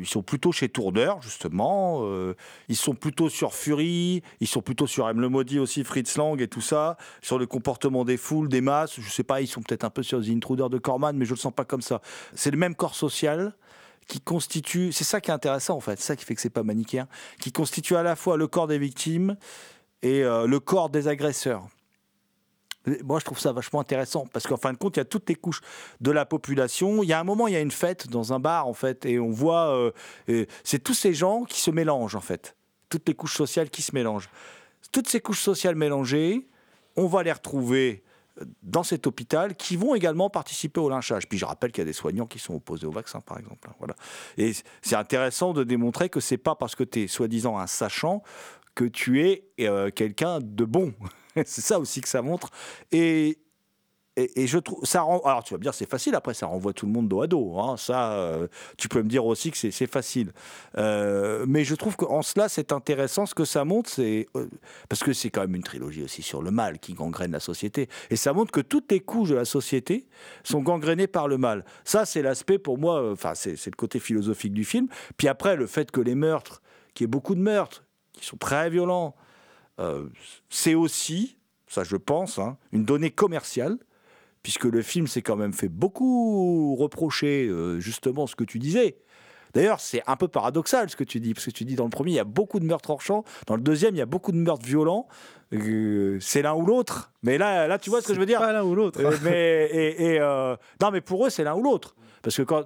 ils 0.00 0.08
sont 0.08 0.22
plutôt 0.22 0.52
chez 0.52 0.68
Tourneur, 0.68 1.20
justement. 1.22 2.00
Euh, 2.04 2.34
ils 2.68 2.76
sont 2.76 2.94
plutôt 2.94 3.28
sur 3.28 3.54
Fury. 3.54 4.22
Ils 4.40 4.46
sont 4.46 4.62
plutôt 4.62 4.86
sur 4.86 5.08
M. 5.08 5.20
Le 5.20 5.28
Maudit 5.28 5.58
aussi, 5.58 5.84
Fritz 5.84 6.16
Lang 6.16 6.40
et 6.40 6.48
tout 6.48 6.60
ça. 6.60 6.96
Sur 7.22 7.38
le 7.38 7.46
comportement 7.46 8.04
des 8.04 8.16
foules, 8.16 8.48
des 8.48 8.60
masses. 8.60 9.00
Je 9.00 9.10
sais 9.10 9.22
pas, 9.22 9.40
ils 9.40 9.46
sont 9.46 9.62
peut-être 9.62 9.84
un 9.84 9.90
peu 9.90 10.02
sur 10.02 10.20
The 10.20 10.28
Intruder 10.28 10.68
de 10.70 10.78
Corman, 10.78 11.16
mais 11.16 11.24
je 11.24 11.30
le 11.30 11.36
sens 11.36 11.52
pas 11.52 11.64
comme 11.64 11.82
ça. 11.82 12.00
C'est 12.34 12.50
le 12.50 12.58
même 12.58 12.74
corps 12.74 12.94
social 12.94 13.54
qui 14.08 14.20
constitue. 14.20 14.92
C'est 14.92 15.04
ça 15.04 15.20
qui 15.20 15.30
est 15.30 15.34
intéressant, 15.34 15.76
en 15.76 15.80
fait. 15.80 15.98
C'est 16.00 16.06
ça 16.06 16.16
qui 16.16 16.24
fait 16.24 16.34
que 16.34 16.40
c'est 16.40 16.50
pas 16.50 16.62
manichéen. 16.62 17.06
Qui 17.40 17.52
constitue 17.52 17.96
à 17.96 18.02
la 18.02 18.16
fois 18.16 18.36
le 18.36 18.46
corps 18.46 18.66
des 18.66 18.78
victimes 18.78 19.36
et 20.02 20.24
euh, 20.24 20.46
le 20.46 20.60
corps 20.60 20.90
des 20.90 21.08
agresseurs. 21.08 21.68
Moi, 23.04 23.18
je 23.18 23.24
trouve 23.24 23.38
ça 23.38 23.52
vachement 23.52 23.80
intéressant 23.80 24.26
parce 24.32 24.46
qu'en 24.46 24.56
fin 24.56 24.72
de 24.72 24.78
compte, 24.78 24.96
il 24.96 25.00
y 25.00 25.02
a 25.02 25.04
toutes 25.04 25.28
les 25.28 25.34
couches 25.34 25.60
de 26.00 26.10
la 26.10 26.24
population. 26.24 27.02
Il 27.02 27.08
y 27.08 27.12
a 27.12 27.20
un 27.20 27.24
moment, 27.24 27.46
il 27.46 27.52
y 27.52 27.56
a 27.56 27.60
une 27.60 27.70
fête 27.70 28.08
dans 28.08 28.32
un 28.32 28.40
bar, 28.40 28.66
en 28.66 28.72
fait, 28.74 29.04
et 29.04 29.18
on 29.18 29.30
voit, 29.30 29.74
euh, 29.74 29.90
euh, 30.28 30.46
c'est 30.64 30.82
tous 30.82 30.94
ces 30.94 31.12
gens 31.12 31.44
qui 31.44 31.60
se 31.60 31.70
mélangent, 31.70 32.16
en 32.16 32.20
fait. 32.20 32.56
Toutes 32.88 33.06
les 33.06 33.14
couches 33.14 33.36
sociales 33.36 33.70
qui 33.70 33.82
se 33.82 33.94
mélangent. 33.94 34.30
Toutes 34.92 35.08
ces 35.08 35.20
couches 35.20 35.42
sociales 35.42 35.74
mélangées, 35.74 36.48
on 36.96 37.06
va 37.06 37.22
les 37.22 37.32
retrouver 37.32 38.02
dans 38.62 38.82
cet 38.82 39.06
hôpital 39.06 39.54
qui 39.54 39.76
vont 39.76 39.94
également 39.94 40.30
participer 40.30 40.80
au 40.80 40.88
lynchage. 40.88 41.28
Puis 41.28 41.38
je 41.38 41.44
rappelle 41.44 41.72
qu'il 41.72 41.82
y 41.82 41.86
a 41.86 41.86
des 41.86 41.92
soignants 41.92 42.26
qui 42.26 42.38
sont 42.38 42.54
opposés 42.54 42.86
au 42.86 42.90
vaccin, 42.90 43.20
par 43.20 43.38
exemple. 43.38 43.68
hein, 43.68 43.74
Voilà. 43.78 43.94
Et 44.38 44.52
c'est 44.82 44.96
intéressant 44.96 45.52
de 45.52 45.64
démontrer 45.64 46.08
que 46.08 46.20
c'est 46.20 46.38
pas 46.38 46.54
parce 46.54 46.74
que 46.74 46.84
tu 46.84 47.02
es 47.02 47.06
soi-disant 47.06 47.58
un 47.58 47.66
sachant 47.66 48.22
que 48.74 48.84
tu 48.84 49.26
es 49.26 49.44
euh, 49.60 49.90
quelqu'un 49.90 50.38
de 50.40 50.64
bon. 50.64 50.94
c'est 51.44 51.60
ça 51.60 51.78
aussi 51.78 52.00
que 52.00 52.08
ça 52.08 52.22
montre. 52.22 52.50
Et, 52.92 53.38
et, 54.16 54.46
je 54.46 54.58
trouve 54.58 54.84
ça 54.84 55.02
rend. 55.02 55.20
Alors 55.20 55.44
tu 55.44 55.54
vas 55.54 55.58
me 55.58 55.62
dire 55.62 55.72
c'est 55.72 55.88
facile. 55.88 56.14
Après 56.14 56.34
ça 56.34 56.46
renvoie 56.46 56.72
tout 56.72 56.86
le 56.86 56.92
monde 56.92 57.08
dos 57.08 57.22
à 57.22 57.26
dos. 57.26 57.58
hein. 57.58 57.76
Ça, 57.76 58.12
euh, 58.12 58.48
tu 58.76 58.88
peux 58.88 59.02
me 59.02 59.08
dire 59.08 59.24
aussi 59.24 59.50
que 59.50 59.56
c'est 59.56 59.86
facile. 59.86 60.32
Euh, 60.76 61.44
mais 61.48 61.64
je 61.64 61.74
trouve 61.74 61.96
qu'en 61.96 62.22
cela 62.22 62.48
c'est 62.48 62.72
intéressant 62.72 63.26
ce 63.26 63.34
que 63.34 63.44
ça 63.44 63.64
montre. 63.64 63.88
C'est 63.88 64.26
euh, 64.36 64.48
parce 64.88 65.02
que 65.02 65.12
c'est 65.12 65.30
quand 65.30 65.42
même 65.42 65.54
une 65.54 65.62
trilogie 65.62 66.02
aussi 66.02 66.22
sur 66.22 66.42
le 66.42 66.50
mal 66.50 66.78
qui 66.78 66.94
gangrène 66.94 67.32
la 67.32 67.40
société. 67.40 67.88
Et 68.10 68.16
ça 68.16 68.32
montre 68.32 68.50
que 68.50 68.60
toutes 68.60 68.90
les 68.90 69.00
couches 69.00 69.30
de 69.30 69.36
la 69.36 69.44
société 69.44 70.06
sont 70.42 70.60
gangrénées 70.60 71.06
par 71.06 71.28
le 71.28 71.38
mal. 71.38 71.64
Ça 71.84 72.04
c'est 72.04 72.22
l'aspect 72.22 72.58
pour 72.58 72.78
moi. 72.78 73.12
Enfin 73.12 73.34
c'est 73.34 73.64
le 73.66 73.76
côté 73.76 74.00
philosophique 74.00 74.52
du 74.52 74.64
film. 74.64 74.88
Puis 75.16 75.28
après 75.28 75.56
le 75.56 75.66
fait 75.66 75.90
que 75.90 76.00
les 76.00 76.14
meurtres, 76.14 76.62
qu'il 76.94 77.04
y 77.04 77.06
ait 77.06 77.08
beaucoup 77.08 77.34
de 77.34 77.40
meurtres 77.40 77.84
qui 78.12 78.26
sont 78.26 78.36
très 78.36 78.68
violents. 78.70 79.14
Euh, 79.80 80.06
c'est 80.48 80.74
aussi, 80.74 81.38
ça 81.66 81.84
je 81.84 81.96
pense, 81.96 82.38
hein, 82.38 82.56
une 82.72 82.84
donnée 82.84 83.10
commerciale, 83.10 83.78
puisque 84.42 84.64
le 84.64 84.82
film 84.82 85.06
s'est 85.06 85.22
quand 85.22 85.36
même 85.36 85.52
fait 85.52 85.68
beaucoup 85.68 86.76
reprocher 86.76 87.46
euh, 87.48 87.80
justement 87.80 88.26
ce 88.26 88.36
que 88.36 88.44
tu 88.44 88.58
disais. 88.58 88.98
D'ailleurs, 89.52 89.80
c'est 89.80 90.02
un 90.06 90.16
peu 90.16 90.28
paradoxal 90.28 90.88
ce 90.90 90.96
que 90.96 91.04
tu 91.04 91.18
dis, 91.18 91.34
parce 91.34 91.46
que 91.46 91.50
tu 91.50 91.64
dis 91.64 91.74
dans 91.74 91.84
le 91.84 91.90
premier, 91.90 92.12
il 92.12 92.14
y 92.14 92.20
a 92.20 92.24
beaucoup 92.24 92.60
de 92.60 92.64
meurtres 92.64 92.90
hors 92.90 93.02
champ, 93.02 93.24
dans 93.46 93.56
le 93.56 93.62
deuxième, 93.62 93.94
il 93.94 93.98
y 93.98 94.02
a 94.02 94.06
beaucoup 94.06 94.32
de 94.32 94.36
meurtres 94.36 94.64
violents. 94.64 95.08
Euh, 95.52 96.18
c'est 96.20 96.42
l'un 96.42 96.54
ou 96.54 96.64
l'autre. 96.64 97.12
Mais 97.22 97.36
là, 97.36 97.66
là, 97.66 97.78
tu 97.78 97.90
vois 97.90 98.00
ce 98.00 98.06
que 98.06 98.14
je 98.14 98.20
veux 98.20 98.26
dire? 98.26 98.38
Pas 98.38 98.52
l'un 98.52 98.62
ou 98.62 98.74
l'autre. 98.74 99.00
Euh, 99.02 99.16
mais, 99.22 99.68
et, 99.72 100.14
et, 100.14 100.20
euh, 100.20 100.56
non, 100.80 100.92
mais 100.92 101.00
pour 101.00 101.26
eux, 101.26 101.30
c'est 101.30 101.42
l'un 101.42 101.54
ou 101.54 101.62
l'autre. 101.62 101.96
Parce 102.22 102.36
que 102.36 102.42
quand. 102.42 102.64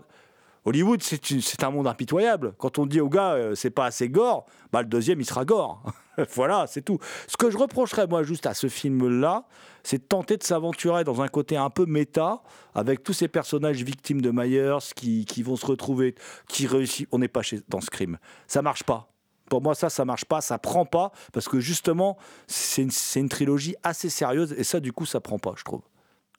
Hollywood, 0.67 1.03
c'est 1.03 1.63
un 1.63 1.71
monde 1.71 1.87
impitoyable. 1.87 2.55
Quand 2.57 2.79
on 2.79 2.87
dit 2.87 2.99
au 2.99 3.11
gars, 3.11 3.37
c'est 3.55 3.69
pas 3.69 3.85
assez 3.85 4.09
gore, 4.09 4.47
bah, 4.73 4.81
le 4.81 4.89
deuxième, 4.89 5.21
il 5.21 5.27
sera 5.27 5.45
gore. 5.45 5.83
voilà, 6.35 6.67
c'est 6.67 6.83
tout. 6.83 6.99
Ce 7.27 7.37
que 7.37 7.51
je 7.51 7.59
reprocherais, 7.59 8.07
moi, 8.07 8.23
juste 8.23 8.47
à 8.47 8.55
ce 8.55 8.69
film-là, 8.69 9.47
c'est 9.83 9.99
de 9.99 10.05
tenter 10.05 10.37
de 10.37 10.43
s'aventurer 10.43 11.05
dans 11.05 11.23
un 11.23 11.29
côté 11.29 11.57
un 11.57 11.71
peu 11.71 11.87
méta, 11.87 12.43
avec 12.75 13.03
tous 13.03 13.13
ces 13.13 13.29
personnages 13.29 13.83
victimes 13.83 14.21
de 14.21 14.31
Myers 14.31 14.79
qui, 14.95 15.43
vont 15.43 15.57
se 15.57 15.67
retrouver, 15.67 16.15
qui 16.49 16.67
réussissent. 16.67 17.07
On 17.13 17.19
n'est 17.19 17.29
pas 17.29 17.43
chez, 17.43 17.61
dans 17.69 17.81
Scream. 17.81 18.19
Ça 18.47 18.63
marche 18.63 18.83
pas. 18.83 19.11
Pour 19.51 19.61
moi, 19.61 19.75
ça, 19.75 19.91
ça 19.91 20.05
marche 20.05 20.25
pas, 20.25 20.41
ça 20.41 20.59
prend 20.59 20.87
pas, 20.87 21.13
parce 21.33 21.49
que 21.49 21.61
justement, 21.61 22.17
c'est 22.47 22.83
une, 22.83 22.91
une 23.17 23.29
trilogie 23.29 23.77
assez 23.83 24.09
sérieuse, 24.09 24.55
et 24.57 24.65
ça, 24.65 24.81
du 24.81 24.93
coup, 24.93 25.05
ça 25.05 25.21
prend 25.21 25.39
pas, 25.39 25.53
je 25.57 25.65
trouve. 25.65 25.83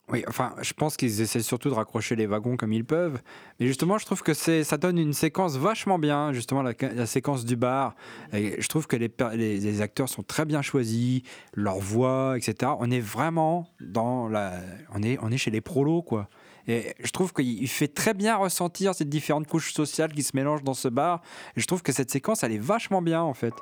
Oui, 0.08 0.24
enfin, 0.28 0.54
je 0.62 0.72
pense 0.74 0.98
qu'ils 0.98 1.22
essaient 1.22 1.42
surtout 1.42 1.70
de 1.70 1.74
raccrocher 1.74 2.16
les 2.16 2.28
wagons 2.28 2.58
comme 2.58 2.72
ils 2.74 2.86
peuvent. 2.86 3.20
Mais 3.60 3.66
justement, 3.66 3.98
je 3.98 4.06
trouve 4.06 4.22
que 4.22 4.34
ça 4.34 4.78
donne 4.78 5.00
une 5.00 5.14
séquence 5.14 5.58
vachement 5.58 5.98
bien, 5.98 6.32
justement, 6.32 6.62
la, 6.62 7.06
séquence 7.08 7.44
du 7.44 7.56
bar. 7.56 7.96
Je 8.32 8.68
trouve 8.68 8.86
que 8.86 8.96
les, 8.96 9.82
acteurs 9.82 10.08
sont 10.08 10.22
très 10.22 10.46
bien 10.46 10.62
choisis, 10.62 11.24
leur 11.54 11.80
voix, 11.80 12.36
etc. 12.38 12.74
On 12.80 12.92
est 12.92 13.00
vraiment 13.00 13.68
dans 13.82 14.28
la. 14.28 14.54
On 14.94 15.02
est, 15.02 15.18
on 15.24 15.32
est 15.32 15.38
chez 15.38 15.52
les 15.52 15.62
prolos, 15.62 16.04
quoi. 16.04 16.30
Et 16.68 16.94
je 17.04 17.12
trouve 17.12 17.34
qu'il 17.34 17.64
il 17.64 17.68
fait 17.68 17.88
très 17.88 18.14
bien 18.14 18.38
ressentir 18.38 18.94
ces 18.94 19.06
différentes 19.06 19.48
couches 19.48 19.74
sociales 19.74 20.14
qui 20.14 20.22
se 20.22 20.36
mélangent 20.36 20.64
dans 20.64 20.74
ce 20.76 20.88
bar. 20.88 21.22
Je 21.56 21.66
trouve 21.66 21.82
que 21.82 21.92
cette 21.92 22.12
séquence, 22.12 22.44
elle 22.44 22.52
est 22.52 22.60
vachement 22.60 23.02
bien, 23.02 23.22
en 23.22 23.34
fait. 23.34 23.54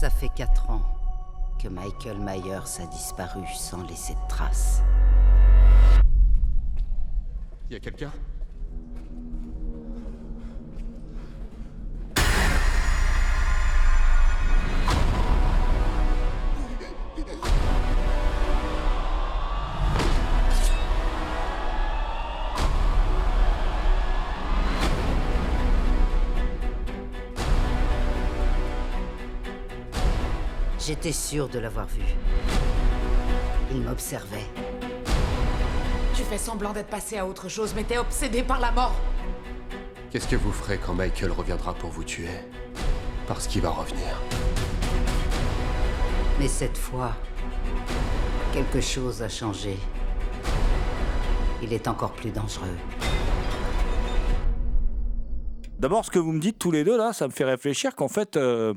Ça 0.00 0.08
fait 0.08 0.30
quatre 0.34 0.70
ans 0.70 0.82
que 1.62 1.68
Michael 1.68 2.18
Myers 2.18 2.80
a 2.80 2.86
disparu 2.86 3.46
sans 3.54 3.84
laisser 3.84 4.14
de 4.14 4.28
traces. 4.28 4.82
Y 7.70 7.76
a 7.76 7.80
quelqu'un? 7.80 8.10
J'étais 30.84 31.12
sûr 31.12 31.48
de 31.48 31.60
l'avoir 31.60 31.86
vu. 31.86 32.02
Il 33.70 33.82
m'observait. 33.82 34.48
Tu 36.12 36.22
fais 36.24 36.38
semblant 36.38 36.72
d'être 36.72 36.88
passé 36.88 37.18
à 37.18 37.24
autre 37.24 37.48
chose, 37.48 37.72
mais 37.76 37.84
t'es 37.84 37.98
obsédé 37.98 38.42
par 38.42 38.58
la 38.58 38.72
mort. 38.72 38.96
Qu'est-ce 40.10 40.26
que 40.26 40.34
vous 40.34 40.50
ferez 40.50 40.78
quand 40.78 40.94
Michael 40.94 41.30
reviendra 41.30 41.72
pour 41.72 41.90
vous 41.90 42.02
tuer? 42.02 42.26
Parce 43.28 43.46
qu'il 43.46 43.62
va 43.62 43.70
revenir. 43.70 44.20
Mais 46.40 46.48
cette 46.48 46.76
fois, 46.76 47.12
quelque 48.52 48.80
chose 48.80 49.22
a 49.22 49.28
changé. 49.28 49.76
Il 51.62 51.72
est 51.72 51.86
encore 51.86 52.12
plus 52.12 52.30
dangereux. 52.30 52.76
D'abord, 55.78 56.04
ce 56.04 56.10
que 56.10 56.18
vous 56.18 56.32
me 56.32 56.40
dites 56.40 56.58
tous 56.58 56.72
les 56.72 56.82
deux, 56.82 56.98
là, 56.98 57.12
ça 57.12 57.28
me 57.28 57.32
fait 57.32 57.44
réfléchir 57.44 57.94
qu'en 57.94 58.08
fait, 58.08 58.36
euh, 58.36 58.74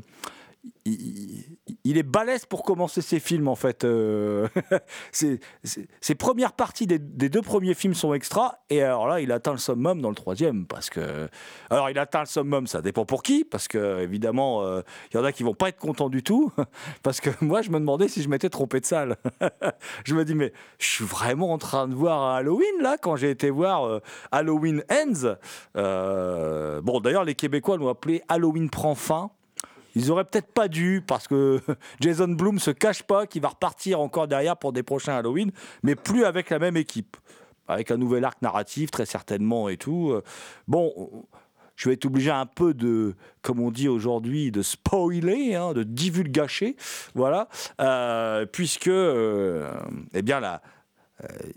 il, 0.86 1.97
est 1.97 2.03
balèze 2.03 2.45
pour 2.45 2.63
commencer 2.63 3.01
ses 3.01 3.20
films, 3.20 3.47
en 3.47 3.55
fait. 3.55 3.84
Euh, 3.84 4.47
ses, 5.11 6.16
premières 6.16 6.53
parties 6.53 6.88
des, 6.88 6.99
deux 6.99 7.41
premiers 7.41 7.74
films 7.74 7.93
sont 7.93 8.13
extra, 8.13 8.59
et 8.70 8.82
alors 8.82 9.07
là, 9.07 9.20
il 9.20 9.32
atteint 9.32 9.51
le 9.51 9.57
summum 9.57 10.01
dans 10.01 10.09
le 10.09 10.16
troisième, 10.16 10.66
parce 10.66 10.89
que... 10.89 11.28
Alors, 11.70 11.89
il 11.89 11.97
atteint 11.97 12.22
le 12.22 12.28
summum, 12.28 12.68
ça 12.68 12.82
dépend 12.82 13.05
pour 13.05 13.24
qui, 13.24 13.43
parce 13.43 13.68
que, 13.68 14.01
évidemment, 14.01 14.63
euh, 14.63 14.82
il 15.11 15.18
y 15.18 15.20
en 15.20 15.24
a 15.24 15.32
qui 15.32 15.43
vont 15.43 15.53
pas 15.53 15.70
être 15.70 15.80
contents 15.80 16.09
du 16.09 16.24
tout, 16.24 16.51
parce 17.03 17.20
que 17.20 17.30
moi, 17.41 17.61
je 17.61 17.72
me 17.72 17.80
demandais 17.80 18.07
si 18.07 18.22
je 18.22 18.30
m'étais 18.30 18.49
trompé 18.49 18.80
de 18.80 18.86
salle. 18.86 19.18
je 20.05 20.13
me 20.13 20.24
dis, 20.24 20.36
mais 20.36 20.53
je 20.78 20.88
suis 20.88 21.05
vraiment 21.05 21.51
en 21.51 21.57
train 21.57 21.88
de 21.88 21.95
voir 21.95 22.36
Halloween, 22.36 22.82
là, 22.82 22.97
quand 22.97 23.16
j'ai 23.16 23.32
été 23.32 23.49
voir 23.49 23.86
euh, 23.86 23.99
Halloween 24.32 24.84
Ends. 24.91 25.36
Euh, 25.78 26.82
bon, 26.82 26.99
d'ailleurs, 26.99 27.24
les 27.24 27.36
Québécois 27.36 27.78
l'ont 27.78 27.89
appelé 27.89 28.22
Halloween 28.28 28.70
prend 28.70 28.95
fin. 28.95 29.32
Ils 29.96 30.12
auraient 30.12 30.26
peut-être 30.26 30.52
pas 30.52 30.68
dû, 30.68 31.02
parce 31.06 31.28
que 31.28 31.60
Jason 32.00 32.28
Bloom 32.28 32.60
se 32.60 32.72
cache 32.72 33.04
pas 33.04 33.26
qu'il 33.28 33.41
va 33.41 33.50
repartir 33.50 34.00
encore 34.00 34.28
derrière 34.28 34.58
pour 34.58 34.74
des 34.74 34.84
prochains 34.84 35.16
Halloween, 35.16 35.52
mais 35.84 35.96
plus 35.96 36.26
avec 36.26 36.50
la 36.50 36.60
même 36.60 36.78
équipe. 36.78 37.18
Avec 37.68 37.89
un 37.89 37.98
nouvel 37.98 38.24
arc 38.26 38.41
narratif, 38.43 38.91
très 38.91 39.08
certainement, 39.08 39.70
et 39.70 39.78
tout. 39.78 40.12
Euh, 40.12 40.22
Bon, 40.68 41.26
je 41.76 41.89
vais 41.89 41.96
être 41.96 42.06
obligé 42.06 42.32
un 42.32 42.46
peu 42.46 42.74
de, 42.74 43.16
comme 43.41 43.60
on 43.60 43.72
dit 43.72 43.88
aujourd'hui, 43.88 44.52
de 44.52 44.62
spoiler, 44.62 45.56
hein, 45.56 45.74
de 45.74 45.84
divulgacher, 45.84 46.76
voilà, 47.14 47.50
euh, 47.82 48.46
puisque, 48.46 48.88
euh, 48.88 49.72
eh 50.14 50.22
bien, 50.22 50.39
la, 50.39 50.62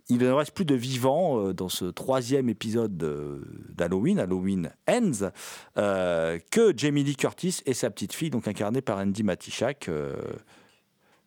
il 0.08 0.18
ne 0.18 0.30
reste 0.30 0.52
plus 0.52 0.64
de 0.64 0.74
vivants 0.74 1.40
euh, 1.40 1.52
dans 1.52 1.68
ce 1.68 1.84
troisième 1.86 2.48
épisode 2.48 2.96
de- 2.96 3.42
d'Halloween, 3.70 4.18
Halloween 4.20 4.70
Ends, 4.88 5.30
euh, 5.76 6.38
que 6.50 6.72
Jamie 6.76 7.02
Lee 7.02 7.16
Curtis 7.16 7.60
et 7.66 7.74
sa 7.74 7.90
petite 7.90 8.12
fille, 8.12 8.30
donc 8.30 8.46
incarnée 8.46 8.82
par 8.82 8.98
Andy 8.98 9.22
Matichak. 9.22 9.88
euh, 9.88 10.14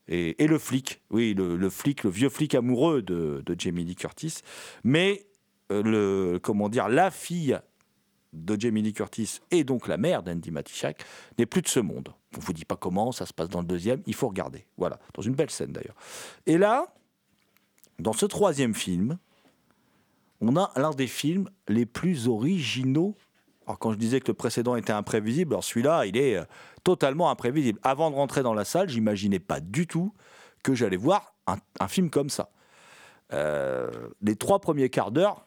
et, 0.07 0.47
le 0.47 0.59
flic, 0.59 1.01
oui, 1.09 1.33
le, 1.33 1.69
flic, 1.69 2.03
le 2.03 2.09
vieux 2.09 2.27
flic 2.29 2.53
amoureux 2.55 3.01
de, 3.01 3.43
Jamie 3.57 3.85
Lee 3.85 3.95
Curtis. 3.95 4.39
Mais, 4.83 5.25
euh, 5.71 5.81
le, 5.83 6.39
comment 6.39 6.67
dire, 6.67 6.89
la 6.89 7.11
fille 7.11 7.57
de 8.33 8.59
Jamie 8.59 8.81
Lee 8.81 8.93
Curtis 8.93 9.39
et 9.51 9.63
donc 9.63 9.87
la 9.87 9.97
mère 9.97 10.23
d'Andy 10.23 10.51
Matichak 10.51 11.03
n'est 11.37 11.45
plus 11.45 11.61
de 11.61 11.67
ce 11.67 11.79
monde. 11.79 12.13
On 12.35 12.39
ne 12.39 12.43
vous 12.43 12.53
dit 12.53 12.65
pas 12.65 12.75
comment, 12.75 13.11
ça 13.11 13.25
se 13.25 13.33
passe 13.33 13.49
dans 13.49 13.59
le 13.61 13.67
deuxième, 13.67 14.01
il 14.05 14.13
faut 14.13 14.27
regarder. 14.27 14.65
Voilà, 14.77 14.99
dans 15.13 15.21
une 15.21 15.35
belle 15.35 15.49
scène 15.49 15.71
d'ailleurs. 15.71 15.95
Et 16.45 16.57
là, 16.57 16.93
dans 18.01 18.13
ce 18.13 18.25
troisième 18.25 18.73
film, 18.73 19.17
on 20.41 20.55
a 20.55 20.71
l'un 20.75 20.91
des 20.91 21.07
films 21.07 21.49
les 21.67 21.85
plus 21.85 22.27
originaux. 22.27 23.15
Alors 23.67 23.79
quand 23.79 23.91
je 23.91 23.97
disais 23.97 24.19
que 24.19 24.27
le 24.27 24.33
précédent 24.33 24.75
était 24.75 24.93
imprévisible, 24.93 25.53
alors 25.53 25.63
celui-là, 25.63 26.05
il 26.05 26.17
est 26.17 26.37
euh, 26.37 26.43
totalement 26.83 27.29
imprévisible. 27.29 27.79
Avant 27.83 28.09
de 28.09 28.15
rentrer 28.15 28.43
dans 28.43 28.53
la 28.53 28.65
salle, 28.65 28.89
j'imaginais 28.89 29.39
pas 29.39 29.59
du 29.59 29.87
tout 29.87 30.13
que 30.63 30.73
j'allais 30.73 30.97
voir 30.97 31.35
un, 31.47 31.87
film 31.87 32.09
comme 32.09 32.29
ça. 32.29 32.51
Euh, 33.33 33.89
les 34.21 34.35
trois 34.35 34.59
premiers 34.59 34.89
quarts 34.89 35.11
d'heure 35.11 35.45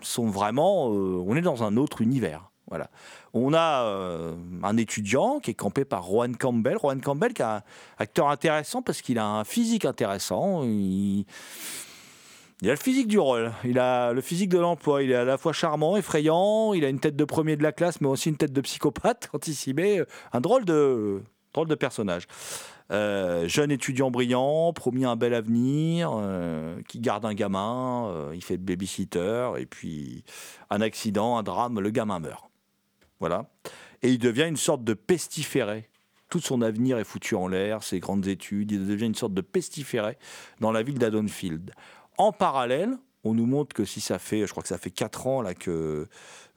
sont 0.00 0.28
vraiment, 0.28 0.90
euh, 0.90 1.22
on 1.26 1.36
est 1.36 1.42
dans 1.42 1.62
un 1.62 1.76
autre 1.76 2.00
univers. 2.00 2.50
On 3.32 3.52
a 3.52 3.84
euh, 3.84 4.34
un 4.62 4.76
étudiant 4.76 5.40
qui 5.40 5.50
est 5.50 5.54
campé 5.54 5.84
par 5.84 6.04
Rowan 6.04 6.36
Campbell. 6.36 6.76
Rowan 6.76 7.00
Campbell 7.00 7.34
qui 7.34 7.42
est 7.42 7.46
un 7.46 7.62
acteur 7.98 8.28
intéressant 8.28 8.80
parce 8.80 9.02
qu'il 9.02 9.18
a 9.18 9.26
un 9.26 9.44
physique 9.44 9.84
intéressant. 9.84 10.62
Il, 10.62 11.26
a 12.62 12.70
le 12.70 12.76
physique 12.76 13.08
du 13.08 13.18
rôle, 13.18 13.52
il 13.64 13.78
a 13.78 14.12
le 14.12 14.20
physique 14.20 14.48
de 14.48 14.58
l'emploi, 14.58 15.02
il 15.02 15.10
est 15.10 15.16
à 15.16 15.24
la 15.24 15.36
fois 15.36 15.52
charmant, 15.52 15.96
effrayant, 15.96 16.72
il 16.72 16.84
a 16.84 16.88
une 16.88 17.00
tête 17.00 17.16
de 17.16 17.24
premier 17.24 17.56
de 17.56 17.62
la 17.62 17.72
classe, 17.72 18.00
mais 18.00 18.06
aussi 18.06 18.30
une 18.30 18.36
tête 18.36 18.52
de 18.52 18.60
psychopathe 18.60 19.28
met. 19.74 20.00
Un 20.32 20.40
drôle 20.40 20.64
de, 20.64 21.20
personnage. 21.78 22.26
Euh, 22.92 23.48
jeune 23.48 23.70
étudiant 23.70 24.10
brillant, 24.10 24.72
promis 24.72 25.04
un 25.04 25.16
bel 25.16 25.34
avenir, 25.34 26.12
euh, 26.14 26.80
qui 26.88 27.00
garde 27.00 27.26
un 27.26 27.34
gamin, 27.34 28.30
il 28.32 28.42
fait 28.44 28.56
de 28.56 28.62
babysitter, 28.62 29.50
et 29.58 29.66
puis 29.66 30.24
un 30.70 30.80
accident, 30.80 31.36
un 31.36 31.42
drame, 31.42 31.80
le 31.80 31.90
gamin 31.90 32.20
meurt. 32.20 32.53
Voilà. 33.24 33.46
Et 34.02 34.10
il 34.10 34.18
devient 34.18 34.44
une 34.46 34.58
sorte 34.58 34.84
de 34.84 34.92
pestiféré. 34.92 35.88
Tout 36.28 36.40
son 36.40 36.60
avenir 36.60 36.98
est 36.98 37.04
foutu 37.04 37.34
en 37.36 37.48
l'air, 37.48 37.82
ses 37.82 37.98
grandes 37.98 38.26
études, 38.26 38.70
il 38.70 38.86
devient 38.86 39.06
une 39.06 39.14
sorte 39.14 39.32
de 39.32 39.40
pestiféré 39.40 40.18
dans 40.60 40.72
la 40.72 40.82
ville 40.82 40.98
d'Adonfield. 40.98 41.70
En 42.18 42.32
parallèle, 42.32 42.98
on 43.24 43.32
nous 43.32 43.46
montre 43.46 43.74
que 43.74 43.86
si 43.86 44.02
ça 44.02 44.18
fait, 44.18 44.46
je 44.46 44.50
crois 44.50 44.62
que 44.62 44.68
ça 44.68 44.76
fait 44.76 44.90
4 44.90 45.26
ans 45.26 45.40
là 45.40 45.54
que, 45.54 46.06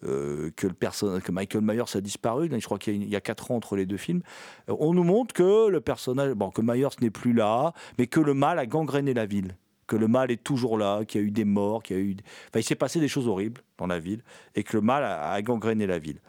euh, 0.04 0.52
que, 0.58 0.68
le 0.68 1.20
que 1.22 1.32
Michael 1.32 1.62
Myers 1.64 1.96
a 1.96 2.02
disparu, 2.02 2.50
je 2.52 2.66
crois 2.66 2.80
qu'il 2.80 3.02
y, 3.08 3.16
a 3.16 3.22
4 3.22 3.52
ans 3.52 3.56
entre 3.56 3.78
les 3.78 3.86
deux 3.86 3.96
films, 3.96 4.24
euh, 4.68 4.76
on 4.78 4.94
nous 4.94 5.06
montre 5.06 5.34
que 5.34 5.70
le 5.70 5.80
personnage, 5.80 6.34
bon, 6.34 6.50
que 6.50 6.62
Myers 6.62 6.98
n'est 7.00 7.12
plus 7.12 7.32
là, 7.32 7.72
mais 7.98 8.08
que 8.08 8.20
le 8.20 8.34
mal 8.34 8.60
a 8.60 8.66
gangréné 8.66 9.14
la 9.14 9.26
ville. 9.26 9.56
Que 9.88 9.96
le 9.96 10.08
mal 10.08 10.32
est 10.32 10.44
toujours 10.44 10.78
là, 10.78 11.06
qu'il 11.06 11.22
y 11.22 11.24
a 11.24 11.28
eu 11.28 11.32
des 11.32 11.46
morts, 11.46 11.82
qu'il 11.82 11.98
y 11.98 12.00
a 12.00 12.04
eu. 12.04 12.16
Enfin, 12.50 12.60
il 12.60 12.64
s'est 12.64 12.76
passé 12.76 13.00
des 13.00 13.08
choses 13.08 13.28
horribles 13.28 13.62
dans 13.78 13.88
la 13.88 14.00
ville, 14.00 14.22
et 14.56 14.64
que 14.64 14.76
le 14.76 14.82
mal 14.82 15.04
a, 15.04 15.32
a 15.32 15.42
gangréné 15.42 15.88
la 15.88 15.98
ville. 15.98 16.20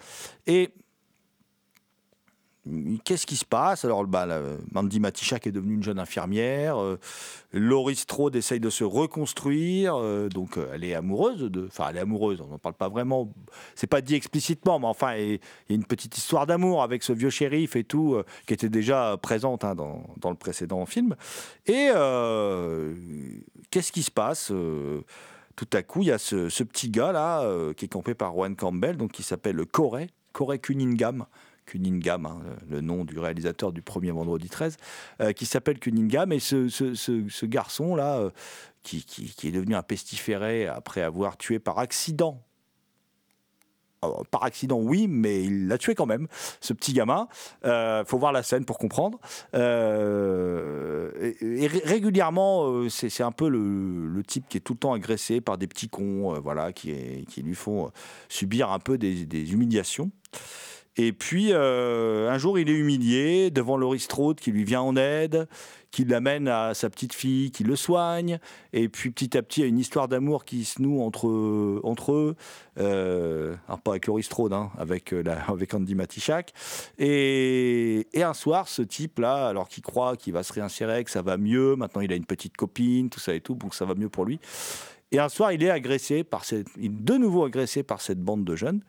Et 0.46 0.70
Qu'est-ce 3.05 3.27
qui 3.27 3.37
se 3.37 3.45
passe? 3.45 3.85
Alors, 3.85 4.05
bah, 4.07 4.27
Mandy 4.73 5.01
Matichak 5.01 5.47
est 5.47 5.53
devenue 5.53 5.75
une 5.75 5.83
jeune 5.83 5.99
infirmière. 5.99 6.79
euh, 6.79 6.99
Laurie 7.53 7.97
Strode 7.97 8.37
essaye 8.37 8.61
de 8.61 8.71
se 8.71 8.85
reconstruire. 8.85 9.97
euh, 9.97 10.29
donc, 10.29 10.59
euh, 10.59 10.71
elle 10.75 10.85
est 10.85 10.95
amoureuse. 10.95 11.51
Enfin, 11.66 11.87
elle 11.91 11.97
est 11.97 12.01
amoureuse. 12.01 12.41
On 12.41 12.49
n'en 12.49 12.59
parle 12.59 12.75
pas 12.75 12.89
vraiment. 12.89 13.33
C'est 13.75 13.87
pas 13.87 14.01
dit 14.01 14.14
explicitement, 14.14 14.79
mais 14.79 14.87
enfin, 14.87 15.14
il 15.16 15.33
y 15.69 15.73
a 15.73 15.75
une 15.75 15.85
petite 15.85 16.16
histoire 16.19 16.47
d'amour 16.47 16.83
avec 16.83 17.03
ce 17.03 17.12
vieux 17.12 17.31
shérif 17.31 17.77
et 17.77 17.85
tout, 17.85 18.14
euh, 18.14 18.25
qui 18.47 18.55
était 18.55 18.69
déjà 18.69 19.16
présente 19.21 19.64
hein, 19.64 19.75
dans, 19.75 20.31
le 20.31 20.37
précédent 20.37 20.85
film. 20.85 21.16
Et 21.66 21.89
qu'est-ce 23.71 23.93
qui 23.93 24.03
se 24.03 24.11
passe? 24.11 24.53
Tout 25.57 25.69
à 25.73 25.83
coup, 25.83 26.03
il 26.03 26.09
y 26.09 26.12
a 26.12 26.19
ce, 26.19 26.62
petit 26.62 26.91
gars 26.91 27.12
là 27.12 27.45
qui 27.75 27.87
est 27.87 27.89
campé 27.89 28.14
par 28.14 28.33
Juan 28.33 28.55
Campbell, 28.57 28.97
donc 28.97 29.12
qui 29.12 29.23
s'appelle 29.23 29.64
Corey, 29.66 30.09
Corey 30.33 30.59
Cunningham. 30.59 31.25
Cunningham, 31.69 32.27
hein, 32.27 32.41
le 32.69 32.81
nom 32.81 33.05
du 33.05 33.19
réalisateur 33.19 33.73
du 33.73 33.83
premier 33.83 34.11
vendredi 34.11 34.49
13, 34.49 34.77
euh, 35.21 35.33
qui 35.33 35.45
s'appelle 35.45 35.79
Cunningham. 35.79 36.33
Et 36.33 36.41
ce, 36.41 37.45
garçon-là, 37.45 38.19
euh, 38.19 38.31
qui, 38.83 39.05
est 39.45 39.51
devenu 39.51 39.75
un 39.75 39.83
pestiféré 39.83 40.66
après 40.66 41.03
avoir 41.03 41.37
tué 41.37 41.59
par 41.59 41.79
accident. 41.79 42.43
Par 44.31 44.45
accident, 44.45 44.79
oui, 44.79 45.09
mais 45.09 45.43
il 45.43 45.66
l'a 45.66 45.77
tué 45.77 45.97
quand 45.97 46.07
même, 46.07 46.29
ce 46.61 46.73
petit 46.73 46.93
gamin. 46.93 47.27
Euh, 47.64 48.05
faut 48.05 48.16
voir 48.16 48.31
la 48.31 48.45
scène 48.45 48.64
pour 48.64 48.79
comprendre. 48.79 49.19
Euh, 49.55 51.11
et, 51.21 51.64
et 51.64 51.66
ré- 51.66 51.83
régulièrement, 51.85 52.89
c'est 52.89 53.25
un 53.25 53.33
peu 53.33 53.49
le, 53.49 54.23
type 54.23 54.49
qui 54.49 54.57
est 54.57 54.61
tout 54.61 54.75
le 54.75 54.79
temps 54.79 54.93
agressé 54.93 55.41
par 55.41 55.59
des 55.59 55.66
petits 55.66 55.89
cons, 55.89 56.41
voilà, 56.41 56.73
qui, 56.73 56.95
lui 57.43 57.57
font 57.57 57.91
subir 58.29 58.71
un 58.71 58.79
peu 58.79 58.99
des 58.99 59.53
humiliations. 59.53 60.12
Et 61.01 61.12
puis, 61.12 61.51
euh, 61.53 62.28
un 62.28 62.38
jour, 62.38 62.59
il 62.59 62.68
est 62.68 62.74
humilié 62.74 63.53
devant 63.53 63.76
Laurie 63.76 64.01
Strode 64.01 64.40
qui 64.40 64.51
lui 64.51 64.64
vient 64.64 64.80
en 64.80 64.96
aide, 64.96 65.46
qui 65.92 66.05
l'amène 66.05 66.49
à 66.49 66.74
sa 66.74 66.90
petite 66.90 67.12
fille, 67.14 67.53
qui 67.53 67.62
le 67.62 67.76
soigne. 67.76 68.40
Et 68.72 68.88
puis, 68.88 69.12
petit 69.12 69.38
à 69.38 69.42
petit, 69.42 69.61
il 69.61 69.62
y 69.62 69.66
a 69.66 69.68
une 69.68 69.78
histoire 69.78 70.09
d'amour 70.09 70.44
qui 70.44 70.64
se 70.64 70.82
noue 70.82 71.01
entre, 71.01 71.80
entre 71.84 72.12
eux. 72.12 72.34
Euh, 72.80 73.55
alors, 73.68 73.80
pas 73.80 73.92
avec 73.92 74.09
Laurie 74.09 74.24
Strode, 74.24 74.53
hein, 74.53 74.72
avec, 74.76 75.12
euh, 75.12 75.22
avec 75.49 75.72
Andy 75.72 75.94
Matichak. 75.94 76.53
Et, 76.99 78.09
et 78.12 78.24
un 78.24 78.34
soir, 78.34 78.66
ce 78.66 78.82
type-là, 78.82 79.46
alors 79.46 79.68
qu'il 79.68 79.84
croit 79.84 80.16
qu'il 80.16 80.32
va 80.32 80.42
se 80.42 80.53
réinsérer, 80.53 81.05
que 81.05 81.12
ça 81.12 81.22
va 81.22 81.36
mieux, 81.36 81.76
maintenant 81.76 82.01
il 82.01 82.12
a 82.12 82.16
une 82.16 82.26
petite 82.26 82.57
copine, 82.57 83.09
tout 83.09 83.20
ça 83.20 83.34
et 83.34 83.40
tout, 83.40 83.55
donc 83.55 83.72
ça 83.72 83.84
va 83.84 83.94
mieux 83.94 84.09
pour 84.09 84.24
lui. 84.24 84.40
Et 85.12 85.20
un 85.20 85.28
soir, 85.28 85.53
il 85.53 85.62
est 85.62 85.70
agressé 85.70 86.24
par 86.24 86.44
cette, 86.44 86.66
il 86.76 86.86
est 86.86 86.88
de 86.88 87.14
nouveau 87.14 87.44
agressé 87.44 87.84
par 87.84 88.01
cette 88.01 88.20
bande 88.20 88.44
de 88.44 88.57
jeunes 88.57 88.82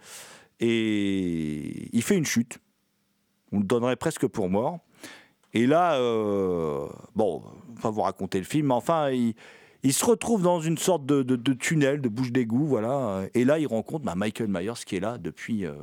et 0.60 1.89
il 1.95 2.01
fait 2.03 2.18
une 2.18 2.26
chute. 2.26 2.60
On 3.51 3.60
le 3.60 3.66
donnerait 3.66 3.95
presque 3.95 4.28
pour 4.28 4.49
mort. 4.49 4.80
Et 5.53 5.66
là, 5.66 5.95
euh, 5.95 6.88
bon, 7.16 7.43
on 7.70 7.74
va 7.74 7.82
pas 7.82 7.89
vous 7.89 8.01
raconter 8.01 8.38
le 8.38 8.43
film, 8.43 8.68
mais 8.68 8.74
enfin, 8.74 9.10
il, 9.10 9.93
se 9.93 10.05
retrouve 10.05 10.43
dans 10.43 10.62
une 10.62 10.78
sorte 10.78 11.05
de, 11.05 11.53
tunnel, 11.53 12.01
de 12.01 12.10
bouche 12.10 12.32
d'égout, 12.32 12.66
voilà. 12.66 13.24
Et 13.34 13.45
là, 13.45 13.57
il 13.57 13.66
rencontre 13.66 14.05
bah, 14.05 14.16
Michael 14.16 14.47
Myers 14.47 14.74
qui 14.86 14.97
est 14.97 14.99
là 14.99 15.18
depuis, 15.18 15.66
euh, 15.66 15.74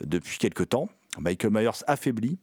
depuis 0.00 0.38
quelque 0.38 0.62
temps. 0.62 0.88
Michael 1.18 1.52
Myers 1.52 1.82
affaibli. 1.86 2.38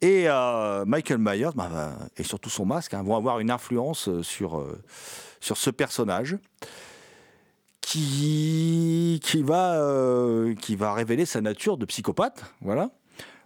Et 0.00 0.28
euh, 0.28 0.84
Michael 0.84 1.18
Myers, 1.18 1.50
bah, 1.56 1.68
va- 1.68 1.98
et 2.16 2.22
surtout 2.22 2.50
son 2.50 2.66
masque, 2.66 2.94
hein, 2.94 3.02
vont 3.02 3.16
avoir 3.16 3.40
une 3.40 3.50
influence 3.50 4.22
sur, 4.22 4.60
euh, 4.60 4.80
sur 5.40 5.56
ce 5.56 5.70
personnage 5.70 6.38
qui, 7.90 9.42
va, 9.42 9.80
euh, 9.80 10.54
qui 10.54 10.76
va 10.76 10.92
révéler 10.92 11.24
sa 11.24 11.40
nature 11.40 11.76
de 11.76 11.86
psychopathe. 11.86 12.44
Voilà. 12.60 12.90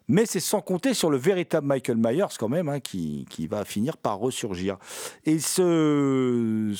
Mais 0.08 0.26
c'est 0.26 0.40
sans 0.40 0.60
compter 0.60 0.94
sur 0.94 1.10
le 1.10 1.16
véritable 1.16 1.66
Michael 1.66 1.96
Myers 1.96 2.34
quand 2.38 2.48
même, 2.48 2.68
hein, 2.68 2.80
qui, 2.80 3.24
qui 3.30 3.46
va 3.46 3.64
finir 3.64 3.96
par 3.96 4.18
ressurgir. 4.18 4.78
Et, 5.24 5.38
ce, 5.38 6.74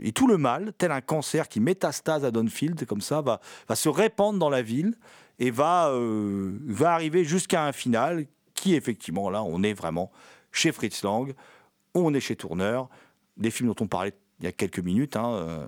et 0.00 0.12
tout 0.12 0.26
le 0.26 0.36
mal, 0.36 0.72
tel 0.76 0.92
un 0.92 1.00
cancer 1.00 1.48
qui 1.48 1.60
métastase 1.60 2.24
à 2.24 2.30
Donfield, 2.30 2.84
comme 2.84 3.00
ça, 3.00 3.22
va, 3.22 3.40
va 3.66 3.74
se 3.76 3.88
répandre 3.88 4.38
dans 4.38 4.50
la 4.50 4.62
ville 4.62 4.94
et 5.38 5.50
va, 5.50 5.88
euh, 5.88 6.52
va 6.66 6.92
arriver 6.92 7.24
jusqu'à 7.24 7.64
un 7.64 7.72
final 7.72 8.26
qui, 8.52 8.74
effectivement, 8.74 9.30
là, 9.30 9.42
on 9.42 9.62
est 9.62 9.72
vraiment 9.74 10.12
chez 10.52 10.70
Fritz 10.70 11.02
Lang, 11.02 11.34
on 11.94 12.12
est 12.12 12.20
chez 12.20 12.36
Tourner, 12.36 12.82
des 13.36 13.50
films 13.50 13.70
dont 13.70 13.84
on 13.84 13.88
parlait 13.88 14.12
il 14.40 14.44
y 14.44 14.48
a 14.48 14.52
quelques 14.52 14.80
minutes, 14.80 15.16
hein, 15.16 15.32
euh, 15.32 15.66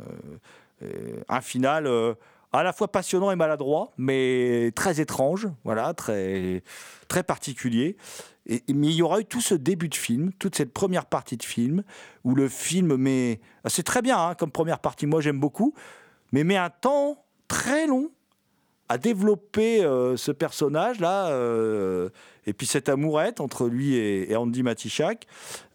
un 1.29 1.41
final 1.41 1.87
euh, 1.87 2.15
à 2.53 2.63
la 2.63 2.73
fois 2.73 2.89
passionnant 2.89 3.31
et 3.31 3.37
maladroit, 3.37 3.93
mais 3.99 4.73
très 4.75 5.01
étrange, 5.01 5.49
voilà, 5.65 5.95
très, 5.95 6.63
très 7.09 7.23
particulier. 7.23 7.97
Mais 8.49 8.61
il 8.69 8.93
y 8.93 9.03
aura 9.03 9.21
eu 9.21 9.25
tout 9.25 9.41
ce 9.41 9.55
début 9.55 9.89
de 9.89 9.95
film, 9.95 10.33
toute 10.39 10.55
cette 10.55 10.73
première 10.73 11.07
partie 11.07 11.37
de 11.37 11.43
film, 11.43 11.83
où 12.25 12.35
le 12.35 12.49
film 12.49 12.97
met... 12.97 13.41
C'est 13.67 13.83
très 13.83 14.03
bien 14.03 14.19
hein, 14.19 14.35
comme 14.35 14.53
première 14.53 14.79
partie, 14.79 15.07
moi 15.07 15.21
j'aime 15.21 15.41
beaucoup, 15.41 15.75
mais 16.33 16.45
met 16.45 16.57
un 16.57 16.71
temps 16.71 17.25
très 17.49 17.87
long 17.87 18.11
à 18.89 18.99
développer 18.99 19.85
euh, 19.85 20.17
ce 20.17 20.31
personnage-là, 20.31 21.29
euh, 21.29 22.09
et 22.47 22.53
puis 22.53 22.67
cette 22.67 22.89
amourette 22.89 23.41
entre 23.41 23.67
lui 23.67 23.97
et, 23.97 24.37
Andy 24.37 24.63
Matichak. 24.63 25.27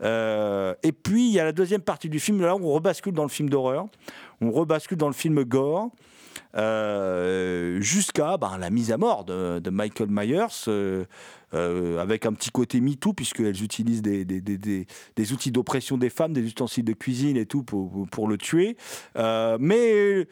Euh, 0.02 0.74
et 0.84 0.94
puis 0.94 1.28
il 1.28 1.34
y 1.34 1.40
a 1.40 1.44
la 1.44 1.52
deuxième 1.52 1.82
partie 1.82 2.10
du 2.10 2.20
film, 2.20 2.42
là 2.42 2.56
où 2.56 2.66
on 2.66 2.74
rebascule 2.74 3.14
dans 3.14 3.24
le 3.24 3.30
film 3.30 3.50
d'horreur, 3.50 3.88
on 4.42 4.52
rebascule 4.52 4.98
dans 4.98 5.08
le 5.08 5.14
film 5.14 5.44
gore, 5.44 5.92
euh, 6.56 7.80
jusqu'à 7.82 8.38
ben, 8.38 8.58
la 8.58 8.70
mise 8.70 8.92
à 8.92 8.98
mort 8.98 9.24
de, 9.24 9.70
Michael 9.70 10.10
Myers, 10.10 10.46
euh, 10.68 11.06
euh, 11.54 12.00
avec 12.00 12.26
un 12.26 12.34
petit 12.34 12.50
côté 12.50 12.82
MeToo, 12.82 13.14
puisqu'elles 13.14 13.64
utilisent 13.64 14.02
des, 14.02 15.34
outils 15.34 15.52
d'oppression 15.52 15.98
des 15.98 16.10
femmes, 16.10 16.34
des 16.34 16.42
ustensiles 16.42 16.84
de 16.84 16.94
cuisine 16.94 17.38
et 17.38 17.46
tout 17.46 17.64
pour, 17.64 18.08
pour 18.10 18.28
le 18.28 18.38
tuer. 18.38 18.76
Mais 19.16 20.28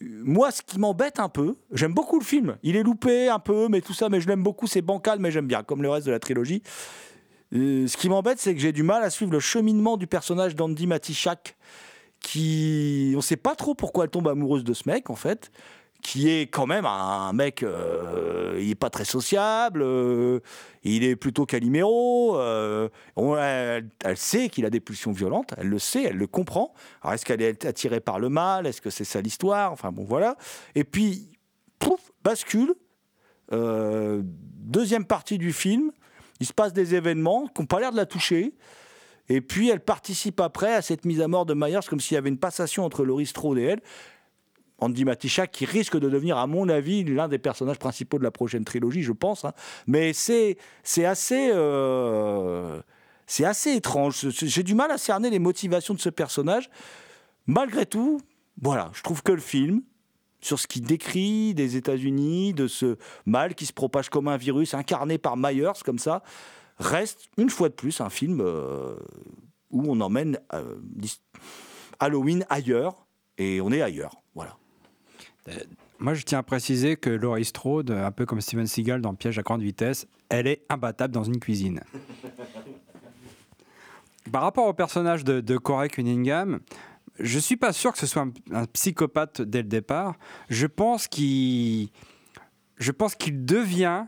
moi, 0.00 0.50
ce 0.50 0.62
qui 0.62 0.78
m'embête 0.78 1.20
un 1.20 1.28
peu, 1.28 1.56
j'aime 1.72 1.94
beaucoup 1.94 2.18
le 2.18 2.24
film. 2.24 2.56
Il 2.62 2.76
est 2.76 2.82
loupé 2.82 3.28
un 3.28 3.38
peu, 3.38 3.68
mais 3.68 3.80
tout 3.80 3.94
ça, 3.94 4.08
mais 4.08 4.20
je 4.20 4.28
l'aime 4.28 4.42
beaucoup. 4.42 4.66
C'est 4.66 4.82
bancal, 4.82 5.18
mais 5.20 5.30
j'aime 5.30 5.46
bien, 5.46 5.62
comme 5.62 5.82
le 5.82 5.90
reste 5.90 6.06
de 6.06 6.12
la 6.12 6.18
trilogie. 6.18 6.62
Ce 7.52 7.96
qui 7.96 8.08
m'embête, 8.08 8.40
c'est 8.40 8.52
que 8.54 8.60
j'ai 8.60 8.72
du 8.72 8.82
mal 8.82 9.04
à 9.04 9.10
suivre 9.10 9.30
le 9.30 9.38
cheminement 9.38 9.96
du 9.96 10.08
personnage 10.08 10.56
d'Andy 10.56 10.88
Matichak, 10.88 11.56
qui, 12.24 13.12
on 13.12 13.18
ne 13.18 13.22
sait 13.22 13.36
pas 13.36 13.54
trop 13.54 13.74
pourquoi 13.74 14.04
elle 14.04 14.10
tombe 14.10 14.28
amoureuse 14.28 14.64
de 14.64 14.72
ce 14.72 14.88
mec, 14.88 15.10
en 15.10 15.14
fait, 15.14 15.50
qui 16.00 16.30
est 16.30 16.46
quand 16.46 16.66
même 16.66 16.86
un 16.86 17.32
mec, 17.34 17.62
euh, 17.62 18.58
il 18.60 18.70
est 18.70 18.74
pas 18.74 18.88
très 18.88 19.04
sociable, 19.04 19.82
euh, 19.82 20.40
il 20.84 21.04
est 21.04 21.16
plutôt 21.16 21.44
caliméro, 21.44 22.38
euh, 22.38 22.88
elle, 23.16 24.16
sait 24.16 24.48
qu'il 24.48 24.64
a 24.64 24.70
des 24.70 24.80
pulsions 24.80 25.12
violentes, 25.12 25.52
elle 25.58 25.68
le 25.68 25.78
sait, 25.78 26.04
elle 26.04 26.16
le 26.16 26.26
comprend. 26.26 26.72
Alors 27.02 27.12
est-ce 27.12 27.26
qu'elle 27.26 27.42
est 27.42 27.66
attirée 27.66 28.00
par 28.00 28.18
le 28.18 28.30
mal? 28.30 28.66
Est-ce 28.66 28.80
que 28.80 28.90
c'est 28.90 29.04
ça 29.04 29.20
l'histoire? 29.20 29.70
Enfin 29.70 29.92
bon 29.92 30.04
voilà. 30.04 30.36
Et 30.74 30.84
puis, 30.84 31.30
pouf, 31.78 32.00
bascule. 32.22 32.74
Deuxième 33.50 35.04
partie 35.04 35.36
du 35.36 35.52
film, 35.52 35.92
il 36.40 36.46
se 36.46 36.54
passe 36.54 36.72
des 36.72 36.94
événements 36.94 37.46
qui 37.48 37.60
n'ont 37.60 37.66
pas 37.66 37.80
l'air 37.80 37.92
de 37.92 37.96
la 37.96 38.06
toucher. 38.06 38.54
Et 39.28 39.40
puis 39.40 39.70
elle 39.70 39.80
participe 39.80 40.40
après 40.40 40.74
à 40.74 40.82
cette 40.82 41.04
mise 41.04 41.20
à 41.20 41.28
mort 41.28 41.46
de 41.46 41.54
Myers, 41.54 41.80
comme 41.88 42.00
s'il 42.00 42.14
y 42.14 42.18
avait 42.18 42.28
une 42.28 42.38
passation 42.38 42.84
entre 42.84 43.04
Laurie 43.04 43.26
Strode 43.26 43.58
et 43.58 43.62
elle. 43.62 43.80
Andy 44.78 45.04
Matichak, 45.04 45.50
qui 45.52 45.64
risque 45.64 45.98
de 45.98 46.08
devenir, 46.08 46.36
à 46.36 46.46
mon 46.46 46.68
avis, 46.68 47.04
l'un 47.04 47.28
des 47.28 47.38
personnages 47.38 47.78
principaux 47.78 48.18
de 48.18 48.24
la 48.24 48.30
prochaine 48.30 48.64
trilogie, 48.64 49.02
je 49.02 49.12
pense. 49.12 49.44
hein. 49.44 49.52
Mais 49.86 50.12
c'est 50.12 50.56
assez, 51.04 51.50
euh, 51.54 52.82
assez 53.44 53.70
étrange. 53.72 54.28
J'ai 54.30 54.62
du 54.62 54.74
mal 54.74 54.90
à 54.90 54.98
cerner 54.98 55.30
les 55.30 55.38
motivations 55.38 55.94
de 55.94 56.00
ce 56.00 56.10
personnage. 56.10 56.68
Malgré 57.46 57.86
tout, 57.86 58.20
voilà, 58.60 58.90
je 58.94 59.02
trouve 59.02 59.22
que 59.22 59.32
le 59.32 59.40
film, 59.40 59.82
sur 60.40 60.58
ce 60.58 60.66
qu'il 60.66 60.82
décrit 60.82 61.54
des 61.54 61.76
États-Unis, 61.76 62.52
de 62.52 62.66
ce 62.66 62.96
mal 63.24 63.54
qui 63.54 63.66
se 63.66 63.72
propage 63.72 64.10
comme 64.10 64.28
un 64.28 64.36
virus, 64.36 64.74
incarné 64.74 65.18
par 65.18 65.36
Myers, 65.36 65.80
comme 65.84 65.98
ça, 65.98 66.22
reste, 66.78 67.28
une 67.36 67.50
fois 67.50 67.68
de 67.68 67.74
plus, 67.74 68.00
un 68.00 68.10
film 68.10 68.40
euh, 68.40 68.96
où 69.70 69.84
on 69.86 70.00
emmène 70.00 70.38
euh, 70.52 70.76
Halloween 72.00 72.44
ailleurs, 72.50 73.06
et 73.38 73.60
on 73.60 73.72
est 73.72 73.82
ailleurs. 73.82 74.22
Voilà. 74.34 74.56
Moi, 75.98 76.14
je 76.14 76.22
tiens 76.22 76.38
à 76.38 76.42
préciser 76.42 76.96
que 76.96 77.10
Laurie 77.10 77.44
Strode, 77.44 77.90
un 77.90 78.10
peu 78.10 78.26
comme 78.26 78.40
Steven 78.40 78.66
Seagal 78.66 79.00
dans 79.00 79.14
Piège 79.14 79.38
à 79.38 79.42
grande 79.42 79.62
vitesse, 79.62 80.06
elle 80.28 80.46
est 80.46 80.62
imbattable 80.68 81.14
dans 81.14 81.24
une 81.24 81.38
cuisine. 81.38 81.80
Par 84.32 84.42
rapport 84.42 84.66
au 84.66 84.72
personnage 84.72 85.22
de, 85.22 85.40
de 85.40 85.56
Corey 85.58 85.88
Cunningham, 85.88 86.60
je 87.18 87.38
suis 87.38 87.56
pas 87.56 87.72
sûr 87.72 87.92
que 87.92 87.98
ce 87.98 88.06
soit 88.06 88.22
un, 88.22 88.32
un 88.52 88.64
psychopathe 88.66 89.42
dès 89.42 89.62
le 89.62 89.68
départ. 89.68 90.16
Je 90.48 90.66
pense 90.66 91.08
qu'il, 91.08 91.90
je 92.78 92.90
pense 92.90 93.14
qu'il 93.14 93.44
devient 93.44 94.06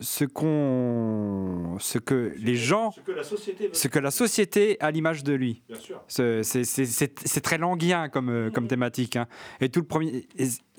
ce 0.00 0.24
qu'on, 0.24 1.76
ce 1.78 1.98
que 1.98 2.32
les 2.38 2.56
gens, 2.56 2.92
que 3.04 3.12
la 3.12 3.22
société 3.22 3.70
ce 3.72 3.88
que 3.88 3.98
la 3.98 4.10
société 4.10 4.76
a 4.80 4.90
l'image 4.90 5.22
de 5.24 5.32
lui. 5.34 5.62
C'est- 6.08 7.40
très 7.42 7.58
languien 7.58 8.08
comme, 8.08 8.30
euh, 8.30 8.50
comme 8.50 8.66
thématique. 8.66 9.16
hein. 9.16 9.26
Et 9.60 9.68
tout 9.68 9.80
le 9.80 9.86
premier, 9.86 10.26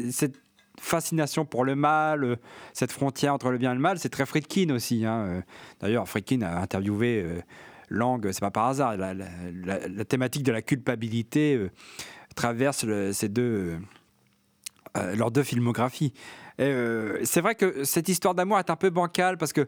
cette 0.10 0.42
fascination 0.80 1.46
pour 1.46 1.64
le 1.66 1.76
mal, 1.76 2.24
euh, 2.24 2.36
cette 2.74 2.92
frontière 2.92 3.34
entre 3.34 3.52
le 3.52 3.58
bien 3.58 3.72
et 3.72 3.76
le 3.76 3.80
mal, 3.82 4.00
c'est 4.00 4.10
très 4.10 4.26
Friedkin 4.26 4.70
aussi. 4.72 5.06
hein. 5.06 5.26
Euh, 5.28 5.42
D'ailleurs, 5.80 6.08
Friedkin 6.10 6.42
a 6.42 6.60
interviewé 6.60 7.22
euh, 7.24 7.40
Lang, 7.90 8.26
c'est 8.32 8.40
pas 8.40 8.52
par 8.52 8.68
hasard. 8.68 8.98
La, 8.98 9.14
la- 9.14 9.28
la- 9.66 9.88
la 9.88 10.06
thématique 10.06 10.44
de 10.44 10.52
la 10.52 10.62
culpabilité 10.62 11.56
euh, 11.56 11.70
traverse 12.36 12.84
le- 12.86 13.12
ces 13.14 13.28
deux, 13.30 13.78
euh, 14.98 15.16
leurs 15.16 15.30
deux 15.32 15.44
filmographies. 15.44 16.14
Euh, 16.62 17.20
c'est 17.24 17.42
vrai 17.42 17.56
que 17.56 17.84
cette 17.84 18.08
histoire 18.10 18.36
d'amour 18.36 18.60
est 18.60 18.70
un 18.70 18.76
peu 18.76 18.90
bancale 18.90 19.38
parce 19.38 19.54
que 19.54 19.68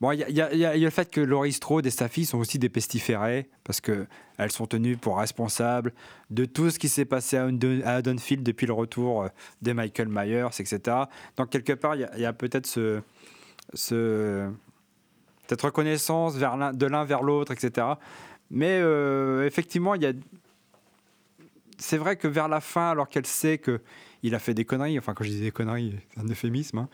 Bon, 0.00 0.12
il 0.12 0.20
y, 0.20 0.40
a- 0.40 0.74
le 0.74 0.88
fait 0.88 1.10
que 1.10 1.20
Laurie 1.20 1.52
Strode 1.52 1.84
et 1.84 1.90
sa 1.90 2.08
fille 2.08 2.24
sont 2.24 2.38
aussi 2.38 2.58
des 2.58 2.70
pestiférés, 2.70 3.50
parce 3.64 3.82
qu'elles 3.82 4.50
sont 4.50 4.64
tenues 4.66 4.96
pour 4.96 5.18
responsables 5.18 5.92
de 6.30 6.46
tout 6.46 6.70
ce 6.70 6.78
qui 6.78 6.88
s'est 6.88 7.04
passé 7.04 7.36
à 7.36 7.44
à 7.84 8.00
depuis 8.42 8.66
le 8.66 8.72
retour 8.72 9.24
euh, 9.24 9.28
de 9.60 9.72
Michael 9.74 10.08
Myers, 10.08 10.46
etc. 10.58 10.80
Donc, 11.36 11.50
quelque 11.50 11.74
part, 11.74 11.96
il 11.96 12.08
y 12.16 12.24
a, 12.24 12.32
peut-être 12.32 12.66
ce, 12.66 13.02
ce- 13.74 14.48
cette 15.48 15.60
reconnaissance 15.60 16.36
de 16.36 16.86
l'un 16.86 17.04
vers 17.04 17.22
l'autre, 17.22 17.52
etc. 17.52 17.86
Mais 18.50 18.80
euh, 18.80 19.44
effectivement, 19.46 19.94
il 19.96 20.02
y 20.02 20.06
a. 20.06 20.12
C'est 21.76 21.98
vrai 21.98 22.16
que 22.16 22.26
vers 22.26 22.48
la 22.48 22.62
fin, 22.62 22.90
alors 22.90 23.10
qu'elle 23.10 23.26
sait 23.26 23.58
que 23.58 23.82
il 24.22 24.34
a 24.34 24.38
fait 24.38 24.54
des 24.54 24.64
conneries, 24.64 24.98
enfin 24.98 25.14
quand 25.14 25.24
je 25.24 25.30
dis 25.30 25.40
des 25.40 25.50
conneries, 25.50 25.94
c'est 26.14 26.20
un 26.20 26.28
euphémisme, 26.28 26.78
hein. 26.78 26.88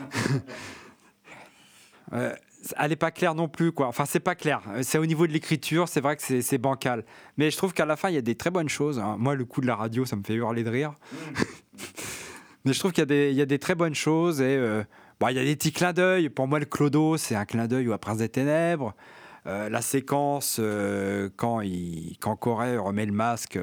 Euh, 2.12 2.34
elle 2.76 2.90
n'est 2.90 2.96
pas 2.96 3.10
claire 3.10 3.34
non 3.34 3.48
plus, 3.48 3.72
quoi. 3.72 3.86
Enfin, 3.86 4.04
c'est 4.04 4.20
pas 4.20 4.34
clair. 4.34 4.60
Euh, 4.70 4.82
C'est 4.82 4.98
au 4.98 5.06
niveau 5.06 5.26
de 5.26 5.32
l'écriture, 5.32 5.88
c'est 5.88 6.00
vrai 6.00 6.16
que 6.16 6.22
c'est- 6.42 6.58
bancal. 6.58 7.04
Mais 7.36 7.50
je 7.50 7.56
trouve 7.56 7.72
qu'à 7.72 7.86
la 7.86 7.96
fin, 7.96 8.08
il 8.08 8.14
y 8.14 8.18
a 8.18 8.22
des 8.22 8.34
très 8.34 8.50
bonnes 8.50 8.68
choses. 8.68 8.98
hein. 8.98 9.16
Moi, 9.18 9.34
le 9.36 9.44
coup 9.44 9.60
de 9.60 9.66
la 9.66 9.76
radio, 9.76 10.04
ça 10.04 10.16
me 10.16 10.22
fait 10.24 10.34
hurler 10.34 10.64
de 10.64 10.70
rire. 10.70 10.92
Mais 12.64 12.72
je 12.72 12.78
trouve 12.78 12.92
qu'il 12.92 13.00
y, 13.00 13.02
a 13.02 13.06
des- 13.06 13.30
il 13.30 13.36
y 13.36 13.40
a 13.42 13.46
des 13.46 13.58
très 13.60 13.74
bonnes 13.74 13.94
choses 13.94 14.40
et 14.40 14.56
euh, 14.56 14.82
bon, 15.20 15.28
il 15.28 15.36
y 15.36 15.38
a 15.38 15.44
des 15.44 15.56
petits 15.56 15.72
clins 15.72 15.92
d'œil. 15.92 16.28
Pour 16.28 16.48
moi, 16.48 16.58
le 16.58 16.66
Clodo, 16.66 17.16
c'est 17.16 17.34
un 17.36 17.44
clin 17.46 17.66
d'œil 17.68 17.88
au 17.88 17.96
Prince 17.96 18.18
des 18.18 18.28
Ténèbres. 18.28 18.94
Euh, 19.46 19.68
la 19.70 19.80
séquence 19.80 20.60
quand, 21.36 21.60
il, 21.62 22.16
quand 22.20 22.36
Corey 22.36 22.76
remet 22.76 23.06
le 23.06 23.12
masque, 23.12 23.58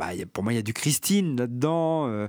bah, 0.00 0.12
pour 0.32 0.42
moi, 0.42 0.54
il 0.54 0.56
y 0.56 0.58
a 0.58 0.62
du 0.62 0.72
Christine 0.72 1.36
là-dedans. 1.36 2.08
euh, 2.08 2.26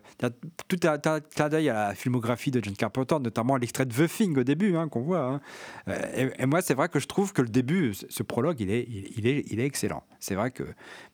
tout 0.67 0.79
un, 0.83 0.97
clin 1.21 1.47
d'œil 1.47 1.69
à 1.69 1.73
la 1.73 1.95
filmographie 1.95 2.51
de 2.51 2.61
John 2.61 2.75
Carpenter, 2.75 3.15
notamment 3.21 3.55
l'extrait 3.55 3.85
de 3.85 3.93
The 3.93 4.11
Thing 4.11 4.37
au 4.37 4.43
début 4.43 4.75
hein, 4.75 4.89
qu'on 4.89 4.99
voit. 4.99 5.23
hein. 5.23 5.41
Euh, 5.87 6.29
et, 6.37 6.45
moi, 6.45 6.61
c'est 6.61 6.73
vrai 6.73 6.89
que 6.89 6.99
je 6.99 7.07
trouve 7.07 7.31
que 7.31 7.41
le 7.41 7.47
début, 7.47 7.93
ce 7.93 8.23
prologue, 8.23 8.59
il 8.59 8.69
est, 8.69 9.65
excellent. 9.65 10.03
C'est 10.19 10.35
vrai 10.35 10.51
que 10.51 10.63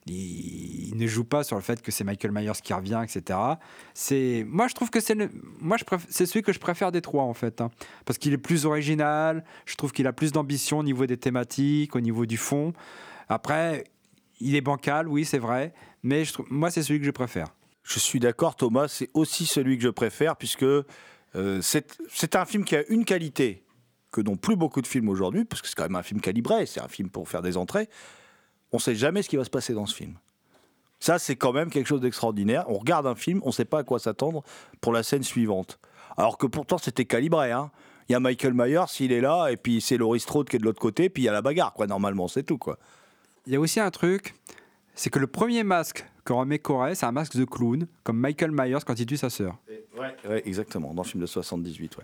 il, 0.08 0.90
il 0.90 0.98
ne 0.98 1.06
joue 1.06 1.26
pas 1.26 1.44
sur 1.44 1.58
le 1.58 1.62
fait 1.62 1.80
que 1.80 1.92
c'est 1.92 2.04
Michael 2.04 2.32
Myers 2.32 2.60
qui 2.64 2.74
revient, 2.74 3.04
etc. 3.04 3.38
Moi, 4.48 4.68
je 4.68 4.74
trouve 4.74 4.90
que 4.90 5.00
c'est 5.00 6.26
celui 6.26 6.42
que 6.42 6.54
je 6.54 6.60
préfère 6.60 6.92
des 6.92 7.02
trois 7.02 7.26
en 7.26 7.36
fait, 7.36 7.62
hein. 7.62 7.70
parce 8.06 8.18
qu'il 8.18 8.34
est 8.34 8.40
plus 8.40 8.66
original. 8.66 9.44
Je 9.68 9.76
trouve 9.76 9.92
qu'il 9.92 10.08
a 10.08 10.14
plus 10.14 10.32
d'ambition 10.32 10.80
au 10.80 10.84
niveau 10.84 11.06
des 11.06 11.18
thématiques, 11.18 11.96
au 11.96 12.02
niveau 12.02 12.26
du 12.26 12.38
fond. 12.38 12.74
Après, 13.30 13.84
il 14.40 14.56
est 14.56 14.62
bancal, 14.62 15.08
oui, 15.08 15.26
c'est 15.26 15.40
vrai, 15.40 15.74
mais 16.08 16.24
je 16.24 16.32
trouve, 16.32 16.48
moi, 16.50 16.72
c'est 16.72 16.84
celui 16.84 17.00
que 17.00 17.06
je 17.06 17.12
préfère. 17.12 17.48
Je 17.84 18.00
suis 18.00 18.20
d'accord, 18.20 18.56
Thomas, 18.56 18.88
c'est 18.88 19.10
aussi 19.14 19.46
celui 19.46 19.78
que 19.78 19.84
je 19.84 19.90
préfère, 19.90 20.38
puisque 20.38 20.64
euh, 20.64 20.86
c'est 21.62 22.00
c'est 22.10 22.36
un 22.36 22.46
film 22.46 22.64
qui 22.64 22.76
a 22.78 22.86
une 22.88 23.04
qualité 23.04 23.64
que 24.12 24.22
n'ont 24.22 24.38
plus 24.38 24.56
beaucoup 24.56 24.82
de 24.82 24.88
films 24.88 25.10
aujourd'hui, 25.10 25.44
parce 25.44 25.62
que 25.62 25.68
c'est 25.68 25.76
quand 25.76 25.84
même 25.84 25.98
un 25.98 26.04
film 26.04 26.22
calibré, 26.22 26.66
c'est 26.66 26.80
un 26.80 26.88
film 26.88 27.10
pour 27.10 27.28
faire 27.28 27.42
des 27.42 27.58
entrées. 27.58 27.90
On 28.72 28.78
ne 28.78 28.82
sait 28.82 28.96
jamais 28.96 29.22
ce 29.22 29.28
qui 29.28 29.36
va 29.36 29.44
se 29.44 29.50
passer 29.50 29.74
dans 29.74 29.86
ce 29.86 29.94
film. 29.94 30.16
Ça, 31.00 31.20
c'est 31.20 31.36
quand 31.36 31.52
même 31.52 31.70
quelque 31.70 31.88
chose 31.88 32.02
d'extraordinaire. 32.02 32.64
On 32.70 32.78
regarde 32.78 33.06
un 33.06 33.16
film, 33.16 33.42
on 33.44 33.50
ne 33.50 33.54
sait 33.54 33.66
pas 33.66 33.80
à 33.80 33.84
quoi 33.84 34.00
s'attendre 34.00 34.44
pour 34.82 34.94
la 34.94 35.04
scène 35.04 35.24
suivante. 35.24 35.78
Alors 36.16 36.38
que 36.38 36.48
pourtant, 36.48 36.78
c'était 36.78 37.06
calibré. 37.06 37.52
hein. 37.52 37.70
Il 38.10 38.14
y 38.14 38.16
a 38.16 38.20
Michael 38.22 38.54
Myers, 38.54 38.86
il 39.02 39.12
est 39.12 39.22
là, 39.22 39.50
et 39.50 39.58
puis 39.58 39.82
c'est 39.82 39.98
Laurie 39.98 40.22
Strode 40.22 40.48
qui 40.50 40.56
est 40.56 40.60
de 40.60 40.66
l'autre 40.66 40.80
côté, 40.80 41.10
puis 41.10 41.24
il 41.24 41.26
y 41.26 41.30
a 41.30 41.34
la 41.34 41.42
bagarre, 41.42 41.74
quoi. 41.74 41.86
Normalement, 41.86 42.30
c'est 42.30 42.44
tout, 42.44 42.58
quoi. 42.58 42.80
Il 43.46 43.54
y 43.54 43.56
a 43.58 43.60
aussi 43.60 43.80
un 43.82 43.92
truc, 43.92 44.34
c'est 44.98 45.12
que 45.12 45.20
le 45.20 45.28
premier 45.28 45.64
masque 45.64 46.06
que 46.26 46.34
remet 46.34 46.60
Corey, 46.60 46.96
c'est 46.96 47.06
un 47.06 47.12
masque 47.12 47.38
de 47.38 47.46
clown, 47.46 47.88
comme 48.04 48.20
Michael 48.20 48.52
Myers 48.52 48.80
quand 48.86 49.00
il 49.00 49.06
tue 49.06 49.16
sa 49.16 49.30
sœur. 49.30 49.58
Ouais, 49.98 50.42
exactement, 50.46 50.94
dans 50.94 51.04
le 51.04 51.08
film 51.08 51.22
de 51.22 51.28
78, 51.28 51.98
ouais. 51.98 52.04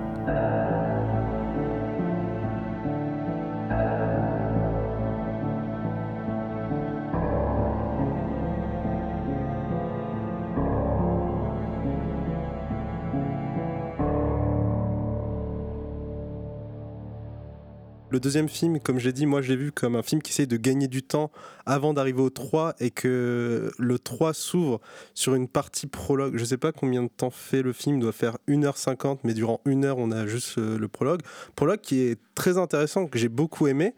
Le 18.11 18.19
deuxième 18.19 18.49
film, 18.49 18.81
comme 18.81 18.99
j'ai 18.99 19.13
dit, 19.13 19.25
moi 19.25 19.41
je 19.41 19.47
l'ai 19.47 19.55
vu 19.55 19.71
comme 19.71 19.95
un 19.95 20.03
film 20.03 20.21
qui 20.21 20.31
essaie 20.31 20.45
de 20.45 20.57
gagner 20.57 20.89
du 20.89 21.01
temps 21.01 21.31
avant 21.65 21.93
d'arriver 21.93 22.19
au 22.19 22.29
3 22.29 22.75
et 22.81 22.91
que 22.91 23.71
le 23.77 23.99
3 23.99 24.33
s'ouvre 24.33 24.81
sur 25.13 25.33
une 25.33 25.47
partie 25.47 25.87
prologue. 25.87 26.35
Je 26.35 26.43
sais 26.43 26.57
pas 26.57 26.73
combien 26.73 27.03
de 27.03 27.07
temps 27.07 27.29
fait 27.29 27.61
le 27.61 27.71
film, 27.71 27.95
il 27.95 28.01
doit 28.01 28.11
faire 28.11 28.37
1h50, 28.49 29.19
mais 29.23 29.33
durant 29.33 29.61
une 29.63 29.85
heure 29.85 29.97
on 29.97 30.11
a 30.11 30.27
juste 30.27 30.57
euh, 30.57 30.77
le 30.77 30.89
prologue. 30.89 31.21
Prologue 31.55 31.79
qui 31.79 32.01
est 32.01 32.19
très 32.35 32.57
intéressant, 32.57 33.07
que 33.07 33.17
j'ai 33.17 33.29
beaucoup 33.29 33.67
aimé. 33.67 33.95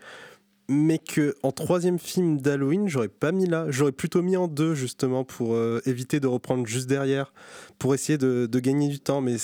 Mais 0.69 0.97
que 0.97 1.35
en 1.43 1.51
troisième 1.51 1.99
film 1.99 2.39
d'Halloween, 2.39 2.87
j'aurais 2.87 3.09
pas 3.09 3.31
mis 3.31 3.45
là. 3.45 3.65
J'aurais 3.69 3.91
plutôt 3.91 4.21
mis 4.21 4.37
en 4.37 4.47
deux, 4.47 4.75
justement, 4.75 5.23
pour 5.23 5.55
euh, 5.55 5.81
éviter 5.85 6.19
de 6.19 6.27
reprendre 6.27 6.65
juste 6.65 6.87
derrière, 6.87 7.33
pour 7.79 7.93
essayer 7.93 8.17
de, 8.17 8.47
gagner 8.59 8.87
du 8.87 8.99
temps. 8.99 9.19
Mais 9.19 9.35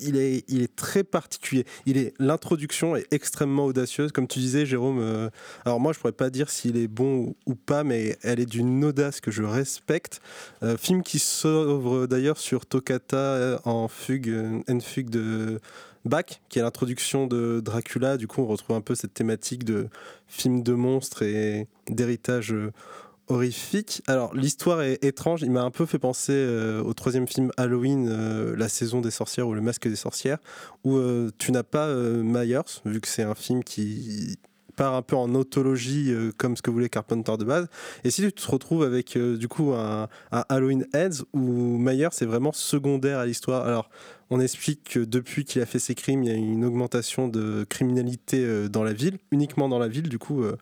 il, 0.00 0.16
est, 0.16 0.76
très 0.76 1.02
particulier. 1.02 1.64
Il 1.86 1.96
est 1.96 2.14
L'introduction 2.18 2.94
est 2.94 3.06
extrêmement 3.10 3.64
audacieuse. 3.64 4.12
Comme 4.12 4.28
tu 4.28 4.38
disais, 4.38 4.66
Jérôme, 4.66 4.98
euh, 5.00 5.30
alors 5.64 5.80
moi, 5.80 5.92
je 5.92 5.98
pourrais 5.98 6.12
pas 6.12 6.30
dire 6.30 6.50
s'il 6.50 6.76
est 6.76 6.88
bon 6.88 7.34
ou, 7.46 7.54
pas, 7.54 7.82
mais 7.82 8.18
elle 8.22 8.40
est 8.40 8.46
d'une 8.46 8.84
audace 8.84 9.20
que 9.20 9.30
je 9.30 9.42
respecte. 9.42 10.20
Euh, 10.62 10.76
film 10.76 11.02
qui 11.02 11.18
s'ouvre 11.18 12.06
d'ailleurs 12.06 12.36
sur 12.38 12.66
Toccata 12.66 13.60
en 13.64 13.88
fugue, 13.88 14.62
en 14.68 14.80
fugue 14.80 15.08
de 15.08 15.60
Bach, 16.04 16.40
qui 16.48 16.58
est 16.58 16.62
l'introduction 16.62 17.26
de 17.26 17.60
Dracula. 17.60 18.16
Du 18.16 18.26
coup, 18.26 18.42
on 18.42 18.46
retrouve 18.46 18.76
un 18.76 18.82
peu 18.82 18.94
cette 18.94 19.14
thématique 19.14 19.64
de 19.64 19.88
film 20.26 20.62
de 20.62 20.74
monstres 20.74 21.22
et 21.22 21.66
d'héritage 21.88 22.52
euh, 22.52 22.72
horrifique. 23.28 24.02
Alors, 24.06 24.34
l'histoire 24.34 24.82
est 24.82 25.02
étrange. 25.02 25.40
Il 25.42 25.50
m'a 25.50 25.62
un 25.62 25.70
peu 25.70 25.86
fait 25.86 25.98
penser 25.98 26.34
euh, 26.34 26.82
au 26.82 26.92
troisième 26.92 27.26
film 27.26 27.50
Halloween, 27.56 28.08
euh, 28.10 28.54
La 28.56 28.68
saison 28.68 29.00
des 29.00 29.10
sorcières 29.10 29.48
ou 29.48 29.54
Le 29.54 29.62
masque 29.62 29.88
des 29.88 29.96
sorcières, 29.96 30.38
où 30.84 31.00
tu 31.38 31.52
n'as 31.52 31.62
pas 31.62 31.94
Myers, 31.94 32.82
vu 32.84 33.00
que 33.00 33.08
c'est 33.08 33.22
un 33.22 33.34
film 33.34 33.64
qui 33.64 34.38
part 34.76 34.94
un 34.94 35.02
peu 35.02 35.14
en 35.14 35.32
autologie 35.36 36.12
comme 36.36 36.56
ce 36.56 36.62
que 36.62 36.70
voulait 36.70 36.88
Carpenter 36.88 37.36
de 37.38 37.44
base. 37.44 37.68
Et 38.02 38.10
si 38.10 38.22
tu 38.22 38.32
te 38.32 38.50
retrouves 38.50 38.82
avec 38.82 39.16
du 39.16 39.48
coup 39.48 39.72
un, 39.72 40.08
Halloween 40.32 40.84
Heads 40.92 41.22
où 41.32 41.78
Myers 41.78 42.08
c'est 42.10 42.26
vraiment 42.26 42.52
secondaire 42.52 43.20
à 43.20 43.26
l'histoire. 43.26 43.64
Alors 43.66 43.88
on 44.34 44.40
explique 44.40 44.82
que 44.82 44.98
depuis 44.98 45.44
qu'il 45.44 45.62
a 45.62 45.66
fait 45.66 45.78
ses 45.78 45.94
crimes, 45.94 46.24
il 46.24 46.28
y 46.28 46.32
a 46.32 46.34
une 46.34 46.64
augmentation 46.64 47.28
de 47.28 47.64
criminalité 47.68 48.44
euh, 48.44 48.68
dans 48.68 48.82
la 48.82 48.92
ville, 48.92 49.18
uniquement 49.30 49.68
dans 49.68 49.78
la 49.78 49.86
ville, 49.86 50.08
du 50.08 50.18
coup 50.18 50.42
euh, 50.42 50.56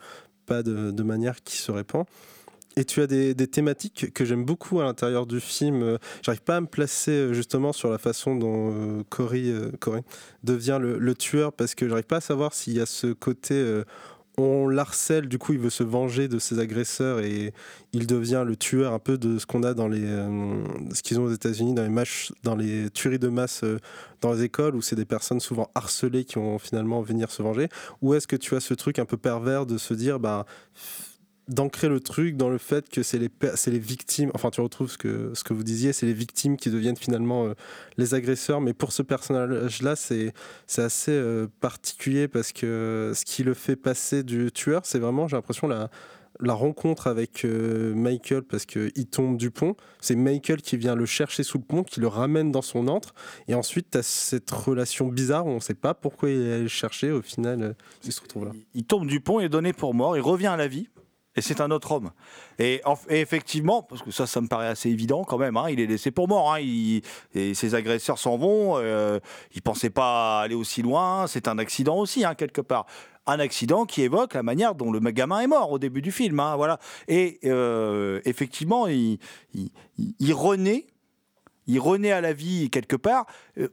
pas 0.45 0.63
de, 0.63 1.03
manière 1.03 1.43
qui 1.43 1.57
se 1.57 1.73
répand. 1.73 2.05
Et 2.77 2.85
tu 2.85 3.01
as 3.01 3.07
des, 3.07 3.35
thématiques 3.35 4.13
que 4.13 4.27
j'aime 4.27 4.45
beaucoup 4.45 4.81
à 4.81 4.85
l'intérieur 4.85 5.27
du 5.27 5.41
film. 5.41 5.99
J'arrive 6.21 6.43
pas 6.43 6.57
à 6.57 6.61
me 6.61 6.67
placer 6.67 7.13
euh, 7.13 7.33
justement 7.33 7.73
sur 7.73 7.91
la 7.91 7.97
façon 7.97 8.37
dont 8.37 9.03
Cory, 9.09 9.51
devient 10.45 10.79
le, 10.79 10.99
le 10.99 11.15
tueur 11.15 11.55
parce 11.55 11.75
que 11.75 11.89
j'arrive 11.89 12.05
pas 12.05 12.19
à 12.19 12.21
savoir 12.21 12.53
s'il 12.53 12.75
y 12.75 12.81
a 12.81 12.87
ce 12.87 13.15
côté 13.15 13.83
on 14.39 14.67
l'harcèle, 14.69 15.29
du 15.29 15.39
coup 15.39 15.53
il 15.53 15.59
veut 15.59 15.71
se 15.71 15.83
venger 15.83 16.27
de 16.27 16.39
ses 16.39 16.59
agresseurs 16.59 17.21
et 17.21 17.53
il 17.93 18.07
devient 18.07 18.45
le 18.47 18.57
tueur 18.57 18.93
un 18.95 18.99
peu 18.99 19.19
de 19.19 19.39
ce 19.39 19.45
qu'on 19.45 19.63
a 19.63 19.75
dans 19.75 19.89
les 19.89 20.05
euh, 20.05 20.65
ce 20.95 21.03
qu'ils 21.03 21.21
ont 21.21 21.25
aux 21.25 21.33
États-Unis 21.33 21.75
dans 21.75 21.83
les 21.83 22.05
dans 22.43 22.57
les 22.57 22.91
tueries 22.91 23.19
de 23.19 23.29
masse 23.29 23.63
euh, 23.63 23.79
dans 24.23 24.33
les 24.33 24.45
écoles 24.45 24.75
où 24.75 24.81
c'est 24.81 24.97
des 24.97 25.05
personnes 25.05 25.41
souvent 25.41 25.71
harcelées 25.75 26.25
qui 26.25 26.37
vont 26.37 26.59
finalement 26.59 27.03
venir 27.03 27.31
se 27.31 27.43
venger. 27.43 27.69
Ou 28.01 28.15
est-ce 28.15 28.27
que 28.27 28.37
tu 28.37 28.55
as 28.57 28.61
ce 28.61 28.73
truc 28.75 28.99
un 28.99 29.05
peu 29.05 29.17
pervers 29.17 29.67
de 29.67 29.77
se 29.77 29.93
dire 29.93 30.19
bah 30.19 30.47
d'ancrer 31.49 31.89
le 31.89 32.01
truc 32.01 32.37
dans 32.37 32.49
le 32.49 32.59
fait 32.59 32.89
que 32.89 33.03
c'est 33.03 33.19
les, 33.19 33.31
c'est 33.57 33.71
les 33.71 33.79
victimes, 33.79 34.31
enfin 34.35 34.51
tu 34.51 34.61
retrouves 34.61 34.91
ce 34.91 34.99
que, 34.99 35.33
ce 35.35 35.43
que 35.43 35.53
vous 35.53 35.65
disiez, 35.65 35.93
c'est 35.93 36.07
les 36.07 36.13
victimes 36.13 36.57
qui 36.57 36.71
deviennent 36.71 36.97
finalement 36.97 37.47
euh, 37.47 37.55
les 37.97 38.15
agresseurs, 38.15 38.61
mais 38.61 38.75
pour 38.75 38.93
ce 38.93 39.03
personnage-là, 39.03 39.97
c'est, 39.97 40.33
c'est 40.67 40.83
assez 40.83 41.13
euh, 41.13 41.49
particulier 41.61 42.29
parce 42.29 42.53
que 42.53 43.13
ce 43.15 43.25
qui 43.25 43.43
le 43.43 43.55
fait 43.55 43.77
passer 43.77 44.23
du 44.23 44.53
tueur, 44.53 44.83
c'est 44.85 45.01
vraiment, 45.01 45.27
j'ai 45.27 45.37
l'impression, 45.37 45.67
la, 45.67 45.91
la 46.41 46.55
rencontre 46.55 47.07
avec 47.07 47.45
euh, 47.45 47.95
Michael 47.95 48.43
parce 48.43 48.67
qu'il 48.67 49.07
tombe 49.07 49.37
du 49.37 49.51
pont. 49.51 49.77
C'est 50.01 50.17
Michael 50.17 50.63
qui 50.63 50.77
vient 50.77 50.95
le 50.95 51.07
chercher 51.07 51.43
sous 51.43 51.59
le 51.59 51.65
pont, 51.65 51.83
qui 51.83 52.01
le 52.01 52.09
ramène 52.09 52.51
dans 52.51 52.63
son 52.63 52.89
antre, 52.89 53.15
et 53.49 53.55
ensuite 53.55 53.91
tu 53.91 53.99
as 53.99 54.03
cette 54.03 54.51
relation 54.51 55.09
bizarre 55.09 55.47
où 55.47 55.51
on 55.51 55.57
ne 55.57 55.61
sait 55.61 55.75
pas 55.75 55.95
pourquoi 55.95 56.31
il 56.31 56.41
est 56.41 56.53
allé 56.53 56.63
le 56.63 56.69
chercher, 56.69 57.11
au 57.11 57.23
final, 57.23 57.75
il 58.05 58.13
se 58.13 58.21
retrouve 58.21 58.47
là. 58.47 58.53
Il 58.75 58.85
tombe 58.85 59.07
du 59.07 59.21
pont, 59.21 59.41
il 59.41 59.45
est 59.47 59.49
donné 59.49 59.73
pour 59.73 59.95
mort, 59.95 60.17
il 60.17 60.21
revient 60.21 60.49
à 60.49 60.57
la 60.57 60.69
vie. 60.69 60.89
Et 61.35 61.41
c'est 61.41 61.61
un 61.61 61.71
autre 61.71 61.93
homme. 61.93 62.11
Et, 62.59 62.83
et 63.09 63.21
effectivement, 63.21 63.83
parce 63.83 64.03
que 64.03 64.11
ça, 64.11 64.27
ça 64.27 64.41
me 64.41 64.49
paraît 64.49 64.69
assez 64.69 64.91
évident 64.91 65.25
quand 65.25 65.39
même, 65.39 65.57
hein, 65.57 65.67
il 65.71 65.81
est 65.81 65.87
laissé 65.87 66.11
pour 66.11 66.29
mort. 66.29 66.53
hein, 66.55 66.59
et 66.61 67.55
ses 67.55 67.75
agresseurs 67.75 68.19
s'en 68.19 68.37
vont. 68.37 68.77
Euh, 68.77 69.19
il 69.55 69.63
pensait 69.63 69.91
pas 69.91 70.41
aller 70.43 70.55
aussi 70.55 70.83
loin. 70.83 71.27
C'est 71.27 71.49
un 71.49 71.59
accident 71.59 71.97
aussi, 71.97 72.25
hein, 72.25 72.35
quelque 72.35 72.61
part. 72.61 72.87
Un 73.27 73.39
accident 73.39 73.87
qui 73.87 74.03
évoque 74.03 74.35
la 74.35 74.43
manière 74.43 74.75
dont 74.75 74.91
le 74.93 74.99
gamin 75.11 75.41
est 75.41 75.47
mort 75.47 75.71
au 75.71 75.79
début 75.79 76.03
du 76.03 76.13
film. 76.13 76.39
hein, 76.41 76.57
voilà. 76.57 76.79
Et 77.09 77.39
euh, 77.45 78.21
effectivement, 78.25 78.87
il 78.89 79.19
renaît. 80.35 80.87
Il 81.67 81.79
renaît 81.79 82.13
à 82.13 82.21
la 82.21 82.33
vie 82.33 82.69
quelque 82.71 82.97
part. 82.97 83.27
Euh, 83.59 83.69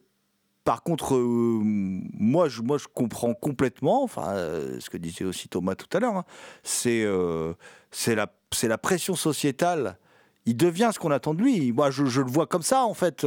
par 0.64 0.84
contre, 0.84 1.16
euh, 1.16 1.60
moi, 1.64 2.47
je, 2.47 2.62
comprends 2.93 3.34
complètement, 3.34 4.03
enfin, 4.03 4.34
euh, 4.34 4.80
ce 4.80 4.89
que 4.89 4.97
disait 4.97 5.26
aussi 5.26 5.47
Thomas 5.47 5.76
tout 5.76 5.88
à 5.97 5.99
l'heure, 5.99 6.18
hein, 6.18 6.26
c'est 6.64 7.03
euh, 7.03 7.53
c'est 7.91 8.16
la, 8.16 8.78
pression 8.78 9.16
sociétale. 9.16 9.97
Il 10.45 10.57
devient 10.57 10.91
ce 10.93 10.99
qu'on 10.99 11.12
attend 11.12 11.34
de 11.34 11.41
lui. 11.41 11.72
Moi, 11.72 11.91
je, 11.91 12.03
le 12.03 12.30
vois 12.30 12.47
comme 12.47 12.62
ça, 12.62 12.84
en 12.84 12.93
fait. 12.93 13.26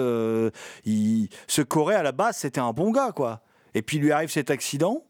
Il, 0.84 1.28
ce 1.46 1.62
Corée, 1.62 1.94
à 1.94 2.02
la 2.02 2.12
base, 2.12 2.36
c'était 2.36 2.60
un 2.60 2.72
bon 2.72 2.90
gars, 2.90 3.12
quoi. 3.12 3.42
Et 3.74 3.82
puis, 3.82 3.96
il 3.96 4.02
lui 4.02 4.12
arrive 4.12 4.30
cet 4.30 4.50
accident. 4.50 5.04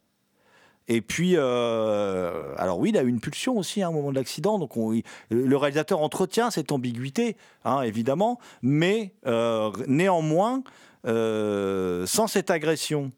Et 0.89 1.01
puis, 1.01 1.37
alors 1.37 2.79
oui, 2.79 2.91
il 2.91 2.99
a 2.99 3.03
eu 3.03 3.09
une 3.09 3.21
pulsion 3.21 3.57
aussi 3.57 3.83
hein, 3.83 3.89
au 3.89 3.93
moment 3.93 4.11
de 4.11 4.17
l'accident. 4.17 4.59
Donc, 4.59 4.73
le 5.31 5.57
réalisateur 5.57 6.01
entretient 6.01 6.51
cette 6.51 6.73
ambiguïté, 6.73 7.37
hein, 7.65 7.83
évidemment, 7.83 8.39
mais 8.63 9.15
néanmoins, 9.87 10.63
euh, 11.07 12.07
sans 12.07 12.27
cette 12.27 12.51
agression, 12.51 13.11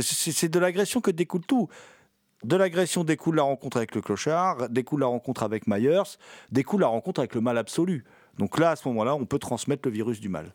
c'est 0.00 0.48
de 0.48 0.58
l'agression 0.58 1.00
que 1.00 1.10
découle 1.10 1.46
tout. 1.46 1.68
De 2.44 2.56
l'agression 2.56 3.02
découle 3.02 3.36
la 3.36 3.42
rencontre 3.42 3.78
avec 3.78 3.94
le 3.94 4.02
clochard, 4.02 4.68
découle 4.68 5.00
la 5.00 5.06
rencontre 5.06 5.42
avec 5.42 5.66
Myers, 5.66 6.18
découle 6.50 6.82
la 6.82 6.88
rencontre 6.88 7.20
avec 7.20 7.34
le 7.34 7.40
mal 7.40 7.56
absolu. 7.56 8.04
Donc 8.38 8.58
là, 8.58 8.70
à 8.70 8.76
ce 8.76 8.86
moment-là, 8.88 9.14
on 9.14 9.24
peut 9.24 9.38
transmettre 9.38 9.82
le 9.88 9.92
virus 9.92 10.20
du 10.20 10.28
mal. 10.28 10.54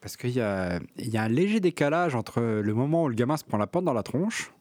Parce 0.00 0.16
qu'il 0.16 0.30
y 0.30 0.40
a, 0.40 0.78
un 1.14 1.28
léger 1.28 1.58
décalage 1.58 2.14
entre 2.14 2.40
le 2.40 2.74
moment 2.74 3.04
où 3.04 3.08
le 3.08 3.14
gamin 3.14 3.36
se 3.36 3.44
prend 3.44 3.58
la 3.58 3.66
porte 3.66 3.84
dans 3.84 3.92
la 3.92 4.04
tronche, 4.04 4.52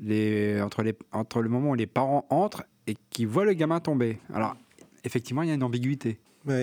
entre, 0.00 0.84
entre 1.12 1.42
le 1.42 1.48
moment 1.48 1.70
où 1.70 1.74
les 1.74 1.86
parents 1.86 2.26
entrent 2.28 2.64
et 2.88 2.96
qui 3.10 3.24
voient 3.24 3.44
le 3.44 3.52
gamin 3.52 3.78
tomber. 3.78 4.18
Alors, 4.32 4.56
effectivement, 5.04 5.42
il 5.42 5.48
y 5.48 5.52
a 5.52 5.54
une 5.54 5.62
ambiguïté. 5.62 6.18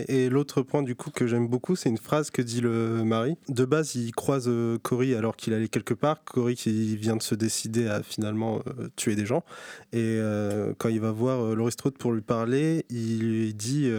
Et 0.07 0.29
l'autre 0.29 0.61
point 0.61 0.83
du 0.83 0.95
coup 0.95 1.09
que 1.09 1.25
j'aime 1.25 1.47
beaucoup, 1.47 1.75
c'est 1.75 1.89
une 1.89 1.97
phrase 1.97 2.29
que 2.29 2.41
dit 2.41 2.61
le 2.61 3.03
mari. 3.03 3.35
De 3.49 3.65
base, 3.65 3.95
il 3.95 4.11
croise 4.11 4.45
euh, 4.47 4.77
Cory 4.77 5.15
alors 5.15 5.35
qu'il 5.35 5.53
allait 5.53 5.67
quelque 5.69 5.93
part. 5.95 6.23
Cory 6.23 6.55
qui 6.55 6.95
vient 6.97 7.15
de 7.15 7.23
se 7.23 7.33
décider 7.33 7.87
à 7.87 8.03
finalement 8.03 8.61
euh, 8.67 8.89
tuer 8.95 9.15
des 9.15 9.25
gens. 9.25 9.43
Et 9.91 9.97
euh, 9.99 10.73
quand 10.77 10.89
il 10.89 10.99
va 11.01 11.11
voir 11.11 11.41
euh, 11.43 11.55
Laurie 11.55 11.71
Strode 11.71 11.97
pour 11.97 12.11
lui 12.11 12.21
parler, 12.21 12.85
il 12.89 13.19
lui 13.27 13.53
dit 13.53 13.89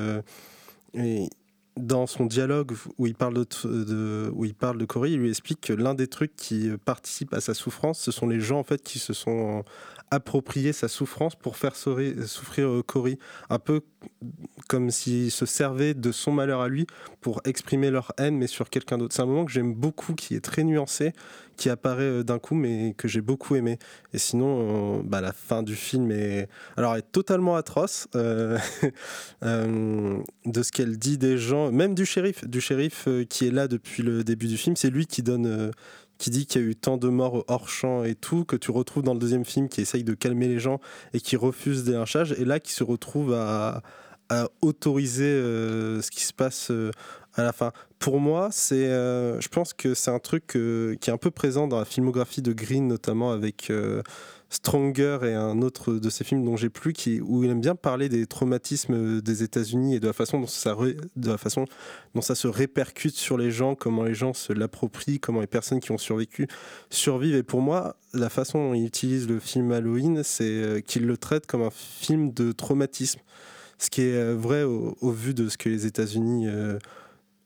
et 0.95 1.29
dans 1.79 2.07
son 2.07 2.27
dialogue 2.27 2.73
où 2.99 3.07
il 3.07 3.15
parle 3.15 3.35
de, 3.35 3.47
de- 3.65 4.31
où 4.35 4.45
il 4.45 4.55
parle 4.55 4.77
de 4.79 4.85
Cory, 4.85 5.13
il 5.13 5.19
lui 5.21 5.31
explique 5.31 5.63
que 5.63 5.73
l'un 5.73 5.95
des 5.95 6.07
trucs 6.07 6.37
qui 6.37 6.71
participe 6.85 7.33
à 7.33 7.41
sa 7.41 7.55
souffrance, 7.55 7.99
ce 7.99 8.11
sont 8.13 8.27
les 8.29 8.41
gens 8.41 8.59
en 8.59 8.65
fait 8.65 8.83
qui 8.83 8.99
se 8.99 9.15
sont 9.15 9.65
appropriés 10.13 10.75
sa 10.75 10.89
souffrance 10.89 11.35
pour 11.35 11.57
faire 11.57 11.75
souffrir, 11.75 12.69
euh, 12.69 12.83
Cory. 12.83 13.19
Un 13.49 13.59
peu 13.59 13.81
comme 14.69 14.91
s'ils 14.91 15.31
se 15.31 15.47
servaient 15.47 15.95
de 15.95 16.13
son 16.13 16.33
malheur 16.33 16.61
à 16.61 16.69
lui 16.69 16.87
pour 17.23 17.41
exprimer 17.45 17.91
leur 17.91 18.13
haine, 18.19 18.37
mais 18.37 18.47
sur 18.47 18.69
quelqu'un 18.69 18.99
d'autre. 18.99 19.15
C'est 19.15 19.23
un 19.23 19.27
moment 19.27 19.47
que 19.47 19.53
j'aime 19.53 19.73
beaucoup, 19.73 20.13
qui 20.13 20.35
est 20.35 20.41
très 20.41 20.65
nuancé, 20.65 21.13
qui 21.57 21.71
apparaît 21.71 22.03
euh, 22.03 22.23
d'un 22.23 22.39
coup, 22.39 22.55
mais 22.55 22.95
que 22.99 23.09
j'ai 23.09 23.23
beaucoup 23.23 23.57
aimé. 23.57 23.79
Et 24.13 24.19
sinon, 24.19 24.99
euh, 24.99 25.03
bah, 25.03 25.23
la 25.23 25.33
fin 25.33 25.63
du 25.63 25.77
film 25.77 26.11
est, 26.11 26.47
alors, 26.77 26.95
est 26.95 27.11
totalement 27.11 27.57
atroce 27.57 28.07
de 28.13 28.93
ce 29.43 30.73
qu'elle 30.73 30.99
dit 30.99 31.17
des 31.17 31.39
gens, 31.39 31.73
même 31.73 31.95
du 31.95 32.05
shérif, 32.05 32.47
du 32.47 32.61
shérif 32.61 33.09
qui 33.31 33.47
est 33.47 33.51
là 33.51 33.67
depuis 33.67 34.03
le 34.03 34.25
début 34.25 34.47
du 34.47 34.59
film. 34.59 34.77
C'est 34.77 34.91
lui 34.91 35.07
qui 35.07 35.23
donne. 35.23 35.73
Qui 36.23 36.31
dit 36.31 36.47
qu'il 36.47 36.63
y 36.63 36.65
a 36.65 36.69
eu 36.69 36.77
tant 36.77 36.99
de 36.99 37.09
morts 37.09 37.45
hors 37.49 37.69
champ 37.69 38.05
et 38.05 38.15
tout, 38.15 38.45
que 38.45 38.55
tu 38.55 38.71
retrouves 38.71 39.03
dans 39.03 39.13
le 39.13 39.19
deuxième 39.19 39.45
film, 39.45 39.69
qui 39.69 39.81
essaye 39.81 40.05
de 40.05 40.15
calmer 40.15 40.47
les 40.47 40.61
gens 40.61 40.79
et 41.15 41.21
qui 41.21 41.35
refuse 41.35 41.83
des 41.83 41.95
lynchages, 41.95 42.31
et 42.39 42.45
là 42.45 42.61
qui 42.61 42.71
se 42.71 42.85
retrouve 42.85 43.35
à, 43.35 43.83
autoriser 44.63 45.25
euh, 45.25 46.01
ce 46.01 46.11
qui 46.11 46.23
se 46.23 46.33
passe 46.33 46.71
euh, 46.71 46.91
à 47.35 47.43
la 47.43 47.53
fin. 47.53 47.73
Pour 47.99 48.19
moi, 48.21 48.51
euh, 48.71 49.41
je 49.41 49.49
pense 49.49 49.75
que 49.75 49.95
c'est 49.95 50.13
un 50.13 50.21
truc 50.21 50.47
qui 50.47 51.11
est 51.11 51.13
un 51.13 51.19
peu 51.19 51.33
présent 51.33 51.67
dans 51.67 51.79
la 51.79 51.85
filmographie 51.85 52.41
de 52.41 52.53
Green, 52.53 52.87
notamment 52.87 53.33
avec 53.33 53.71
Stronger 54.53 55.19
et 55.23 55.33
un 55.33 55.63
autre 55.63 55.95
de 55.95 56.11
ses 56.11 56.25
films 56.25 56.45
dont 56.45 56.59
j'ai 56.59 56.69
plus, 56.69 56.93
qui, 56.93 57.23
où 57.23 57.43
il 57.43 57.49
aime 57.49 57.63
bien 57.63 57.75
parler 57.75 58.11
des 58.11 58.27
traumatismes 58.27 59.23
des 59.23 59.43
États-Unis 59.43 59.95
et 59.95 60.01
de 60.01 60.07
la 60.07 60.13
façon 60.13 60.41
dont 60.41 60.47
ça, 60.47 60.77
de 61.17 61.31
la 61.31 61.39
façon 61.39 61.65
dont 62.15 62.21
ça 62.21 62.35
se 62.35 62.49
répercute 62.49 63.15
sur 63.15 63.39
les 63.39 63.51
gens, 63.51 63.75
comment 63.75 64.03
les 64.03 64.13
gens 64.13 64.35
se 64.35 64.53
l'approprient, 64.53 65.21
comment 65.21 65.41
les 65.41 65.47
personnes 65.47 65.81
qui 65.81 65.91
ont 65.91 65.97
survécu 65.97 66.49
survivent. 66.91 67.37
Et 67.37 67.43
pour 67.43 67.63
moi, 67.63 67.97
la 68.13 68.29
façon 68.29 68.69
dont 68.69 68.75
il 68.75 68.85
utilise 68.85 69.27
le 69.27 69.39
film 69.39 69.73
Halloween, 69.73 70.23
c'est 70.23 70.45
euh, 70.45 70.81
qu'il 70.81 71.07
le 71.07 71.17
traite 71.17 71.47
comme 71.47 71.63
un 71.63 71.71
film 71.71 72.35
de 72.35 72.53
traumatisme 72.53 73.21
ce 73.79 73.91
qui 73.91 74.03
est 74.03 74.15
euh, 74.15 74.35
vrai 74.35 74.63
au, 74.63 74.97
au 75.01 75.11
vu 75.11 75.35
de 75.35 75.49
ce 75.49 75.59
que 75.59 75.69
les 75.69 75.87
États-Unis 75.87 76.47
euh, 76.47 76.79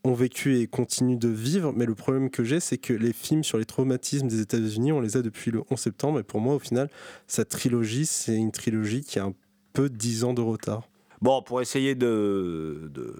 ont 0.07 0.15
vécu 0.15 0.59
et 0.59 0.67
continuent 0.67 1.19
de 1.19 1.29
vivre. 1.29 1.73
Mais 1.75 1.87
le 1.87 1.95
problème 1.95 2.31
que 2.31 2.45
j'ai, 2.45 2.61
c'est 2.61 2.79
que 2.79 2.93
les 2.93 3.13
films 3.13 3.45
sur 3.45 3.59
les 3.59 3.65
traumatismes 3.65 4.29
des 4.29 4.41
États-Unis, 4.41 4.93
on 4.93 5.01
les 5.01 5.17
a 5.17 5.23
depuis 5.23 5.51
le 5.51 5.63
11 5.71 5.79
septembre. 5.79 6.21
Et 6.21 6.23
pour 6.23 6.41
moi, 6.41 6.55
au 6.55 6.59
final, 6.59 6.89
cette 7.27 7.51
trilogie, 7.51 8.07
c'est 8.07 8.37
une 8.37 8.53
trilogie 8.53 9.03
qui 9.03 9.19
a 9.19 9.25
un 9.25 9.35
peu 9.73 9.89
10 9.89 10.25
ans 10.25 10.35
de 10.35 10.43
retard. 10.43 10.89
Bon, 11.23 11.43
pour 11.43 11.61
essayer 11.61 11.95
de, 11.95 12.91
de, 12.93 13.15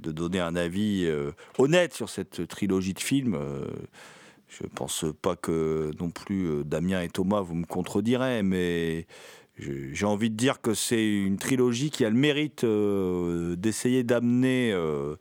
de 0.00 0.12
donner 0.12 0.40
un 0.40 0.56
avis 0.56 1.04
euh, 1.06 1.30
honnête 1.58 1.94
sur 1.94 2.08
cette 2.08 2.46
trilogie 2.48 2.94
de 2.94 3.00
films, 3.00 3.34
euh, 3.34 3.66
je 4.48 4.64
pense 4.66 5.04
pas 5.22 5.36
que 5.36 5.90
non 6.00 6.10
plus 6.10 6.46
euh, 6.46 6.64
Damien 6.64 7.02
et 7.02 7.08
Thomas 7.08 7.40
vous 7.40 7.54
me 7.54 7.66
contredirez, 7.66 8.42
mais 8.42 9.06
j'ai 9.58 10.04
envie 10.04 10.30
de 10.30 10.36
dire 10.36 10.60
que 10.60 10.74
c'est 10.74 11.06
une 11.06 11.38
trilogie 11.38 11.90
qui 11.90 12.04
a 12.04 12.10
le 12.10 12.16
mérite 12.16 12.64
euh, 12.64 13.56
d'essayer 13.56 14.04
d'amener 14.04 14.72
euh, 14.72 15.16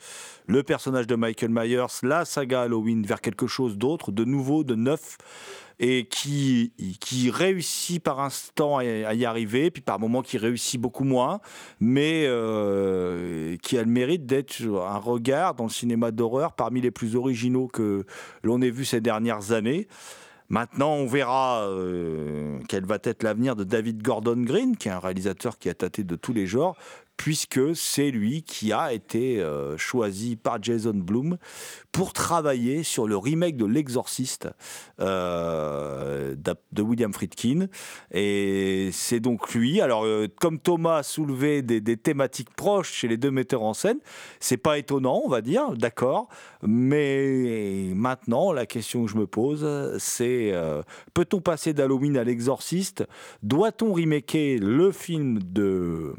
le 0.47 0.63
personnage 0.63 1.07
de 1.07 1.15
Michael 1.15 1.51
Myers, 1.51 1.85
la 2.03 2.25
saga 2.25 2.63
Halloween, 2.63 3.05
vers 3.05 3.21
quelque 3.21 3.47
chose 3.47 3.77
d'autre, 3.77 4.11
de 4.11 4.25
nouveau, 4.25 4.65
de 4.65 4.75
neuf, 4.75 5.17
et 5.79 6.05
qui, 6.05 6.73
qui 6.99 7.29
réussit 7.29 8.01
par 8.01 8.19
instant 8.19 8.77
à 8.77 8.83
y 9.13 9.25
arriver, 9.25 9.71
puis 9.71 9.81
par 9.81 9.99
moments 9.99 10.21
qui 10.21 10.37
réussit 10.37 10.79
beaucoup 10.79 11.03
moins, 11.03 11.39
mais 11.79 12.25
euh, 12.27 13.57
qui 13.61 13.77
a 13.77 13.83
le 13.83 13.89
mérite 13.89 14.25
d'être 14.25 14.61
un 14.61 14.97
regard 14.97 15.53
dans 15.53 15.65
le 15.65 15.69
cinéma 15.69 16.11
d'horreur 16.11 16.53
parmi 16.53 16.81
les 16.81 16.91
plus 16.91 17.15
originaux 17.15 17.67
que 17.67 18.05
l'on 18.43 18.61
ait 18.61 18.69
vu 18.69 18.85
ces 18.85 19.01
dernières 19.01 19.51
années. 19.51 19.87
Maintenant, 20.49 20.93
on 20.93 21.07
verra 21.07 21.67
euh, 21.67 22.59
quel 22.67 22.85
va 22.85 22.99
être 23.03 23.23
l'avenir 23.23 23.55
de 23.55 23.63
David 23.63 24.03
Gordon 24.03 24.37
Green, 24.37 24.77
qui 24.77 24.89
est 24.89 24.91
un 24.91 24.99
réalisateur 24.99 25.57
qui 25.57 25.69
a 25.69 25.73
tâté 25.73 26.03
de 26.03 26.15
tous 26.15 26.33
les 26.33 26.45
genres, 26.45 26.77
puisque 27.17 27.75
c'est 27.75 28.11
lui 28.11 28.43
qui 28.43 28.71
a 28.71 28.93
été 28.93 29.41
euh, 29.41 29.77
choisi 29.77 30.35
par 30.35 30.61
Jason 30.61 30.93
Blum 30.93 31.37
pour 31.95 32.11
travailler 32.11 32.83
sur 32.83 33.07
le 33.07 33.15
remake 33.15 33.55
de 33.55 33.63
L'Exorciste 33.63 34.49
euh, 34.99 36.35
de 36.73 36.81
William 36.81 37.13
Friedkin. 37.13 37.67
Et 38.11 38.89
c'est 38.91 39.21
donc 39.21 39.53
lui. 39.53 39.79
Alors, 39.79 40.03
euh, 40.03 40.27
comme 40.41 40.59
Thomas 40.59 40.97
a 40.97 41.03
soulevé 41.03 41.61
des, 41.61 41.79
des 41.79 41.95
thématiques 41.95 42.53
proches 42.53 42.91
chez 42.91 43.07
les 43.07 43.15
deux 43.15 43.31
metteurs 43.31 43.63
en 43.63 43.73
scène, 43.73 43.99
c'est 44.41 44.57
pas 44.57 44.77
étonnant, 44.77 45.21
on 45.23 45.29
va 45.29 45.39
dire, 45.39 45.71
d'accord. 45.71 46.27
Mais 46.63 47.93
maintenant, 47.95 48.51
la 48.51 48.65
question 48.65 49.05
que 49.05 49.11
je 49.11 49.15
me 49.15 49.25
pose, 49.25 49.65
c'est 49.97 50.51
euh, 50.51 50.83
peut-on 51.13 51.39
passer 51.39 51.71
d'Halloween 51.71 52.17
à 52.17 52.25
l'Exorciste? 52.25 53.05
Doit-on 53.41 53.93
remaker 53.93 54.59
le 54.59 54.91
film 54.91 55.39
de 55.41 56.13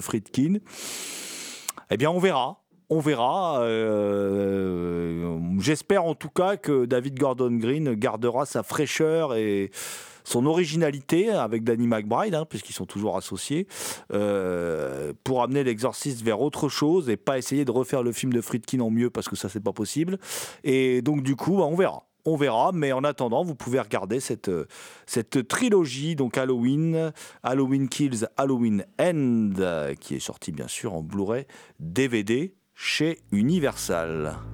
Friedkin? 0.00 0.58
Eh 1.90 1.96
bien, 1.96 2.10
on 2.10 2.18
verra. 2.18 2.63
On 2.90 3.00
verra. 3.00 3.62
euh, 3.62 5.38
J'espère 5.58 6.04
en 6.04 6.14
tout 6.14 6.28
cas 6.28 6.56
que 6.56 6.84
David 6.84 7.18
Gordon 7.18 7.52
Green 7.52 7.94
gardera 7.94 8.44
sa 8.46 8.62
fraîcheur 8.62 9.34
et 9.34 9.70
son 10.24 10.46
originalité 10.46 11.30
avec 11.30 11.64
Danny 11.64 11.86
McBride, 11.86 12.34
hein, 12.34 12.46
puisqu'ils 12.48 12.72
sont 12.72 12.86
toujours 12.86 13.16
associés, 13.16 13.66
euh, 14.12 15.12
pour 15.22 15.42
amener 15.42 15.64
l'exorciste 15.64 16.22
vers 16.22 16.40
autre 16.40 16.68
chose 16.68 17.10
et 17.10 17.16
pas 17.16 17.36
essayer 17.38 17.64
de 17.64 17.70
refaire 17.70 18.02
le 18.02 18.12
film 18.12 18.32
de 18.32 18.40
Friedkin 18.40 18.80
en 18.80 18.90
mieux 18.90 19.10
parce 19.10 19.28
que 19.28 19.36
ça 19.36 19.48
c'est 19.48 19.62
pas 19.62 19.72
possible. 19.72 20.18
Et 20.62 21.02
donc 21.02 21.22
du 21.22 21.36
coup, 21.36 21.58
bah, 21.58 21.64
on 21.64 21.76
verra. 21.76 22.04
On 22.26 22.36
verra, 22.36 22.72
mais 22.72 22.90
en 22.92 23.04
attendant, 23.04 23.44
vous 23.44 23.54
pouvez 23.54 23.78
regarder 23.78 24.18
cette, 24.18 24.50
cette 25.04 25.46
trilogie, 25.46 26.16
donc 26.16 26.38
Halloween, 26.38 27.12
Halloween 27.42 27.90
Kills, 27.90 28.26
Halloween 28.38 28.86
End, 28.98 29.50
qui 30.00 30.14
est 30.14 30.20
sortie 30.20 30.50
bien 30.52 30.68
sûr 30.68 30.94
en 30.94 31.02
Blu-ray 31.02 31.44
DVD 31.80 32.54
chez 32.74 33.18
Universal. 33.32 34.53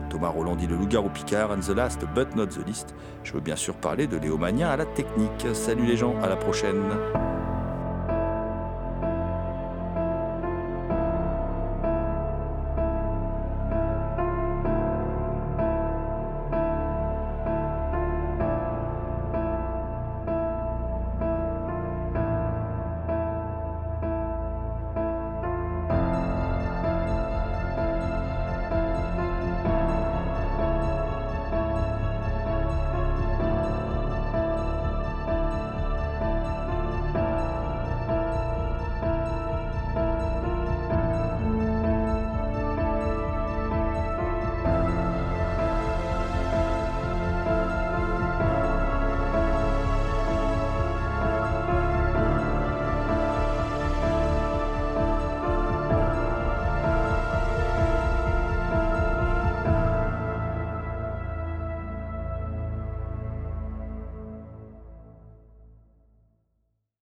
Thomas 0.11 0.27
Roland 0.27 0.57
dit 0.57 0.67
le 0.67 0.75
loup-garou 0.75 1.09
Picard, 1.09 1.51
and 1.51 1.61
the 1.61 1.73
last 1.73 2.01
but 2.13 2.35
not 2.35 2.47
the 2.47 2.67
least. 2.67 2.93
Je 3.23 3.31
veux 3.31 3.39
bien 3.39 3.55
sûr 3.55 3.73
parler 3.75 4.07
de 4.07 4.17
Léo 4.17 4.37
à 4.43 4.75
la 4.75 4.85
technique. 4.85 5.47
Salut 5.53 5.85
les 5.85 5.95
gens, 5.95 6.15
à 6.21 6.27
la 6.27 6.35
prochaine. 6.35 6.81